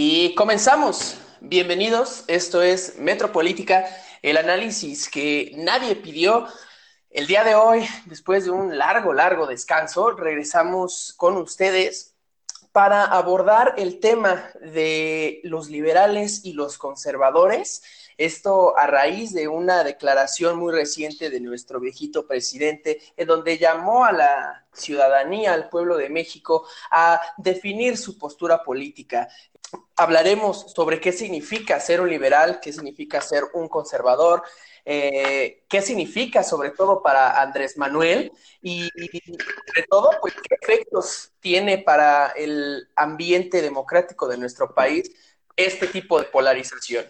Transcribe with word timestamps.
Y 0.00 0.32
comenzamos. 0.36 1.16
Bienvenidos. 1.40 2.22
Esto 2.28 2.62
es 2.62 3.00
Metropolítica, 3.00 3.84
el 4.22 4.36
análisis 4.36 5.08
que 5.08 5.50
nadie 5.56 5.96
pidió. 5.96 6.46
El 7.10 7.26
día 7.26 7.42
de 7.42 7.56
hoy, 7.56 7.84
después 8.04 8.44
de 8.44 8.52
un 8.52 8.78
largo, 8.78 9.12
largo 9.12 9.48
descanso, 9.48 10.12
regresamos 10.12 11.14
con 11.16 11.36
ustedes 11.36 12.14
para 12.70 13.02
abordar 13.06 13.74
el 13.76 13.98
tema 13.98 14.52
de 14.60 15.40
los 15.42 15.68
liberales 15.68 16.44
y 16.44 16.52
los 16.52 16.78
conservadores. 16.78 17.82
Esto 18.18 18.78
a 18.78 18.86
raíz 18.86 19.32
de 19.32 19.48
una 19.48 19.82
declaración 19.82 20.58
muy 20.58 20.72
reciente 20.72 21.28
de 21.28 21.40
nuestro 21.40 21.80
viejito 21.80 22.24
presidente, 22.24 23.00
en 23.16 23.26
donde 23.26 23.58
llamó 23.58 24.04
a 24.04 24.12
la 24.12 24.66
ciudadanía, 24.72 25.54
al 25.54 25.68
pueblo 25.68 25.96
de 25.96 26.08
México, 26.08 26.66
a 26.92 27.20
definir 27.36 27.96
su 27.96 28.16
postura 28.16 28.62
política 28.62 29.28
hablaremos 29.98 30.72
sobre 30.74 31.00
qué 31.00 31.12
significa 31.12 31.80
ser 31.80 32.00
un 32.00 32.08
liberal, 32.08 32.60
qué 32.62 32.72
significa 32.72 33.20
ser 33.20 33.44
un 33.52 33.68
conservador, 33.68 34.44
eh, 34.84 35.64
qué 35.68 35.82
significa 35.82 36.44
sobre 36.44 36.70
todo 36.70 37.02
para 37.02 37.42
Andrés 37.42 37.76
Manuel 37.76 38.32
y, 38.62 38.88
sobre 38.88 39.82
todo 39.90 40.10
pues, 40.20 40.34
qué 40.34 40.56
efectos 40.62 41.32
tiene 41.40 41.78
para 41.78 42.28
el 42.28 42.88
ambiente 42.94 43.60
democrático 43.60 44.28
de 44.28 44.38
nuestro 44.38 44.72
país 44.72 45.10
este 45.56 45.88
tipo 45.88 46.20
de 46.20 46.26
polarización. 46.26 47.04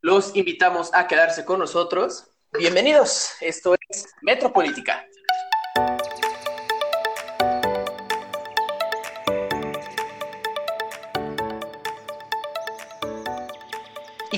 Los 0.00 0.34
invitamos 0.34 0.90
a 0.94 1.06
quedarse 1.06 1.44
con 1.44 1.60
nosotros. 1.60 2.28
Bienvenidos, 2.58 3.30
esto 3.40 3.76
es 3.88 4.06
Metropolítica. 4.22 5.06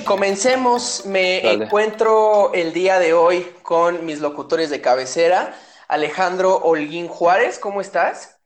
Comencemos. 0.09 1.05
Me 1.05 1.53
encuentro 1.53 2.51
el 2.53 2.73
día 2.73 2.97
de 2.97 3.13
hoy 3.13 3.43
con 3.61 4.07
mis 4.07 4.21
locutores 4.21 4.71
de 4.71 4.81
cabecera. 4.81 5.55
Alejandro 5.87 6.55
Holguín 6.55 7.07
Juárez, 7.07 7.59
¿cómo 7.59 7.79
estás? 7.79 8.39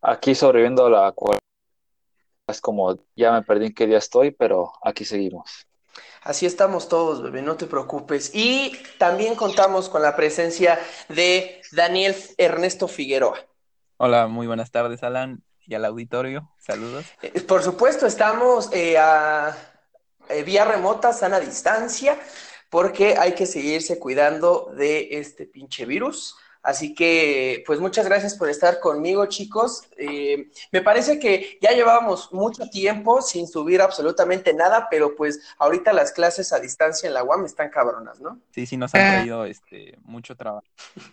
Aquí 0.00 0.36
sobreviviendo 0.36 0.86
a 0.86 0.90
la 0.90 1.14
Es 2.46 2.60
como 2.60 2.96
ya 3.16 3.32
me 3.32 3.42
perdí 3.42 3.66
en 3.66 3.74
qué 3.74 3.88
día 3.88 3.98
estoy, 3.98 4.30
pero 4.30 4.72
aquí 4.80 5.04
seguimos. 5.04 5.66
Así 6.22 6.46
estamos 6.46 6.88
todos, 6.88 7.20
bebé, 7.20 7.42
no 7.42 7.56
te 7.56 7.66
preocupes. 7.66 8.30
Y 8.32 8.78
también 8.98 9.34
contamos 9.34 9.88
con 9.88 10.02
la 10.02 10.14
presencia 10.14 10.78
de 11.08 11.60
Daniel 11.72 12.14
Ernesto 12.36 12.86
Figueroa. 12.86 13.38
Hola, 13.96 14.28
muy 14.28 14.46
buenas 14.46 14.70
tardes, 14.70 15.02
Alan, 15.02 15.42
y 15.66 15.74
al 15.74 15.84
auditorio. 15.84 16.48
Saludos. 16.58 17.06
Eh, 17.22 17.40
por 17.40 17.64
supuesto, 17.64 18.06
estamos 18.06 18.70
eh, 18.72 18.96
a 18.98 19.56
eh, 20.28 20.42
vía 20.42 20.64
remota, 20.64 21.12
sana 21.12 21.40
distancia, 21.40 22.18
porque 22.70 23.16
hay 23.18 23.32
que 23.32 23.46
seguirse 23.46 23.98
cuidando 23.98 24.72
de 24.76 25.08
este 25.18 25.46
pinche 25.46 25.86
virus. 25.86 26.36
Así 26.68 26.94
que, 26.94 27.64
pues 27.66 27.80
muchas 27.80 28.04
gracias 28.04 28.34
por 28.34 28.50
estar 28.50 28.78
conmigo, 28.78 29.24
chicos. 29.24 29.84
Eh, 29.96 30.50
me 30.70 30.82
parece 30.82 31.18
que 31.18 31.58
ya 31.62 31.70
llevábamos 31.70 32.30
mucho 32.30 32.68
tiempo 32.68 33.22
sin 33.22 33.48
subir 33.48 33.80
absolutamente 33.80 34.52
nada, 34.52 34.86
pero 34.90 35.16
pues 35.16 35.40
ahorita 35.56 35.94
las 35.94 36.12
clases 36.12 36.52
a 36.52 36.60
distancia 36.60 37.06
en 37.06 37.14
la 37.14 37.24
UAM 37.24 37.46
están 37.46 37.70
cabronas, 37.70 38.20
¿no? 38.20 38.38
Sí, 38.50 38.66
sí, 38.66 38.76
nos 38.76 38.94
han 38.94 39.00
traído 39.00 39.46
este, 39.46 39.96
mucho 40.04 40.36
trabajo. 40.36 40.66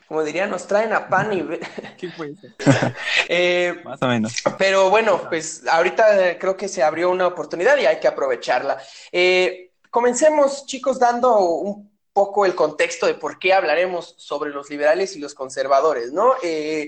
Como 0.09 0.25
diría, 0.25 0.45
nos 0.45 0.67
traen 0.67 0.91
a 0.91 1.07
pan 1.07 1.31
y... 1.31 1.41
¿Qué 1.97 2.11
fue 2.11 2.31
eso? 2.31 2.47
Eh, 3.29 3.81
Más 3.85 4.01
o 4.01 4.07
menos. 4.07 4.35
Pero 4.57 4.89
bueno, 4.89 5.21
pues 5.29 5.65
ahorita 5.65 6.37
creo 6.37 6.57
que 6.57 6.67
se 6.67 6.83
abrió 6.83 7.09
una 7.09 7.27
oportunidad 7.27 7.77
y 7.77 7.85
hay 7.85 8.01
que 8.01 8.09
aprovecharla. 8.09 8.77
Eh, 9.09 9.71
comencemos, 9.89 10.65
chicos, 10.65 10.99
dando 10.99 11.39
un 11.39 11.94
poco 12.15 12.45
el 12.45 12.55
contexto 12.55 13.07
de 13.07 13.15
por 13.15 13.39
qué 13.39 13.51
hablaremos 13.51 14.15
sobre 14.17 14.51
los 14.51 14.69
liberales 14.69 15.17
y 15.17 15.19
los 15.19 15.33
conservadores, 15.33 16.13
¿no? 16.13 16.31
Eh, 16.41 16.87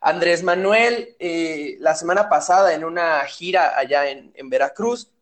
Andrés 0.00 0.42
Manuel, 0.42 1.14
eh, 1.20 1.76
la 1.78 1.94
semana 1.94 2.28
pasada 2.28 2.74
en 2.74 2.82
una 2.84 3.24
gira 3.26 3.78
allá 3.78 4.10
en, 4.10 4.50
Veracruz, 4.50 5.12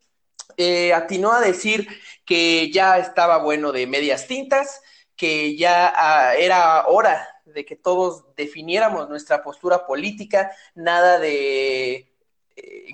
eh, 0.56 0.94
atinó 0.94 1.32
a 1.32 1.42
decir 1.42 1.86
que 2.24 2.70
ya 2.72 2.96
estaba 2.96 3.36
bueno 3.44 3.72
de 3.72 3.86
medias 3.86 4.26
tintas, 4.26 4.80
que 5.16 5.54
ya 5.54 5.92
ah, 5.94 6.34
era 6.34 6.86
hora 6.86 7.28
de 7.44 7.66
que 7.66 7.76
todos 7.76 8.24
definiéramos 8.34 9.10
nuestra 9.10 9.42
postura 9.42 9.86
política, 9.86 10.50
nada 10.74 11.18
de 11.18 12.10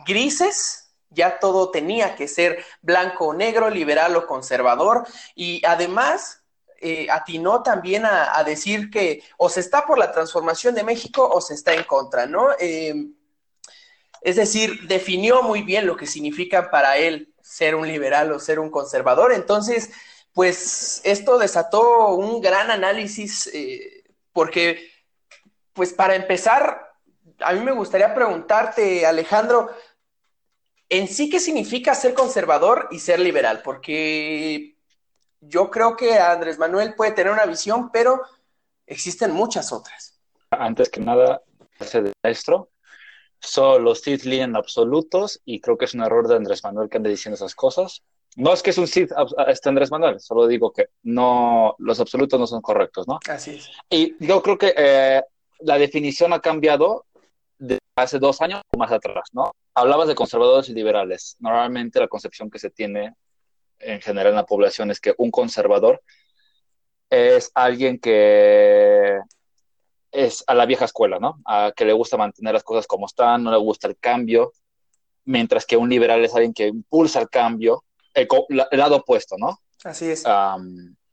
grises, 0.05 0.91
ya 1.11 1.39
todo 1.39 1.71
tenía 1.71 2.17
que 2.17 2.27
ser 2.27 2.65
blanco 2.83 3.29
o 3.29 3.35
negro, 3.35 3.71
liberal 3.71 4.17
o 4.17 4.27
conservador, 4.27 5.07
y 5.37 5.65
además 5.65 6.43
eh, 6.81 7.09
atinó 7.11 7.63
también 7.63 8.05
a, 8.07 8.43
decir 8.45 8.89
que 8.89 9.25
o 9.37 9.49
se 9.49 9.59
está 9.59 9.85
por 9.85 9.99
la 9.99 10.13
transformación 10.13 10.77
de 10.77 10.85
México 10.85 11.29
o 11.29 11.41
se 11.41 11.55
está 11.55 11.75
en 11.75 11.83
contra, 11.83 12.27
¿no? 12.27 12.51
Eh, 12.61 12.95
es 14.21 14.37
decir, 14.37 14.87
definió 14.87 15.43
muy 15.43 15.63
bien 15.63 15.87
lo 15.87 15.97
que 15.97 16.07
significa 16.07 16.71
para 16.71 16.97
él 16.97 17.35
ser 17.43 17.75
un 17.75 17.89
liberal 17.89 18.31
o 18.31 18.39
ser 18.39 18.61
un 18.61 18.71
conservador. 18.71 19.33
Entonces, 19.33 19.91
pues 20.33 21.01
esto 21.05 21.39
desató 21.39 22.15
un 22.15 22.41
gran 22.41 22.71
análisis 22.71 23.49
eh, 23.53 24.05
porque, 24.33 24.89
pues 25.73 25.93
para 25.93 26.15
empezar, 26.15 26.93
a 27.41 27.53
mí 27.55 27.61
me 27.61 27.73
gustaría 27.73 28.15
preguntarte, 28.15 29.05
Alejandro, 29.05 29.71
en 30.89 31.09
sí 31.09 31.29
qué 31.29 31.41
significa 31.41 31.95
ser 31.97 32.15
conservador 32.15 32.89
y 32.93 33.01
ser 33.01 33.19
liberal, 33.19 33.63
porque 33.65 34.78
yo 35.41 35.71
creo 35.71 35.97
que 35.97 36.19
Andrés 36.19 36.59
Manuel 36.59 36.95
puede 36.95 37.13
tener 37.13 37.33
una 37.33 37.47
visión, 37.47 37.91
pero 37.91 38.23
existen 38.87 39.33
muchas 39.33 39.73
otras. 39.73 40.19
Antes 40.51 40.89
que 40.89 41.01
nada, 41.01 41.43
de 41.79 42.13
maestro, 42.23 42.71
son 43.41 43.85
los 43.85 44.03
CID 44.03 44.27
en 44.41 44.57
absolutos 44.57 45.41
y 45.45 45.61
creo 45.61 45.79
que 45.79 45.85
es 45.85 45.95
un 45.95 46.03
error 46.03 46.27
de 46.27 46.37
Andrés 46.37 46.65
Manuel 46.65 46.89
que 46.89 46.97
ande 46.97 47.11
diciendo 47.11 47.37
esas 47.37 47.55
cosas. 47.55 48.03
No 48.37 48.53
es 48.53 48.63
que 48.63 48.71
es 48.71 48.79
un 48.79 48.87
CID 48.87 49.11
este 49.49 49.69
Andrés 49.69 49.91
Manuel, 49.91 50.21
solo 50.21 50.47
digo 50.47 50.73
que 50.73 50.89
no, 51.03 51.75
los 51.79 52.01
absolutos 52.01 52.39
no 52.39 52.47
son 52.47 52.61
correctos, 52.61 53.07
¿no? 53.07 53.19
Así 53.29 53.57
es. 53.57 53.71
Y 53.91 54.15
yo 54.25 54.43
creo 54.43 54.59
que 54.59 54.75
eh, 54.77 55.23
la 55.61 55.79
definición 55.79 56.33
ha 56.33 56.41
cambiado 56.41 57.07
de 57.59 57.79
hace 57.97 58.19
dos 58.19 58.41
años 58.41 58.63
o 58.73 58.79
más 58.79 58.93
atrás, 58.93 59.29
¿no? 59.33 59.53
Hablabas 59.75 60.09
de 60.09 60.15
conservadores 60.15 60.69
y 60.69 60.75
liberales. 60.75 61.37
Normalmente 61.41 62.01
la 62.01 62.09
concepción 62.09 62.51
que 62.51 62.59
se 62.59 62.71
tiene 62.71 63.15
en 63.81 64.01
general 64.01 64.31
en 64.31 64.37
la 64.37 64.47
población 64.47 64.91
es 64.91 65.01
que 65.01 65.15
un 65.19 65.31
conservador 65.31 66.03
es 67.11 67.51
alguien 67.55 67.99
que 67.99 69.19
es 70.11 70.45
a 70.47 70.55
la 70.55 70.67
vieja 70.67 70.85
escuela, 70.85 71.19
¿no? 71.19 71.41
A 71.45 71.73
que 71.75 71.85
le 71.85 71.93
gusta 71.93 72.17
mantener 72.17 72.55
las 72.55 72.65
cosas 72.65 72.87
como 72.87 73.07
están, 73.07 73.43
no 73.43 73.51
le 73.51 73.59
gusta 73.59 73.89
el 73.89 73.99
cambio, 73.99 74.53
mientras 75.25 75.67
que 75.67 75.77
un 75.77 75.89
liberal 75.89 76.25
es 76.25 76.35
alguien 76.35 76.55
que 76.55 76.69
impulsa 76.69 77.21
el 77.21 77.29
cambio, 77.29 77.85
el, 78.15 78.29
lado 78.73 78.97
opuesto, 78.97 79.37
¿no? 79.39 79.59
Así 79.85 80.11
es. 80.11 80.25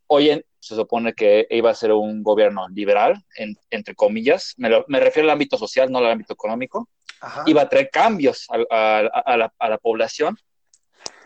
hoy 0.07 0.29
en, 0.29 0.45
se 0.59 0.75
supone 0.75 1.13
que 1.13 1.45
iba 1.49 1.69
a 1.69 1.75
ser 1.75 1.91
un 1.91 2.23
gobierno 2.23 2.67
liberal, 2.69 3.23
entre 3.69 3.95
comillas, 3.95 4.55
me, 4.57 4.99
refiero 4.99 5.27
al 5.27 5.33
ámbito 5.33 5.57
social, 5.57 5.91
no 5.91 5.99
al 5.99 6.11
ámbito 6.11 6.33
económico, 6.33 6.89
iba 7.45 7.61
a 7.61 7.69
traer 7.69 7.89
cambios 7.91 8.47
a, 8.49 9.03
la, 9.37 9.53
a 9.59 9.69
la 9.69 9.77
población. 9.77 10.37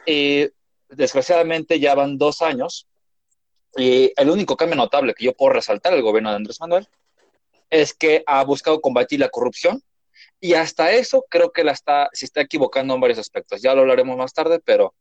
Y 0.06 0.50
desgraciadamente 0.89 1.79
ya 1.79 1.95
van 1.95 2.17
dos 2.17 2.41
años 2.41 2.88
y 3.77 4.11
el 4.16 4.29
único 4.29 4.57
cambio 4.57 4.75
notable 4.75 5.13
que 5.13 5.25
yo 5.25 5.33
puedo 5.33 5.53
resaltar 5.53 5.94
del 5.94 6.01
gobierno 6.01 6.29
de 6.29 6.38
Andrés 6.38 6.59
Manuel 6.59 6.88
es 7.69 7.94
que 7.94 8.23
ha 8.25 8.44
buscado 8.44 8.81
combatir 8.81 9.19
la 9.19 9.29
corrupción 9.29 9.83
y 10.39 10.53
hasta 10.53 10.91
eso 10.91 11.25
creo 11.29 11.51
que 11.51 11.63
la 11.63 11.73
está, 11.73 12.09
se 12.13 12.25
está 12.25 12.41
equivocando 12.41 12.95
en 12.95 13.01
varios 13.01 13.19
aspectos. 13.19 13.61
Ya 13.61 13.73
lo 13.75 13.81
hablaremos 13.81 14.17
más 14.17 14.33
tarde, 14.33 14.59
pero 14.63 14.94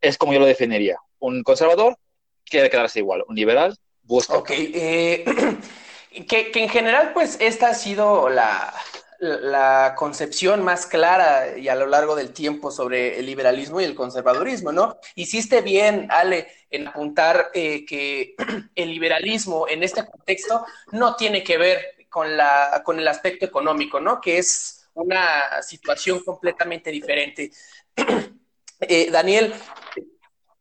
es 0.00 0.18
como 0.18 0.32
yo 0.32 0.40
lo 0.40 0.46
definiría. 0.46 0.98
Un 1.18 1.42
conservador 1.42 1.96
quiere 2.44 2.70
quedarse 2.70 2.98
igual, 2.98 3.24
un 3.28 3.36
liberal 3.36 3.76
busca. 4.02 4.36
Ok, 4.36 4.50
eh, 4.50 5.24
que, 6.28 6.50
que 6.50 6.62
en 6.62 6.68
general 6.68 7.12
pues 7.12 7.36
esta 7.40 7.68
ha 7.68 7.74
sido 7.74 8.28
la, 8.28 8.74
la 9.20 9.94
concepción 9.96 10.64
más 10.64 10.86
clara 10.86 11.58
y 11.58 11.68
a 11.68 11.74
lo 11.74 11.86
largo 11.86 12.16
del 12.16 12.32
tiempo 12.32 12.70
sobre 12.70 13.18
el 13.18 13.26
liberalismo 13.26 13.80
y 13.80 13.84
el 13.84 13.94
conservadurismo, 13.94 14.72
¿no? 14.72 14.96
Hiciste 15.14 15.60
bien, 15.60 16.08
Ale, 16.10 16.48
en 16.70 16.88
apuntar 16.88 17.50
eh, 17.52 17.84
que 17.84 18.34
el 18.74 18.90
liberalismo 18.90 19.68
en 19.68 19.82
este 19.82 20.06
contexto 20.06 20.64
no 20.92 21.16
tiene 21.16 21.44
que 21.44 21.58
ver 21.58 22.06
con, 22.08 22.34
la, 22.34 22.82
con 22.82 22.98
el 22.98 23.06
aspecto 23.06 23.44
económico, 23.44 24.00
¿no? 24.00 24.20
Que 24.22 24.38
es 24.38 24.88
una 24.94 25.62
situación 25.62 26.20
completamente 26.24 26.90
diferente. 26.90 27.52
Eh, 28.82 29.10
Daniel, 29.10 29.52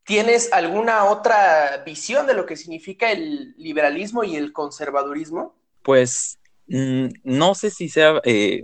¿tienes 0.04 0.52
alguna 0.52 1.06
otra 1.06 1.84
visión 1.86 2.28
de 2.28 2.34
lo 2.34 2.46
que 2.46 2.58
significa 2.58 3.10
el 3.12 3.56
liberalismo 3.56 4.26
y 4.26 4.36
el 4.36 4.52
conservadurismo? 4.52 5.56
Pues 5.84 6.39
no 6.70 7.56
sé 7.56 7.72
si 7.72 7.90
sea, 7.90 8.22
eh, 8.24 8.64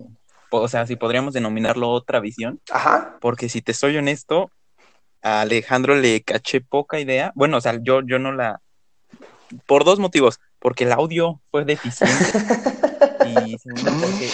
o 0.50 0.68
sea, 0.68 0.86
si 0.88 0.96
podríamos 0.96 1.34
denominarlo 1.34 1.90
otra 1.90 2.20
visión. 2.20 2.62
Ajá. 2.72 3.18
Porque 3.20 3.50
si 3.50 3.62
te 3.62 3.74
soy 3.74 3.98
honesto, 3.98 4.52
a 5.22 5.42
Alejandro 5.42 5.96
le 5.96 6.22
caché 6.22 6.62
poca 6.62 7.00
idea. 7.00 7.32
Bueno, 7.36 7.58
o 7.58 7.62
sea, 7.62 7.80
yo, 7.82 8.02
yo 8.02 8.20
no 8.20 8.32
la... 8.32 8.62
Por 9.66 9.84
dos 9.84 10.00
motivos. 10.00 10.40
Porque 10.60 10.86
el 10.86 10.92
audio 10.92 11.42
fue 11.52 11.66
deficiente. 11.66 12.16
y 13.28 13.58
segundo, 13.60 13.92
porque 14.02 14.30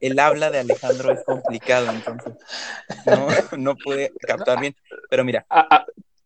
el, 0.00 0.18
habla 0.18 0.50
de 0.50 0.60
Alejandro 0.60 1.12
es 1.12 1.22
complicado, 1.24 1.90
entonces 1.90 2.32
no, 3.04 3.26
no 3.58 3.76
puede 3.76 4.12
captar 4.26 4.60
bien. 4.60 4.74
Pero 5.10 5.24
mira. 5.24 5.44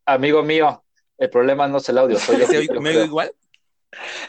amigo 0.04 0.42
mío, 0.44 0.84
el 1.18 1.30
problema 1.30 1.66
no 1.66 1.78
es 1.78 1.88
el 1.88 1.98
audio. 1.98 2.18
Soy 2.18 2.38
yo, 2.38 2.46
¿Me 2.80 2.90
oigo 2.90 3.04
igual? 3.04 3.32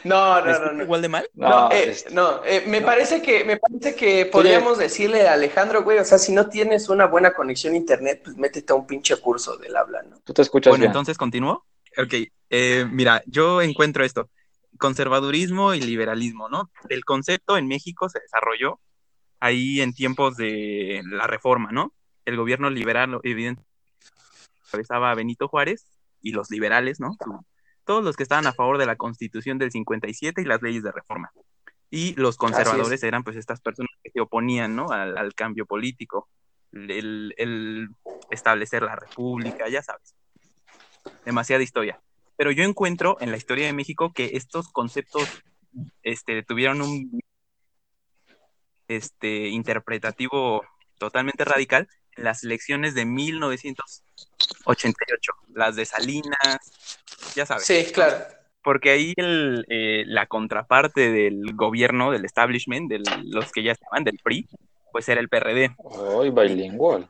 No, 0.04 0.40
no, 0.44 0.58
no, 0.58 0.72
no. 0.72 0.82
¿Igual 0.84 1.02
de 1.02 1.08
mal? 1.08 1.28
No, 1.34 1.70
eh, 1.72 1.96
no 2.12 2.44
eh, 2.44 2.64
me 2.66 2.80
parece 2.80 3.20
que 3.20 3.44
me 3.44 3.56
parece 3.56 3.94
que 3.94 4.26
podríamos 4.26 4.78
decirle 4.78 5.28
a 5.28 5.34
Alejandro, 5.34 5.82
güey, 5.82 5.98
o 5.98 6.04
sea, 6.04 6.18
si 6.18 6.32
no 6.32 6.48
tienes 6.48 6.88
una 6.88 7.06
buena 7.06 7.32
conexión 7.32 7.74
a 7.74 7.76
internet, 7.76 8.22
pues 8.24 8.36
métete 8.36 8.72
a 8.72 8.76
un 8.76 8.86
pinche 8.86 9.16
curso 9.16 9.56
del 9.56 9.76
habla, 9.76 10.02
¿no? 10.02 10.20
Tú 10.24 10.32
te 10.32 10.42
escuchas 10.42 10.70
Bueno, 10.70 10.84
entonces 10.84 11.18
continúo. 11.18 11.66
Ok, 11.96 12.14
eh, 12.50 12.86
mira, 12.90 13.22
yo 13.26 13.60
encuentro 13.60 14.04
esto, 14.04 14.30
conservadurismo 14.78 15.74
y 15.74 15.80
liberalismo, 15.80 16.48
¿no? 16.48 16.70
El 16.88 17.04
concepto 17.04 17.56
en 17.56 17.66
México 17.66 18.08
se 18.08 18.20
desarrolló 18.20 18.80
ahí 19.40 19.80
en 19.80 19.92
tiempos 19.92 20.36
de 20.36 21.02
la 21.10 21.26
reforma, 21.26 21.70
¿no? 21.72 21.92
El 22.24 22.36
gobierno 22.36 22.70
liberal, 22.70 23.18
evidentemente, 23.22 23.66
a 24.90 25.14
Benito 25.14 25.48
Juárez 25.48 25.86
y 26.22 26.32
los 26.32 26.50
liberales, 26.50 27.00
¿no? 27.00 27.16
Todos 27.88 28.04
los 28.04 28.16
que 28.16 28.22
estaban 28.22 28.46
a 28.46 28.52
favor 28.52 28.76
de 28.76 28.84
la 28.84 28.96
constitución 28.96 29.56
del 29.56 29.72
57 29.72 30.42
y 30.42 30.44
las 30.44 30.60
leyes 30.60 30.82
de 30.82 30.92
reforma. 30.92 31.32
Y 31.88 32.12
los 32.16 32.36
conservadores 32.36 33.02
eran 33.02 33.24
pues 33.24 33.38
estas 33.38 33.62
personas 33.62 33.90
que 34.04 34.10
se 34.10 34.20
oponían 34.20 34.76
¿no? 34.76 34.90
al, 34.90 35.34
cambio 35.34 35.64
político, 35.64 36.28
el, 36.70 37.88
establecer 38.30 38.82
la 38.82 38.94
república, 38.94 39.70
ya 39.70 39.82
sabes. 39.82 40.14
Demasiada 41.24 41.62
historia. 41.62 41.98
Pero 42.36 42.50
yo 42.50 42.62
encuentro 42.62 43.16
en 43.20 43.30
la 43.30 43.38
historia 43.38 43.64
de 43.64 43.72
México 43.72 44.12
que 44.12 44.32
estos 44.34 44.68
conceptos 44.68 45.26
este, 46.02 46.42
tuvieron 46.42 46.82
un 46.82 47.22
este, 48.86 49.48
interpretativo 49.48 50.62
totalmente 50.98 51.46
radical 51.46 51.88
en 52.16 52.24
las 52.24 52.44
elecciones 52.44 52.94
de 52.94 53.06
1988, 53.06 55.32
las 55.54 55.74
de 55.74 55.86
Salinas, 55.86 56.98
ya 57.34 57.46
sabes. 57.46 57.64
Sí, 57.64 57.86
claro. 57.92 58.16
Porque 58.62 58.90
ahí 58.90 59.14
el, 59.16 59.64
eh, 59.68 60.04
la 60.06 60.26
contraparte 60.26 61.10
del 61.10 61.54
gobierno, 61.54 62.10
del 62.10 62.24
establishment, 62.24 62.90
de 62.90 63.02
los 63.24 63.52
que 63.52 63.62
ya 63.62 63.72
estaban, 63.72 64.04
del 64.04 64.18
PRI, 64.22 64.48
pues 64.92 65.08
era 65.08 65.20
el 65.20 65.28
PRD. 65.28 65.74
¡Ay, 66.20 66.30
bilingual! 66.30 67.08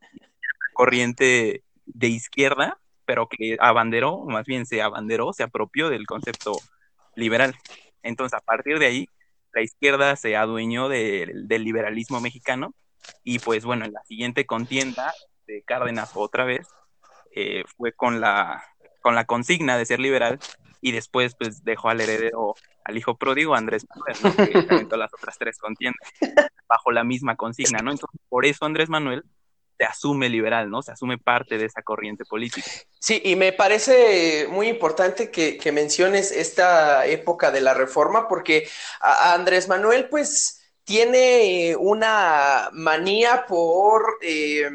Corriente 0.72 1.62
de 1.86 2.06
izquierda, 2.08 2.78
pero 3.04 3.28
que 3.28 3.56
abanderó, 3.60 4.24
más 4.26 4.46
bien 4.46 4.66
se 4.66 4.82
abanderó, 4.82 5.32
se 5.32 5.42
apropió 5.42 5.88
del 5.88 6.06
concepto 6.06 6.52
liberal. 7.14 7.56
Entonces, 8.02 8.38
a 8.38 8.42
partir 8.42 8.78
de 8.78 8.86
ahí, 8.86 9.08
la 9.52 9.62
izquierda 9.62 10.14
se 10.16 10.36
adueñó 10.36 10.88
del 10.88 11.48
liberalismo 11.48 12.20
mexicano 12.20 12.74
y 13.24 13.38
pues 13.38 13.64
bueno, 13.64 13.84
en 13.84 13.92
la 13.92 14.02
siguiente 14.04 14.46
contienda 14.46 15.12
de 15.46 15.62
Cárdenas 15.62 16.12
otra 16.14 16.44
vez, 16.44 16.68
eh, 17.34 17.64
fue 17.76 17.92
con 17.92 18.20
la 18.20 18.62
con 19.00 19.14
la 19.14 19.24
consigna 19.24 19.76
de 19.76 19.86
ser 19.86 20.00
liberal 20.00 20.38
y 20.80 20.92
después 20.92 21.34
pues 21.38 21.64
dejó 21.64 21.88
al 21.88 22.00
heredero, 22.00 22.54
al 22.84 22.96
hijo 22.96 23.16
pródigo, 23.16 23.54
Andrés 23.54 23.86
Manuel, 23.88 24.66
que 24.66 24.74
aventó 24.74 24.96
las 24.96 25.12
otras 25.12 25.36
tres 25.38 25.58
contiendas 25.58 26.08
bajo 26.68 26.92
la 26.92 27.04
misma 27.04 27.36
consigna, 27.36 27.80
¿no? 27.80 27.90
Entonces, 27.90 28.20
por 28.28 28.46
eso 28.46 28.64
Andrés 28.64 28.88
Manuel 28.88 29.24
se 29.78 29.84
asume 29.84 30.28
liberal, 30.28 30.70
¿no? 30.70 30.82
Se 30.82 30.92
asume 30.92 31.18
parte 31.18 31.56
de 31.56 31.66
esa 31.66 31.82
corriente 31.82 32.24
política. 32.24 32.68
Sí, 32.98 33.20
y 33.24 33.36
me 33.36 33.52
parece 33.52 34.48
muy 34.50 34.68
importante 34.68 35.30
que, 35.30 35.72
menciones 35.72 36.32
esta 36.32 37.06
época 37.06 37.50
de 37.50 37.60
la 37.60 37.74
reforma, 37.74 38.26
porque 38.26 38.68
Andrés 39.00 39.68
Manuel, 39.68 40.08
pues, 40.08 40.60
tiene 40.82 41.76
una 41.78 42.70
manía 42.72 43.44
por, 43.46 44.18
eh, 44.22 44.68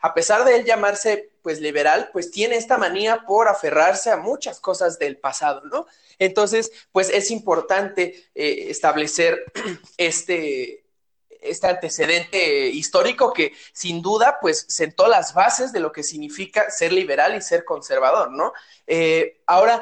a 0.00 0.14
pesar 0.14 0.44
de 0.44 0.56
él 0.56 0.64
llamarse 0.64 1.30
pues 1.48 1.62
liberal, 1.62 2.10
pues 2.12 2.30
tiene 2.30 2.56
esta 2.56 2.76
manía 2.76 3.24
por 3.26 3.48
aferrarse 3.48 4.10
a 4.10 4.18
muchas 4.18 4.60
cosas 4.60 4.98
del 4.98 5.16
pasado, 5.16 5.62
¿no? 5.64 5.86
Entonces, 6.18 6.70
pues 6.92 7.08
es 7.08 7.30
importante 7.30 8.28
eh, 8.34 8.66
establecer 8.68 9.50
este, 9.96 10.84
este 11.40 11.66
antecedente 11.66 12.66
histórico 12.66 13.32
que 13.32 13.54
sin 13.72 14.02
duda 14.02 14.36
pues 14.42 14.66
sentó 14.68 15.08
las 15.08 15.32
bases 15.32 15.72
de 15.72 15.80
lo 15.80 15.90
que 15.90 16.02
significa 16.02 16.70
ser 16.70 16.92
liberal 16.92 17.34
y 17.34 17.40
ser 17.40 17.64
conservador, 17.64 18.30
¿no? 18.30 18.52
Eh, 18.86 19.40
ahora, 19.46 19.80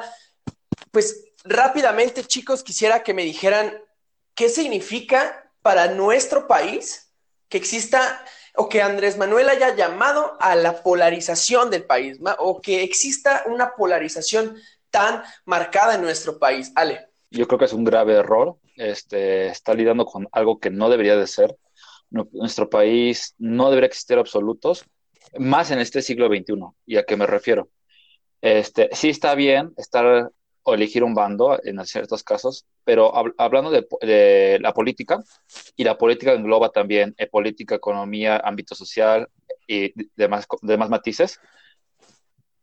pues 0.91 1.25
rápidamente 1.43 2.23
chicos, 2.23 2.63
quisiera 2.63 3.03
que 3.03 3.13
me 3.13 3.25
dijeran 3.25 3.77
qué 4.35 4.47
significa 4.47 5.51
para 5.61 5.89
nuestro 5.89 6.47
país 6.47 7.11
que 7.49 7.57
exista 7.57 8.23
o 8.57 8.67
que 8.67 8.81
Andrés 8.81 9.17
Manuel 9.17 9.49
haya 9.49 9.75
llamado 9.75 10.35
a 10.39 10.55
la 10.55 10.81
polarización 10.81 11.69
del 11.69 11.85
país, 11.85 12.19
o 12.39 12.59
que 12.59 12.81
exista 12.83 13.43
una 13.45 13.75
polarización 13.75 14.57
tan 14.89 15.21
marcada 15.45 15.95
en 15.95 16.01
nuestro 16.01 16.39
país. 16.39 16.71
Ale. 16.75 17.07
Yo 17.29 17.47
creo 17.47 17.59
que 17.59 17.65
es 17.65 17.73
un 17.73 17.83
grave 17.83 18.13
error. 18.13 18.57
Este, 18.75 19.47
está 19.47 19.75
lidiando 19.75 20.05
con 20.05 20.27
algo 20.31 20.59
que 20.59 20.71
no 20.71 20.89
debería 20.89 21.15
de 21.15 21.27
ser. 21.27 21.55
nuestro 22.09 22.69
país 22.69 23.35
no 23.37 23.69
debería 23.69 23.87
existir 23.87 24.17
absolutos, 24.17 24.85
más 25.37 25.69
en 25.69 25.79
este 25.79 26.01
siglo 26.01 26.27
XXI. 26.27 26.55
¿Y 26.87 26.97
a 26.97 27.03
qué 27.03 27.15
me 27.15 27.27
refiero? 27.27 27.69
Este, 28.41 28.89
sí 28.93 29.09
está 29.09 29.35
bien 29.35 29.73
estar 29.77 30.31
o 30.67 30.73
elegir 30.73 31.01
un 31.01 31.13
bando 31.13 31.57
en 31.63 31.83
ciertos 31.85 32.23
casos, 32.23 32.65
pero 32.83 33.13
hablando 33.37 33.71
de, 33.71 34.59
la 34.59 34.73
política, 34.73 35.23
y 35.77 35.85
la 35.85 35.97
política 35.97 36.33
engloba 36.33 36.71
también 36.71 37.15
eh, 37.17 37.25
política, 37.25 37.75
economía, 37.75 38.41
ámbito 38.43 38.75
social 38.75 39.29
y 39.65 39.93
demás, 40.17 40.45
demás 40.61 40.89
matices, 40.89 41.39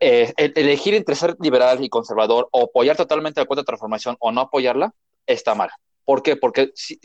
eh, 0.00 0.34
elegir 0.36 0.92
entre 0.92 1.14
ser 1.14 1.34
liberal 1.40 1.82
y 1.82 1.88
conservador 1.88 2.46
o 2.52 2.64
apoyar 2.64 2.94
totalmente 2.94 3.40
la 3.40 3.46
cuenta 3.46 3.62
de 3.62 3.66
transformación 3.66 4.16
o 4.20 4.30
no 4.30 4.42
apoyarla 4.42 4.92
está 5.26 5.54
mal. 5.54 5.70
¿Por 6.04 6.22
qué? 6.22 6.36
Porque 6.36 6.72
si, 6.74 7.00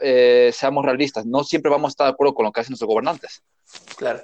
eh, 0.00 0.50
seamos 0.54 0.82
realistas, 0.82 1.26
no 1.26 1.44
siempre 1.44 1.70
vamos 1.70 1.90
a 1.90 1.92
estar 1.92 2.06
de 2.06 2.12
acuerdo 2.12 2.32
con 2.32 2.46
lo 2.46 2.52
que 2.52 2.60
hacen 2.60 2.70
nuestros 2.70 2.88
gobernantes. 2.88 3.42
Claro 3.98 4.22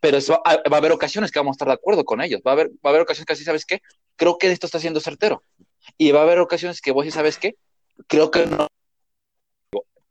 pero 0.00 0.18
va, 0.28 0.40
a 0.44 0.76
haber 0.76 0.92
ocasiones 0.92 1.30
que 1.30 1.38
vamos 1.38 1.54
a 1.54 1.56
estar 1.56 1.68
de 1.68 1.74
acuerdo 1.74 2.04
con 2.04 2.20
ellos. 2.20 2.40
Va 2.46 2.52
a 2.52 2.54
haber, 2.54 2.68
va 2.68 2.84
a 2.84 2.88
haber 2.90 3.02
ocasiones 3.02 3.26
que 3.26 3.32
así, 3.32 3.44
¿sabes 3.44 3.66
qué? 3.66 3.80
Creo 4.18 4.36
que 4.36 4.52
esto 4.52 4.66
está 4.66 4.78
siendo 4.78 5.00
certero. 5.00 5.42
Y 5.96 6.12
va 6.12 6.20
a 6.20 6.22
haber 6.24 6.38
ocasiones 6.40 6.82
que 6.82 6.92
vos 6.92 7.06
sí 7.06 7.10
sabes 7.10 7.38
qué? 7.38 7.56
Creo 8.06 8.30
que 8.30 8.44
no. 8.44 8.66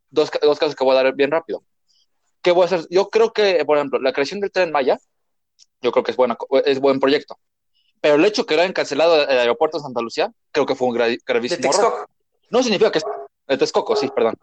Dos, 0.10 0.32
dos 0.42 0.58
casos 0.58 0.76
que 0.76 0.84
voy 0.84 0.98
a 0.98 1.04
dar 1.04 1.14
bien 1.14 1.30
rápido. 1.30 1.64
¿Qué 2.42 2.52
voy 2.52 2.64
a 2.64 2.66
hacer? 2.66 2.88
Yo 2.90 3.10
creo 3.10 3.32
que, 3.34 3.64
por 3.66 3.78
ejemplo, 3.78 4.00
la 4.00 4.14
creación 4.14 4.40
del 4.40 4.52
tren 4.52 4.72
Maya, 4.72 4.98
yo 5.82 5.92
creo 5.92 6.04
que 6.04 6.12
es, 6.12 6.18
buena, 6.18 6.36
es 6.66 6.80
buen 6.80 7.00
proyecto. 7.00 7.38
Pero 8.02 8.16
el 8.16 8.26
hecho 8.26 8.48
que 8.48 8.56
lo 8.56 8.62
hayan 8.62 8.74
cancelado 8.74 9.24
el 9.24 9.38
aeropuerto 9.38 9.78
de 9.78 9.84
Santa 9.84 10.02
Lucía, 10.02 10.32
creo 10.52 10.66
que 10.66 10.74
fue 10.74 10.88
un 10.88 10.96
gravísimo 11.26 11.72
error. 11.72 12.10
No 12.50 12.64
significa 12.64 12.92
que... 12.92 13.02
De 13.48 13.58
Texcoco, 13.58 13.96
sí, 13.96 14.10
perdón 14.10 14.36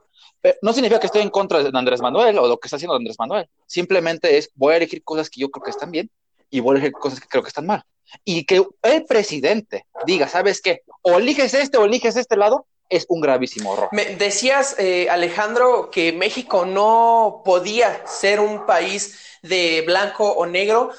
no 0.63 0.73
significa 0.73 1.01
que 1.01 1.07
estoy 1.07 1.23
en 1.23 1.31
contra 1.31 1.63
de 1.63 1.71
Andrés 1.77 2.01
Manuel 2.01 2.39
o 2.39 2.47
lo 2.47 2.59
que 2.59 2.67
está 2.67 2.77
haciendo 2.77 2.95
Andrés 2.95 3.17
Manuel. 3.19 3.49
Simplemente 3.67 4.37
es, 4.37 4.51
voy 4.55 4.75
a 4.75 4.77
elegir 4.77 5.03
cosas 5.03 5.31
que 5.31 5.41
yo 5.41 5.51
creo 5.51 5.65
que 5.65 5.71
están 5.71 5.91
bien 5.91 6.11
y 6.55 6.61
voy 6.61 6.77
a 6.77 6.79
elegir 6.79 6.93
cosas 6.93 7.19
que 7.19 7.27
creo 7.27 7.43
que 7.43 7.49
están 7.49 7.67
mal. 7.67 7.83
Y 8.25 8.45
que 8.45 8.65
el 8.83 9.05
presidente 9.07 9.87
diga, 10.07 10.29
¿sabes 10.29 10.61
qué? 10.61 10.83
O 11.03 11.19
eliges 11.19 11.53
este 11.53 11.79
o 11.79 11.85
eliges 11.85 12.15
este 12.15 12.37
lado, 12.37 12.67
es 12.89 13.07
un 13.09 13.21
gravísimo 13.21 13.75
error. 13.75 13.89
Me 13.91 14.15
decías, 14.15 14.77
eh, 14.79 15.09
Alejandro, 15.11 15.91
que 15.91 16.13
México 16.13 16.65
no 16.65 17.43
podía 17.45 18.07
ser 18.07 18.39
un 18.39 18.67
país 18.67 19.19
de 19.43 19.83
blanco 19.85 20.31
o 20.31 20.47
negro. 20.47 20.93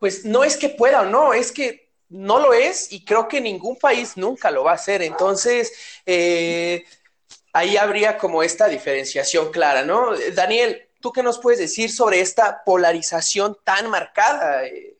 Pues 0.00 0.24
no 0.24 0.42
es 0.42 0.56
que 0.56 0.68
pueda 0.68 1.02
o 1.02 1.04
no, 1.04 1.32
es 1.32 1.52
que 1.52 1.90
no 2.08 2.40
lo 2.40 2.52
es 2.52 2.90
y 2.90 3.04
creo 3.04 3.28
que 3.28 3.40
ningún 3.40 3.76
país 3.76 4.16
nunca 4.16 4.50
lo 4.50 4.64
va 4.64 4.72
a 4.72 4.74
hacer. 4.74 5.00
Entonces, 5.02 5.72
eh, 6.06 6.84
ahí 7.52 7.76
habría 7.76 8.18
como 8.18 8.42
esta 8.42 8.66
diferenciación 8.66 9.52
clara, 9.52 9.84
¿no? 9.84 10.10
Daniel, 10.34 10.87
¿tú 11.00 11.12
qué 11.12 11.22
nos 11.22 11.38
puedes 11.38 11.58
decir 11.58 11.90
sobre 11.90 12.20
esta 12.20 12.62
polarización 12.64 13.56
tan 13.64 13.90
marcada? 13.90 14.64
Eh, 14.66 14.96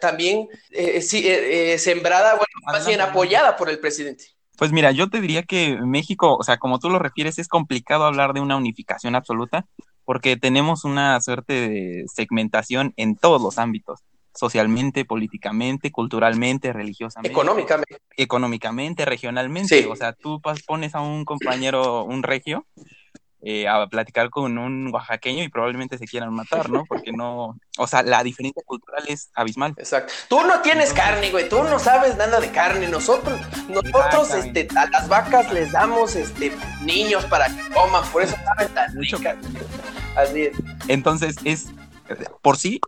también 0.00 0.48
eh, 0.70 1.00
eh, 1.12 1.78
sembrada, 1.78 2.32
bueno, 2.32 2.52
más 2.64 2.86
bien 2.86 3.00
apoyada 3.00 3.56
por 3.56 3.70
el 3.70 3.78
presidente. 3.78 4.24
Pues 4.56 4.72
mira, 4.72 4.90
yo 4.90 5.08
te 5.08 5.20
diría 5.20 5.44
que 5.44 5.78
México, 5.80 6.36
o 6.36 6.42
sea, 6.42 6.58
como 6.58 6.78
tú 6.78 6.90
lo 6.90 6.98
refieres, 6.98 7.38
es 7.38 7.48
complicado 7.48 8.04
hablar 8.04 8.32
de 8.32 8.40
una 8.40 8.56
unificación 8.56 9.14
absoluta 9.14 9.66
porque 10.04 10.36
tenemos 10.36 10.84
una 10.84 11.20
suerte 11.20 11.52
de 11.52 12.04
segmentación 12.12 12.92
en 12.96 13.16
todos 13.16 13.40
los 13.40 13.58
ámbitos 13.58 14.00
socialmente, 14.34 15.04
políticamente, 15.04 15.90
culturalmente, 15.90 16.72
religiosamente. 16.72 17.32
Económicamente. 17.32 17.98
Económicamente, 18.16 19.04
regionalmente. 19.04 19.86
O 19.86 19.96
sea, 19.96 20.12
tú 20.12 20.40
pones 20.66 20.94
a 20.94 21.00
un 21.00 21.24
compañero, 21.24 22.04
un 22.04 22.22
regio, 22.22 22.66
eh, 23.44 23.66
a 23.66 23.88
platicar 23.88 24.30
con 24.30 24.56
un 24.56 24.94
oaxaqueño 24.94 25.42
y 25.42 25.48
probablemente 25.48 25.98
se 25.98 26.06
quieran 26.06 26.32
matar, 26.32 26.70
¿no? 26.70 26.84
Porque 26.84 27.10
no, 27.10 27.58
o 27.76 27.86
sea, 27.88 28.04
la 28.04 28.22
diferencia 28.22 28.62
cultural 28.64 29.02
es 29.08 29.30
abismal. 29.34 29.74
Exacto. 29.76 30.12
Tú 30.28 30.42
no 30.42 30.60
tienes 30.60 30.92
carne, 30.92 31.28
güey, 31.32 31.48
tú 31.48 31.60
no 31.64 31.80
sabes 31.80 32.16
nada 32.16 32.38
de 32.38 32.52
carne. 32.52 32.86
Nosotros, 32.86 33.40
nosotros, 33.68 34.32
este, 34.34 34.68
a 34.76 34.86
las 34.90 35.08
vacas 35.08 35.52
les 35.52 35.72
damos, 35.72 36.14
este, 36.14 36.52
niños 36.82 37.24
para 37.24 37.46
que 37.46 37.74
coman, 37.74 38.04
por 38.12 38.22
eso 38.22 38.36
saben 38.44 38.72
tan 38.74 38.94
ricas. 38.96 39.36
Así 40.16 40.42
es. 40.42 40.56
Entonces, 40.86 41.34
es, 41.42 41.68
por 42.42 42.56
sí, 42.56 42.80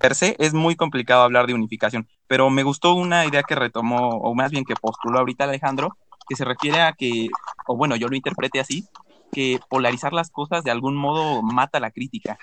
per 0.00 0.14
se, 0.14 0.36
es 0.38 0.54
muy 0.54 0.74
complicado 0.74 1.22
hablar 1.22 1.46
de 1.46 1.52
unificación, 1.52 2.08
pero 2.26 2.48
me 2.48 2.62
gustó 2.62 2.94
una 2.94 3.26
idea 3.26 3.42
que 3.42 3.54
retomó, 3.54 4.08
o 4.08 4.34
más 4.34 4.50
bien 4.50 4.64
que 4.64 4.74
postuló 4.74 5.18
ahorita 5.18 5.44
Alejandro, 5.44 5.98
que 6.26 6.34
se 6.34 6.46
refiere 6.46 6.80
a 6.80 6.94
que, 6.94 7.28
o 7.66 7.76
bueno, 7.76 7.94
yo 7.96 8.08
lo 8.08 8.16
interprete 8.16 8.58
así, 8.60 8.86
que 9.32 9.60
polarizar 9.68 10.12
las 10.12 10.30
cosas 10.30 10.64
de 10.64 10.70
algún 10.70 10.96
modo 10.96 11.42
mata 11.42 11.80
la 11.80 11.90
crítica, 11.90 12.38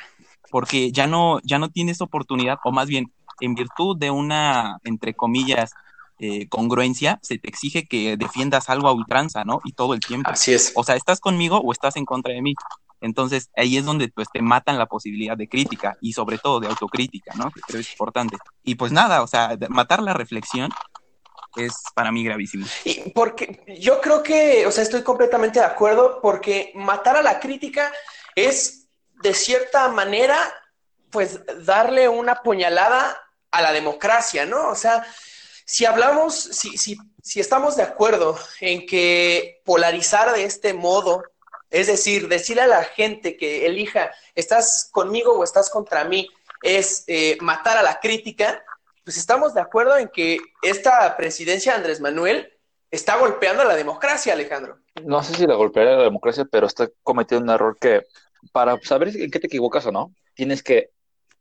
porque 0.51 0.91
ya 0.91 1.07
no, 1.07 1.39
ya 1.43 1.59
no 1.59 1.69
tienes 1.69 2.01
oportunidad, 2.01 2.57
o 2.63 2.71
más 2.71 2.87
bien, 2.87 3.11
en 3.41 3.55
virtud 3.55 3.97
de 3.97 4.11
una, 4.11 4.79
entre 4.83 5.13
comillas, 5.13 5.71
eh, 6.17 6.47
congruencia, 6.47 7.19
se 7.21 7.37
te 7.37 7.49
exige 7.49 7.85
que 7.85 8.15
defiendas 8.15 8.69
algo 8.69 8.87
a 8.87 8.93
ultranza, 8.93 9.43
¿no? 9.43 9.59
Y 9.65 9.73
todo 9.73 9.93
el 9.93 9.99
tiempo. 9.99 10.29
Así 10.29 10.53
es. 10.53 10.71
O 10.75 10.83
sea, 10.83 10.95
¿estás 10.95 11.19
conmigo 11.19 11.57
o 11.57 11.73
estás 11.73 11.97
en 11.97 12.05
contra 12.05 12.33
de 12.33 12.41
mí? 12.41 12.55
Entonces, 13.01 13.49
ahí 13.57 13.75
es 13.75 13.85
donde 13.85 14.07
pues 14.07 14.29
te 14.31 14.41
matan 14.41 14.77
la 14.77 14.85
posibilidad 14.85 15.35
de 15.35 15.49
crítica 15.49 15.97
y 15.99 16.13
sobre 16.13 16.37
todo 16.37 16.61
de 16.61 16.67
autocrítica, 16.67 17.33
¿no? 17.35 17.51
Que 17.51 17.59
creo 17.61 17.81
es 17.81 17.91
importante. 17.91 18.37
Y 18.63 18.75
pues 18.75 18.91
nada, 18.91 19.21
o 19.21 19.27
sea, 19.27 19.57
matar 19.69 20.01
la 20.01 20.13
reflexión 20.13 20.71
es 21.57 21.73
para 21.93 22.11
mí 22.11 22.23
gravísimo. 22.23 22.65
Y 22.83 23.09
porque 23.11 23.63
yo 23.79 24.01
creo 24.01 24.23
que, 24.23 24.65
o 24.65 24.71
sea, 24.71 24.83
estoy 24.83 25.03
completamente 25.03 25.59
de 25.59 25.65
acuerdo 25.65 26.19
porque 26.21 26.71
matar 26.75 27.17
a 27.17 27.23
la 27.23 27.39
crítica 27.39 27.91
es 28.35 28.87
de 29.21 29.33
cierta 29.33 29.87
manera, 29.89 30.37
pues 31.09 31.39
darle 31.65 32.09
una 32.09 32.41
puñalada 32.43 33.21
a 33.51 33.61
la 33.61 33.71
democracia, 33.71 34.45
¿no? 34.45 34.69
O 34.69 34.75
sea, 34.75 35.05
si 35.65 35.85
hablamos, 35.85 36.35
si, 36.35 36.77
si, 36.77 36.97
si 37.23 37.39
estamos 37.39 37.75
de 37.75 37.83
acuerdo 37.83 38.37
en 38.59 38.85
que 38.85 39.61
polarizar 39.65 40.33
de 40.33 40.43
este 40.43 40.73
modo, 40.73 41.23
es 41.69 41.87
decir, 41.87 42.27
decirle 42.27 42.63
a 42.63 42.67
la 42.67 42.83
gente 42.83 43.37
que 43.37 43.65
elija, 43.65 44.11
estás 44.35 44.89
conmigo 44.91 45.33
o 45.33 45.43
estás 45.43 45.69
contra 45.69 46.03
mí, 46.03 46.29
es 46.61 47.03
eh, 47.07 47.37
matar 47.41 47.77
a 47.77 47.83
la 47.83 47.99
crítica, 47.99 48.63
pues 49.05 49.17
estamos 49.17 49.53
de 49.53 49.61
acuerdo 49.61 49.95
en 49.97 50.09
que 50.09 50.39
esta 50.63 51.15
presidencia 51.15 51.71
de 51.71 51.77
Andrés 51.77 52.01
Manuel 52.01 52.51
está 52.89 53.17
golpeando 53.17 53.61
a 53.61 53.65
la 53.65 53.75
democracia, 53.75 54.33
Alejandro. 54.33 54.79
No 55.03 55.23
sé 55.23 55.35
si 55.35 55.45
la 55.45 55.53
golpearía 55.53 55.93
a 55.93 55.97
la 55.97 56.03
democracia, 56.03 56.45
pero 56.49 56.65
está 56.65 56.89
cometiendo 57.03 57.43
un 57.43 57.51
error 57.51 57.77
que 57.79 58.01
para 58.51 58.77
saber 58.81 59.09
en 59.15 59.29
qué 59.29 59.39
te 59.39 59.45
equivocas 59.45 59.85
o 59.85 59.91
no, 59.91 60.11
tienes 60.33 60.63
que 60.63 60.89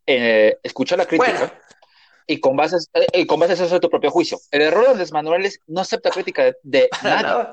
eh, 0.06 0.59
escuchar 0.62 0.99
la 0.99 1.06
crítica 1.06 1.59
y 2.26 2.38
con 2.38 2.54
base, 2.54 2.76
eh, 2.94 3.21
y 3.21 3.26
con 3.26 3.40
base 3.40 3.54
eso 3.54 3.66
de 3.66 3.80
tu 3.80 3.88
propio 3.88 4.11
juicio. 4.11 4.38
El 4.50 4.61
error 4.61 4.85
de 4.85 4.90
Andrés 4.90 5.12
Manuel 5.12 5.47
es 5.47 5.61
no 5.66 5.80
acepta 5.80 6.11
crítica 6.11 6.52
de, 6.62 6.90
nadie. 7.02 7.47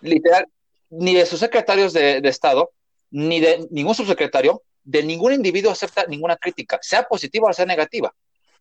Literal, 0.00 0.46
ni 0.90 1.14
de 1.14 1.26
sus 1.26 1.40
secretarios 1.40 1.92
de, 1.92 2.20
de 2.20 2.28
Estado, 2.28 2.70
ni 3.10 3.40
de 3.40 3.66
ningún 3.70 3.96
subsecretario, 3.96 4.62
de 4.84 5.02
ningún 5.02 5.32
individuo 5.32 5.72
acepta 5.72 6.04
ninguna 6.06 6.36
crítica, 6.36 6.78
sea 6.82 7.02
positiva 7.02 7.48
o 7.48 7.52
sea 7.52 7.66
negativa. 7.66 8.14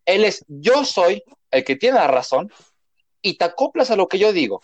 Él 0.05 0.25
es, 0.25 0.43
yo 0.47 0.85
soy 0.85 1.23
el 1.51 1.63
que 1.63 1.75
tiene 1.75 1.97
la 1.97 2.07
razón 2.07 2.51
y 3.21 3.37
te 3.37 3.45
acoplas 3.45 3.89
a 3.91 3.95
lo 3.95 4.07
que 4.07 4.19
yo 4.19 4.33
digo. 4.33 4.61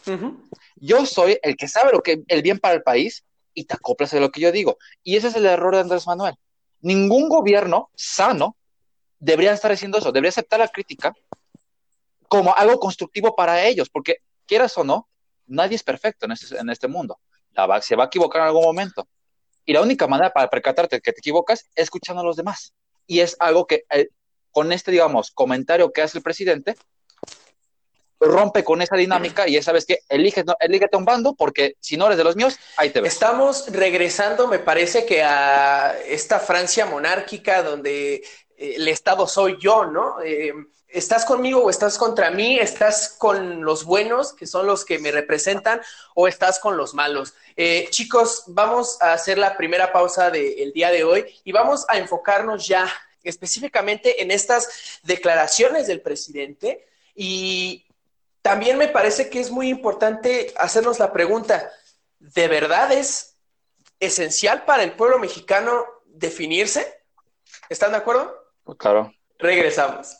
Yo 0.76 1.06
soy 1.06 1.40
el 1.42 1.56
que 1.56 1.68
sabe 1.68 1.92
lo 1.92 2.02
que 2.02 2.24
el 2.28 2.42
bien 2.42 2.60
para 2.60 2.76
el 2.76 2.84
país 2.84 3.24
y 3.54 3.66
te 3.66 3.76
acoplas 3.76 4.14
a 4.14 4.20
lo 4.20 4.32
que 4.32 4.42
yo 4.42 4.52
digo. 4.52 4.78
Y 5.04 5.16
ese 5.16 5.30
es 5.30 5.36
el 5.36 5.46
error 5.46 5.74
de 5.76 5.82
Andrés 5.82 6.06
Manuel. 6.08 6.36
Ningún 6.82 7.30
gobierno 7.30 7.90
sano 7.96 8.58
debería 9.20 9.54
estar 9.54 9.72
haciendo 9.72 9.98
eso, 9.98 10.12
debería 10.12 10.30
aceptar 10.30 10.60
la 10.60 10.68
crítica 10.68 11.14
como 12.28 12.56
algo 12.56 12.80
constructivo 12.80 13.36
para 13.36 13.66
ellos, 13.66 13.90
porque 13.90 14.18
quieras 14.46 14.78
o 14.78 14.84
no, 14.84 15.10
nadie 15.48 15.76
es 15.76 15.84
perfecto 15.84 16.26
en 16.26 16.34
este, 16.34 16.58
en 16.58 16.70
este 16.70 16.88
mundo. 16.88 17.20
La 17.54 17.82
se 17.82 17.96
va 17.96 18.06
a 18.06 18.08
equivocar 18.08 18.42
en 18.42 18.48
algún 18.48 18.64
momento. 18.64 19.08
Y 19.66 19.74
la 19.74 19.82
única 19.82 20.08
manera 20.08 20.32
para 20.32 20.50
percatarte 20.50 21.02
que 21.02 21.12
te 21.12 21.20
equivocas 21.20 21.62
es 21.76 21.84
escuchando 21.84 22.22
a 22.22 22.26
los 22.26 22.38
demás. 22.38 22.74
Y 23.08 23.20
es 23.20 23.36
algo 23.40 23.66
que 23.66 23.84
eh, 23.90 24.10
con 24.52 24.72
este, 24.72 24.92
digamos, 24.92 25.32
comentario 25.32 25.92
que 25.92 26.02
hace 26.02 26.18
el 26.18 26.24
presidente, 26.24 26.76
rompe 28.20 28.64
con 28.64 28.82
esa 28.82 28.96
dinámica 28.96 29.48
y 29.48 29.56
esa 29.56 29.72
vez 29.72 29.86
que 29.86 30.00
elige, 30.10 30.44
elígete 30.60 30.98
un 30.98 31.06
bando 31.06 31.36
porque 31.36 31.76
si 31.80 31.98
no 31.98 32.06
eres 32.08 32.18
de 32.18 32.24
los 32.24 32.36
míos, 32.36 32.58
ahí 32.78 32.90
te 32.90 33.02
ves. 33.02 33.14
Estamos 33.14 33.72
regresando, 33.72 34.48
me 34.48 34.60
parece 34.60 35.06
que 35.06 35.24
a 35.24 35.98
esta 36.06 36.40
Francia 36.40 36.86
monárquica 36.86 37.64
donde 37.64 38.16
eh, 38.16 38.24
el 38.76 38.88
Estado 38.88 39.28
soy 39.28 39.58
yo, 39.60 39.86
¿no? 39.86 40.22
Eh, 40.22 40.54
¿Estás 40.90 41.24
conmigo 41.24 41.64
o 41.64 41.70
estás 41.70 42.00
contra 42.00 42.32
mí? 42.32 42.58
¿Estás 42.58 43.16
con 43.18 43.64
los 43.64 43.86
buenos, 43.86 44.34
que 44.34 44.48
son 44.48 44.66
los 44.66 44.86
que 44.86 44.98
me 44.98 45.12
representan, 45.12 45.82
o 46.16 46.28
estás 46.28 46.60
con 46.60 46.78
los 46.78 46.96
malos? 46.96 47.36
Eh, 47.56 47.88
chicos, 47.92 48.44
vamos 48.48 49.00
a 49.00 49.14
hacer 49.14 49.38
la 49.38 49.56
primera 49.56 49.94
pausa 49.94 50.32
del 50.32 50.74
día 50.74 50.90
de 50.90 51.04
hoy 51.04 51.26
y 51.44 51.52
vamos 51.52 51.86
a 51.90 52.00
enfocarnos 52.00 52.68
ya 52.68 52.92
específicamente 53.24 54.22
en 54.22 54.32
estas 54.32 55.00
declaraciones 55.04 55.88
del 55.88 56.02
presidente 56.02 56.88
y 57.16 57.86
también 58.42 58.78
me 58.78 58.88
parece 58.88 59.30
que 59.30 59.40
es 59.40 59.52
muy 59.52 59.70
importante 59.70 60.54
hacernos 60.58 61.00
la 61.00 61.12
pregunta, 61.12 61.72
¿de 62.20 62.48
verdad 62.48 62.92
es 62.92 63.36
esencial 64.00 64.64
para 64.66 64.84
el 64.84 64.94
pueblo 64.94 65.20
mexicano 65.20 65.86
definirse? 66.06 67.02
¿Están 67.68 67.92
de 67.92 67.98
acuerdo? 67.98 68.34
Pues 68.64 68.78
claro. 68.78 69.14
Regresamos. 69.38 70.16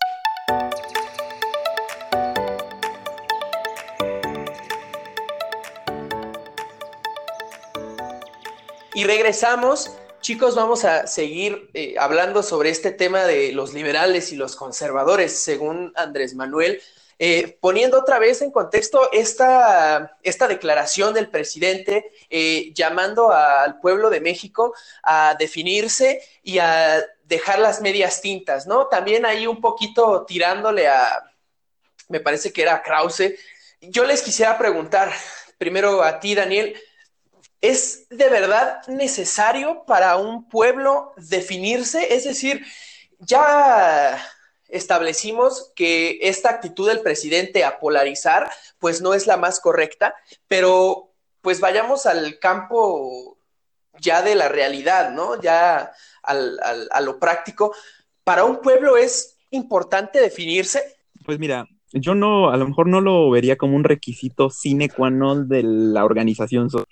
Y 8.94 9.04
regresamos 9.06 9.92
Chicos, 10.30 10.54
vamos 10.54 10.86
a 10.86 11.08
seguir 11.08 11.72
eh, 11.74 11.96
hablando 11.98 12.44
sobre 12.44 12.70
este 12.70 12.92
tema 12.92 13.24
de 13.24 13.52
los 13.52 13.74
liberales 13.74 14.32
y 14.32 14.36
los 14.36 14.56
conservadores, 14.56 15.34
según 15.34 15.92
Andrés 15.96 16.36
Manuel, 16.36 16.80
eh, 17.18 17.58
poniendo 17.60 17.98
otra 17.98 18.20
vez 18.20 18.44
en 18.44 18.52
contexto 18.52 19.12
esta, 19.12 20.20
esta 20.22 20.48
declaración 20.48 21.16
del 21.16 21.32
presidente 21.32 22.12
eh, 22.30 22.72
llamando 22.76 23.32
al 23.32 23.80
pueblo 23.80 24.12
de 24.12 24.22
México 24.22 24.76
a 25.02 25.36
definirse 25.40 26.22
y 26.44 26.60
a 26.60 27.04
dejar 27.24 27.58
las 27.58 27.82
medias 27.82 28.22
tintas, 28.22 28.68
¿no? 28.68 28.86
También 28.86 29.26
ahí 29.26 29.48
un 29.48 29.60
poquito 29.60 30.26
tirándole 30.28 30.88
a, 30.88 31.24
me 32.08 32.20
parece 32.20 32.54
que 32.54 32.62
era 32.62 32.76
a 32.76 32.84
Krause. 32.84 33.34
Yo 33.82 34.06
les 34.06 34.22
quisiera 34.22 34.60
preguntar, 34.60 35.12
primero 35.58 36.04
a 36.04 36.20
ti, 36.20 36.36
Daniel, 36.36 36.80
¿Es 37.62 38.08
de 38.10 38.30
verdad 38.30 38.88
necesario 38.88 39.84
para 39.86 40.16
un 40.16 40.48
pueblo 40.48 41.14
definirse? 41.18 42.14
Es 42.14 42.24
decir, 42.24 42.66
ya 43.20 44.18
establecimos 44.70 45.72
que 45.76 46.20
esta 46.22 46.50
actitud 46.50 46.88
del 46.88 47.02
presidente 47.02 47.66
a 47.66 47.80
polarizar, 47.80 48.50
pues 48.80 49.02
no 49.02 49.14
es 49.14 49.28
la 49.28 49.36
más 49.36 49.60
correcta, 49.60 50.16
pero 50.48 51.12
pues 51.42 51.60
vayamos 51.60 52.06
al 52.06 52.40
campo 52.40 53.38
ya 54.00 54.22
de 54.22 54.36
la 54.36 54.48
realidad, 54.48 55.12
¿no? 55.12 55.42
Ya 55.42 55.92
a 56.24 57.02
lo 57.02 57.20
práctico. 57.20 57.74
¿Para 58.24 58.46
un 58.46 58.62
pueblo 58.62 58.96
es 58.96 59.38
importante 59.50 60.22
definirse? 60.22 60.82
Pues 61.26 61.40
mira, 61.40 61.66
yo 61.92 62.16
no, 62.16 62.52
a 62.52 62.58
lo 62.58 62.68
mejor 62.68 62.88
no 62.88 63.02
lo 63.02 63.30
vería 63.30 63.58
como 63.58 63.76
un 63.76 63.84
requisito 63.84 64.50
sine 64.50 64.90
qua 64.90 65.10
non 65.10 65.50
de 65.50 65.64
la 65.64 66.06
organización 66.06 66.70
social 66.70 66.88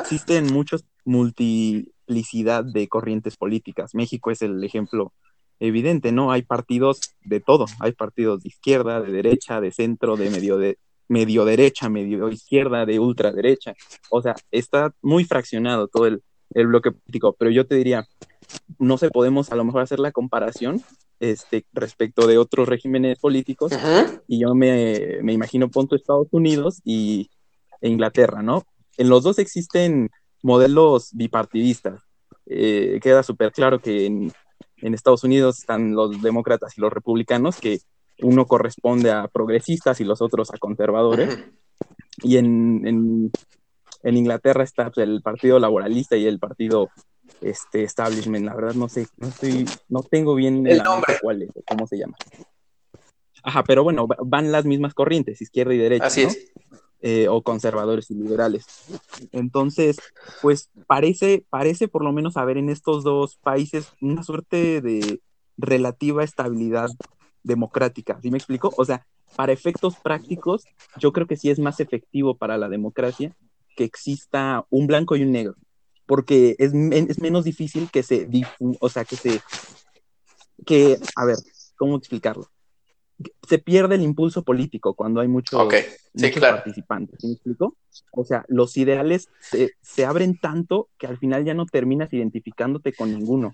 Existen 0.00 0.52
muchos 0.52 0.84
multiplicidad 1.04 2.64
de 2.64 2.88
corrientes 2.88 3.36
políticas. 3.36 3.94
México 3.94 4.30
es 4.30 4.42
el 4.42 4.62
ejemplo 4.62 5.12
evidente, 5.58 6.12
¿no? 6.12 6.32
Hay 6.32 6.42
partidos 6.42 7.00
de 7.22 7.40
todo, 7.40 7.66
hay 7.80 7.92
partidos 7.92 8.42
de 8.42 8.48
izquierda, 8.48 9.00
de 9.00 9.12
derecha, 9.12 9.60
de 9.60 9.72
centro, 9.72 10.16
de 10.16 10.30
medio 10.30 10.56
de 10.56 10.78
medio 11.08 11.44
derecha, 11.44 11.88
medio 11.88 12.28
izquierda, 12.28 12.86
de 12.86 13.00
ultraderecha. 13.00 13.74
O 14.10 14.22
sea, 14.22 14.36
está 14.52 14.94
muy 15.02 15.24
fraccionado 15.24 15.88
todo 15.88 16.06
el, 16.06 16.22
bloque 16.52 16.92
político, 16.92 17.34
pero 17.36 17.50
yo 17.50 17.66
te 17.66 17.74
diría, 17.74 18.06
no 18.78 18.96
se 18.96 19.10
podemos 19.10 19.50
a 19.50 19.56
lo 19.56 19.64
mejor 19.64 19.82
hacer 19.82 19.98
la 19.98 20.12
comparación 20.12 20.82
este, 21.18 21.64
respecto 21.72 22.26
de 22.26 22.38
otros 22.38 22.68
regímenes 22.68 23.18
políticos, 23.18 23.72
y 24.28 24.40
yo 24.40 24.54
me, 24.54 25.18
me 25.22 25.32
imagino 25.32 25.68
punto 25.68 25.96
Estados 25.96 26.28
Unidos 26.30 26.80
y 26.84 27.28
e 27.80 27.88
Inglaterra, 27.88 28.42
¿no? 28.42 28.64
En 29.00 29.08
los 29.08 29.22
dos 29.22 29.38
existen 29.38 30.10
modelos 30.42 31.10
bipartidistas. 31.12 32.00
Eh, 32.46 33.00
queda 33.02 33.22
súper 33.22 33.50
claro 33.52 33.80
que 33.80 34.06
en, 34.06 34.32
Estados 34.94 35.24
Unidos 35.24 35.58
están 35.58 35.94
los 35.94 36.20
demócratas 36.22 36.76
y 36.76 36.80
los 36.80 36.92
republicanos, 36.92 37.56
que 37.56 37.80
uno 38.22 38.46
corresponde 38.46 39.10
a 39.10 39.28
progresistas 39.28 40.00
y 40.00 40.04
los 40.04 40.20
otros 40.20 40.52
a 40.52 40.58
conservadores. 40.58 41.38
Y 42.22 42.36
en, 42.36 43.30
en 44.02 44.16
Inglaterra 44.16 44.64
está 44.64 44.90
pues, 44.90 45.06
el 45.06 45.22
Partido 45.22 45.58
Laboralista 45.58 46.16
y 46.16 46.26
el 46.26 46.38
Partido 46.38 46.90
este, 47.40 47.84
Establishment. 47.84 48.44
La 48.44 48.54
verdad 48.54 48.74
no 48.74 48.88
sé, 48.88 49.06
no 49.16 49.28
estoy, 49.28 49.66
no 49.88 50.02
tengo 50.02 50.34
bien 50.34 50.66
el 50.66 50.82
nombre 50.82 51.16
cuál 51.20 51.42
es, 51.42 51.50
cómo 51.66 51.86
se 51.86 51.98
llama. 51.98 52.16
Ajá, 53.42 53.64
pero 53.64 53.82
bueno, 53.82 54.06
van 54.06 54.52
las 54.52 54.66
mismas 54.66 54.92
corrientes, 54.92 55.40
izquierda 55.40 55.74
y 55.74 55.78
derecha. 55.78 56.06
Así 56.06 56.22
es. 56.22 56.52
Eh, 57.02 57.28
o 57.28 57.40
conservadores 57.40 58.10
y 58.10 58.14
liberales. 58.14 58.66
Entonces, 59.32 59.96
pues 60.42 60.68
parece, 60.86 61.46
parece 61.48 61.88
por 61.88 62.04
lo 62.04 62.12
menos 62.12 62.36
haber 62.36 62.58
en 62.58 62.68
estos 62.68 63.04
dos 63.04 63.36
países 63.36 63.94
una 64.02 64.22
suerte 64.22 64.82
de 64.82 65.22
relativa 65.56 66.24
estabilidad 66.24 66.90
democrática. 67.42 68.18
¿Sí 68.20 68.30
me 68.30 68.36
explico? 68.36 68.74
O 68.76 68.84
sea, 68.84 69.06
para 69.34 69.52
efectos 69.52 69.96
prácticos, 69.96 70.64
yo 70.98 71.12
creo 71.12 71.26
que 71.26 71.38
sí 71.38 71.48
es 71.48 71.58
más 71.58 71.80
efectivo 71.80 72.36
para 72.36 72.58
la 72.58 72.68
democracia 72.68 73.34
que 73.76 73.84
exista 73.84 74.66
un 74.68 74.86
blanco 74.86 75.16
y 75.16 75.22
un 75.22 75.32
negro, 75.32 75.54
porque 76.06 76.56
es, 76.58 76.74
menos 76.74 77.44
difícil 77.44 77.88
que 77.90 78.02
se, 78.02 78.28
o 78.80 78.88
sea, 78.90 79.04
que 79.04 79.16
se, 79.16 79.40
que, 80.66 80.98
a 81.16 81.24
ver, 81.24 81.36
¿cómo 81.76 81.96
explicarlo? 81.96 82.46
Se 83.46 83.58
pierde 83.58 83.96
el 83.96 84.02
impulso 84.02 84.42
político 84.42 84.94
cuando 84.94 85.20
hay 85.20 85.28
muchos, 85.28 85.60
participantes, 86.40 87.22
me 87.24 87.32
explico? 87.32 87.76
O 88.12 88.24
sea, 88.24 88.44
los 88.48 88.76
ideales 88.76 89.28
se, 89.40 89.72
se 89.82 90.04
abren 90.04 90.38
tanto 90.38 90.88
que 90.98 91.06
al 91.06 91.18
final 91.18 91.44
ya 91.44 91.54
no 91.54 91.66
terminas 91.66 92.12
identificándote 92.12 92.92
con 92.92 93.12
ninguno. 93.12 93.52